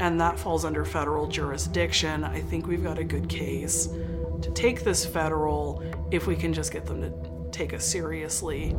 and 0.00 0.20
that 0.20 0.38
falls 0.38 0.64
under 0.64 0.84
federal 0.84 1.26
jurisdiction. 1.26 2.24
I 2.24 2.40
think 2.40 2.66
we've 2.66 2.82
got 2.82 2.98
a 2.98 3.04
good 3.04 3.28
case 3.28 3.88
to 4.42 4.50
take 4.52 4.84
this 4.84 5.04
federal 5.04 5.82
if 6.10 6.26
we 6.26 6.36
can 6.36 6.52
just 6.52 6.72
get 6.72 6.86
them 6.86 7.02
to 7.02 7.12
take 7.50 7.74
us 7.74 7.84
seriously. 7.84 8.74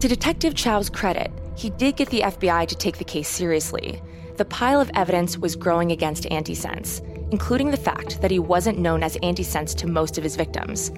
To 0.00 0.08
Detective 0.08 0.54
Chow's 0.54 0.90
credit, 0.90 1.30
he 1.56 1.70
did 1.70 1.96
get 1.96 2.10
the 2.10 2.20
FBI 2.20 2.66
to 2.68 2.74
take 2.74 2.98
the 2.98 3.04
case 3.04 3.28
seriously. 3.28 4.02
The 4.36 4.44
pile 4.44 4.80
of 4.80 4.90
evidence 4.94 5.38
was 5.38 5.56
growing 5.56 5.92
against 5.92 6.24
Antisense, 6.24 7.00
including 7.32 7.70
the 7.70 7.76
fact 7.76 8.20
that 8.20 8.30
he 8.30 8.38
wasn't 8.38 8.78
known 8.78 9.02
as 9.02 9.16
Antisense 9.16 9.74
to 9.78 9.88
most 9.88 10.18
of 10.18 10.22
his 10.22 10.36
victims. 10.36 10.90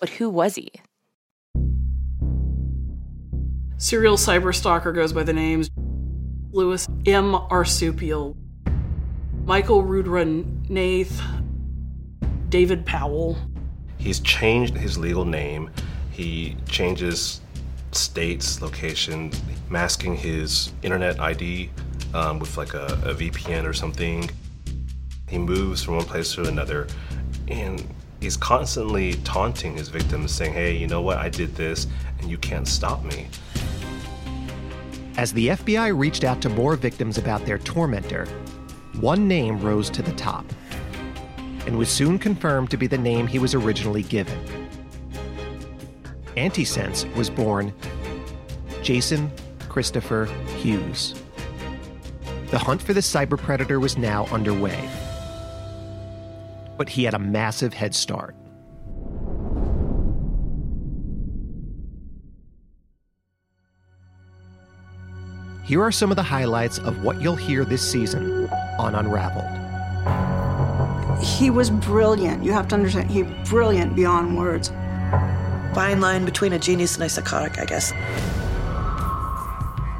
But 0.00 0.08
who 0.08 0.28
was 0.28 0.56
he? 0.56 0.72
Serial 3.76 4.16
cyberstalker 4.16 4.94
goes 4.94 5.12
by 5.12 5.22
the 5.22 5.32
names 5.32 5.70
Louis 6.52 6.88
M. 7.06 7.32
Arsupial, 7.32 8.34
Michael 9.44 9.82
Rudra 9.82 10.24
Nath, 10.24 11.20
David 12.48 12.86
Powell. 12.86 13.36
He's 13.98 14.20
changed 14.20 14.74
his 14.74 14.96
legal 14.96 15.24
name. 15.24 15.70
He 16.10 16.56
changes 16.66 17.40
states, 17.92 18.62
location, 18.62 19.32
masking 19.68 20.16
his 20.16 20.72
internet 20.82 21.20
ID 21.20 21.70
um, 22.14 22.38
with 22.38 22.56
like 22.56 22.72
a, 22.72 22.86
a 23.04 23.14
VPN 23.14 23.68
or 23.68 23.74
something. 23.74 24.30
He 25.28 25.38
moves 25.38 25.82
from 25.82 25.96
one 25.96 26.04
place 26.04 26.32
to 26.34 26.44
another, 26.44 26.86
and 27.48 27.84
he's 28.20 28.36
constantly 28.36 29.14
taunting 29.24 29.76
his 29.76 29.88
victims, 29.88 30.32
saying, 30.32 30.54
hey, 30.54 30.76
you 30.76 30.86
know 30.86 31.02
what, 31.02 31.18
I 31.18 31.28
did 31.28 31.54
this, 31.54 31.86
and 32.20 32.30
you 32.30 32.38
can't 32.38 32.68
stop 32.68 33.04
me. 33.04 33.28
As 35.16 35.32
the 35.32 35.48
FBI 35.48 35.96
reached 35.96 36.24
out 36.24 36.40
to 36.42 36.48
more 36.48 36.76
victims 36.76 37.18
about 37.18 37.44
their 37.44 37.58
tormentor, 37.58 38.26
one 39.00 39.28
name 39.28 39.60
rose 39.60 39.90
to 39.90 40.02
the 40.02 40.12
top 40.12 40.44
and 41.66 41.78
was 41.78 41.88
soon 41.88 42.18
confirmed 42.18 42.70
to 42.70 42.76
be 42.76 42.86
the 42.86 42.98
name 42.98 43.26
he 43.26 43.38
was 43.38 43.54
originally 43.54 44.02
given. 44.02 44.38
Antisense 46.36 47.12
was 47.14 47.30
born 47.30 47.72
Jason 48.82 49.30
Christopher 49.68 50.26
Hughes. 50.58 51.14
The 52.54 52.60
hunt 52.60 52.80
for 52.80 52.92
the 52.92 53.00
cyber 53.00 53.36
predator 53.36 53.80
was 53.80 53.98
now 53.98 54.26
underway. 54.26 54.88
But 56.78 56.88
he 56.88 57.02
had 57.02 57.12
a 57.12 57.18
massive 57.18 57.74
head 57.74 57.96
start. 57.96 58.36
Here 65.64 65.82
are 65.82 65.90
some 65.90 66.12
of 66.12 66.16
the 66.16 66.22
highlights 66.22 66.78
of 66.78 67.02
what 67.02 67.20
you'll 67.20 67.34
hear 67.34 67.64
this 67.64 67.82
season 67.82 68.48
on 68.78 68.94
Unraveled. 68.94 69.50
He 71.20 71.50
was 71.50 71.70
brilliant. 71.70 72.44
You 72.44 72.52
have 72.52 72.68
to 72.68 72.76
understand, 72.76 73.10
he 73.10 73.24
brilliant 73.50 73.96
beyond 73.96 74.38
words. 74.38 74.68
Fine 75.74 76.00
line 76.00 76.24
between 76.24 76.52
a 76.52 76.60
genius 76.60 76.94
and 76.94 77.02
a 77.02 77.08
psychotic, 77.08 77.58
I 77.58 77.64
guess. 77.64 77.90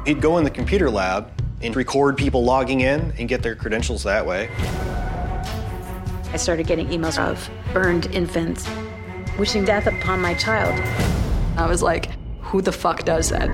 He'd 0.07 0.21
go 0.21 0.37
in 0.37 0.45
the 0.45 0.49
computer 0.49 0.89
lab 0.89 1.34
and 1.61 1.75
record 1.75 2.17
people 2.17 2.43
logging 2.43 2.81
in 2.81 3.13
and 3.17 3.27
get 3.27 3.41
their 3.41 3.55
credentials 3.55 4.03
that 4.03 4.25
way. 4.25 4.49
I 6.31 6.37
started 6.37 6.67
getting 6.67 6.87
emails 6.87 7.17
of 7.17 7.49
burned 7.73 8.07
infants, 8.07 8.67
wishing 9.39 9.65
death 9.65 9.87
upon 9.87 10.21
my 10.21 10.33
child. 10.33 10.79
I 11.57 11.67
was 11.67 11.81
like, 11.81 12.11
who 12.41 12.61
the 12.61 12.71
fuck 12.71 13.05
does 13.05 13.29
that? 13.29 13.49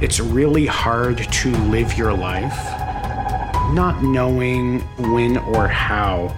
It's 0.00 0.20
really 0.20 0.66
hard 0.66 1.18
to 1.18 1.50
live 1.68 1.96
your 1.96 2.12
life 2.12 2.56
not 3.72 4.02
knowing 4.02 4.80
when 5.12 5.36
or 5.36 5.68
how 5.68 6.34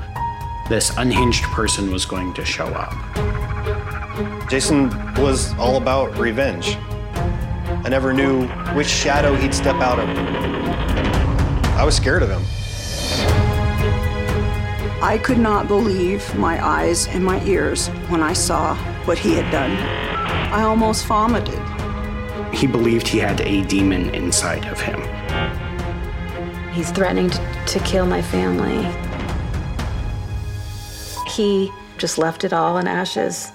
this 0.69 0.97
unhinged 0.97 1.45
person 1.45 1.93
was 1.93 2.05
going 2.05 2.35
to 2.35 2.45
show 2.45 2.67
up. 2.67 2.93
Jason 4.49 4.91
was 5.15 5.55
all 5.55 5.77
about 5.77 6.17
revenge. 6.19 6.77
I 7.83 7.89
never 7.89 8.13
knew 8.13 8.47
which 8.75 8.89
shadow 8.89 9.35
he'd 9.35 9.55
step 9.55 9.77
out 9.77 9.99
of. 9.99 10.09
I 11.77 11.83
was 11.83 11.97
scared 11.97 12.23
of 12.23 12.29
him. 12.29 12.43
I 15.03 15.17
could 15.17 15.39
not 15.39 15.67
believe 15.67 16.35
my 16.37 16.63
eyes 16.63 17.07
and 17.09 17.25
my 17.25 17.43
ears 17.45 17.89
when 18.09 18.23
I 18.23 18.35
saw 18.35 18.75
what 19.07 19.19
he 19.19 19.35
had 19.35 19.51
done. 19.51 19.71
I 20.53 20.63
almost 20.63 21.07
vomited. 21.07 21.59
He 22.55 22.67
believed 22.67 23.09
he 23.09 23.19
had 23.19 23.41
a 23.41 23.65
demon 23.65 24.15
inside 24.15 24.67
of 24.67 24.79
him. 24.79 25.01
He's 26.73 26.91
threatening 26.91 27.31
to, 27.31 27.65
to 27.67 27.79
kill 27.81 28.05
my 28.05 28.21
family. 28.21 28.85
He 31.31 31.73
just 31.97 32.19
left 32.19 32.45
it 32.45 32.53
all 32.53 32.77
in 32.77 32.87
ashes. 32.87 33.53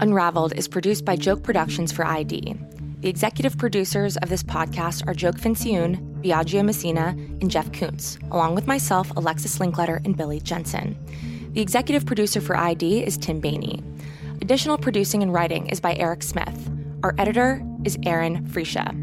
Unraveled 0.00 0.52
is 0.52 0.68
produced 0.68 1.04
by 1.04 1.16
Joke 1.16 1.42
Productions 1.42 1.90
for 1.90 2.06
ID. 2.06 2.54
The 3.00 3.08
executive 3.08 3.58
producers 3.58 4.16
of 4.18 4.28
this 4.28 4.44
podcast 4.44 5.04
are 5.08 5.14
Joke 5.14 5.36
Fincioen, 5.36 6.22
Biagio 6.22 6.64
Messina, 6.64 7.16
and 7.40 7.50
Jeff 7.50 7.72
Kuntz, 7.72 8.16
along 8.30 8.54
with 8.54 8.68
myself, 8.68 9.10
Alexis 9.16 9.58
Linkletter, 9.58 10.04
and 10.04 10.16
Billy 10.16 10.38
Jensen. 10.38 10.96
The 11.52 11.60
executive 11.60 12.06
producer 12.06 12.40
for 12.40 12.56
ID 12.56 13.04
is 13.04 13.16
Tim 13.16 13.42
Bainey. 13.42 13.82
Additional 14.40 14.78
producing 14.78 15.24
and 15.24 15.32
writing 15.32 15.66
is 15.66 15.80
by 15.80 15.96
Eric 15.96 16.22
Smith. 16.22 16.70
Our 17.02 17.16
editor 17.18 17.60
is 17.84 17.98
Aaron 18.04 18.46
Freesia. 18.46 18.94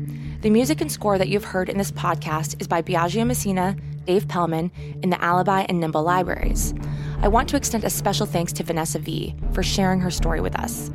The 0.43 0.49
music 0.49 0.79
and 0.79 0.91
score 0.91 1.17
that 1.17 1.27
you've 1.27 1.43
heard 1.43 1.67
in 1.67 1.77
this 1.77 1.91
podcast 1.91 2.61
is 2.61 2.69
by 2.69 2.81
Biagio 2.81 3.27
Messina, 3.27 3.75
Dave 4.05 4.27
Pellman, 4.27 4.71
in 5.01 5.09
the 5.09 5.21
Alibi 5.23 5.65
and 5.67 5.79
Nimble 5.79 6.03
Libraries. 6.03 6.73
I 7.21 7.27
want 7.27 7.49
to 7.49 7.57
extend 7.57 7.83
a 7.83 7.89
special 7.89 8.25
thanks 8.25 8.53
to 8.53 8.63
Vanessa 8.63 8.99
V 8.99 9.35
for 9.51 9.63
sharing 9.63 9.99
her 10.01 10.11
story 10.11 10.41
with 10.41 10.55
us. 10.57 10.91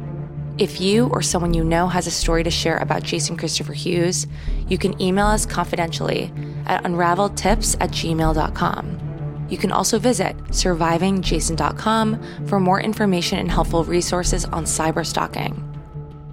If 0.58 0.80
you 0.80 1.06
or 1.06 1.22
someone 1.22 1.54
you 1.54 1.64
know 1.64 1.88
has 1.88 2.06
a 2.06 2.10
story 2.10 2.44
to 2.44 2.50
share 2.50 2.76
about 2.78 3.02
Jason 3.02 3.36
Christopher 3.36 3.72
Hughes, 3.72 4.26
you 4.68 4.76
can 4.76 5.00
email 5.00 5.26
us 5.26 5.46
confidentially 5.46 6.32
at 6.66 6.84
unraveledtips 6.84 7.76
at 7.80 7.90
gmail.com. 7.90 9.46
You 9.48 9.56
can 9.58 9.72
also 9.72 9.98
visit 9.98 10.36
survivingjason.com 10.48 12.46
for 12.46 12.60
more 12.60 12.80
information 12.80 13.38
and 13.38 13.50
helpful 13.50 13.84
resources 13.84 14.44
on 14.44 14.64
cyber 14.64 15.04
stalking. 15.04 15.66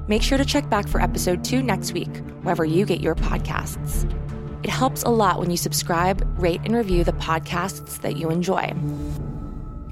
Make 0.08 0.22
sure 0.22 0.38
to 0.38 0.46
check 0.46 0.70
back 0.70 0.88
for 0.88 1.02
episode 1.02 1.44
two 1.44 1.64
next 1.64 1.94
week, 1.94 2.16
wherever 2.42 2.64
you 2.66 2.86
get 2.86 3.02
your 3.02 3.16
podcasts. 3.16 4.27
It 4.68 4.72
helps 4.72 5.04
a 5.04 5.10
lot 5.10 5.40
when 5.40 5.50
you 5.50 5.56
subscribe, 5.56 6.28
rate, 6.38 6.60
and 6.66 6.76
review 6.76 7.06
the 7.06 7.14
podcasts 7.14 8.02
that 8.02 8.18
you 8.18 8.30
enjoy. 8.30 8.74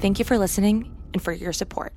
Thank 0.01 0.19
you 0.19 0.25
for 0.25 0.37
listening 0.37 0.93
and 1.13 1.21
for 1.21 1.31
your 1.31 1.53
support. 1.53 1.93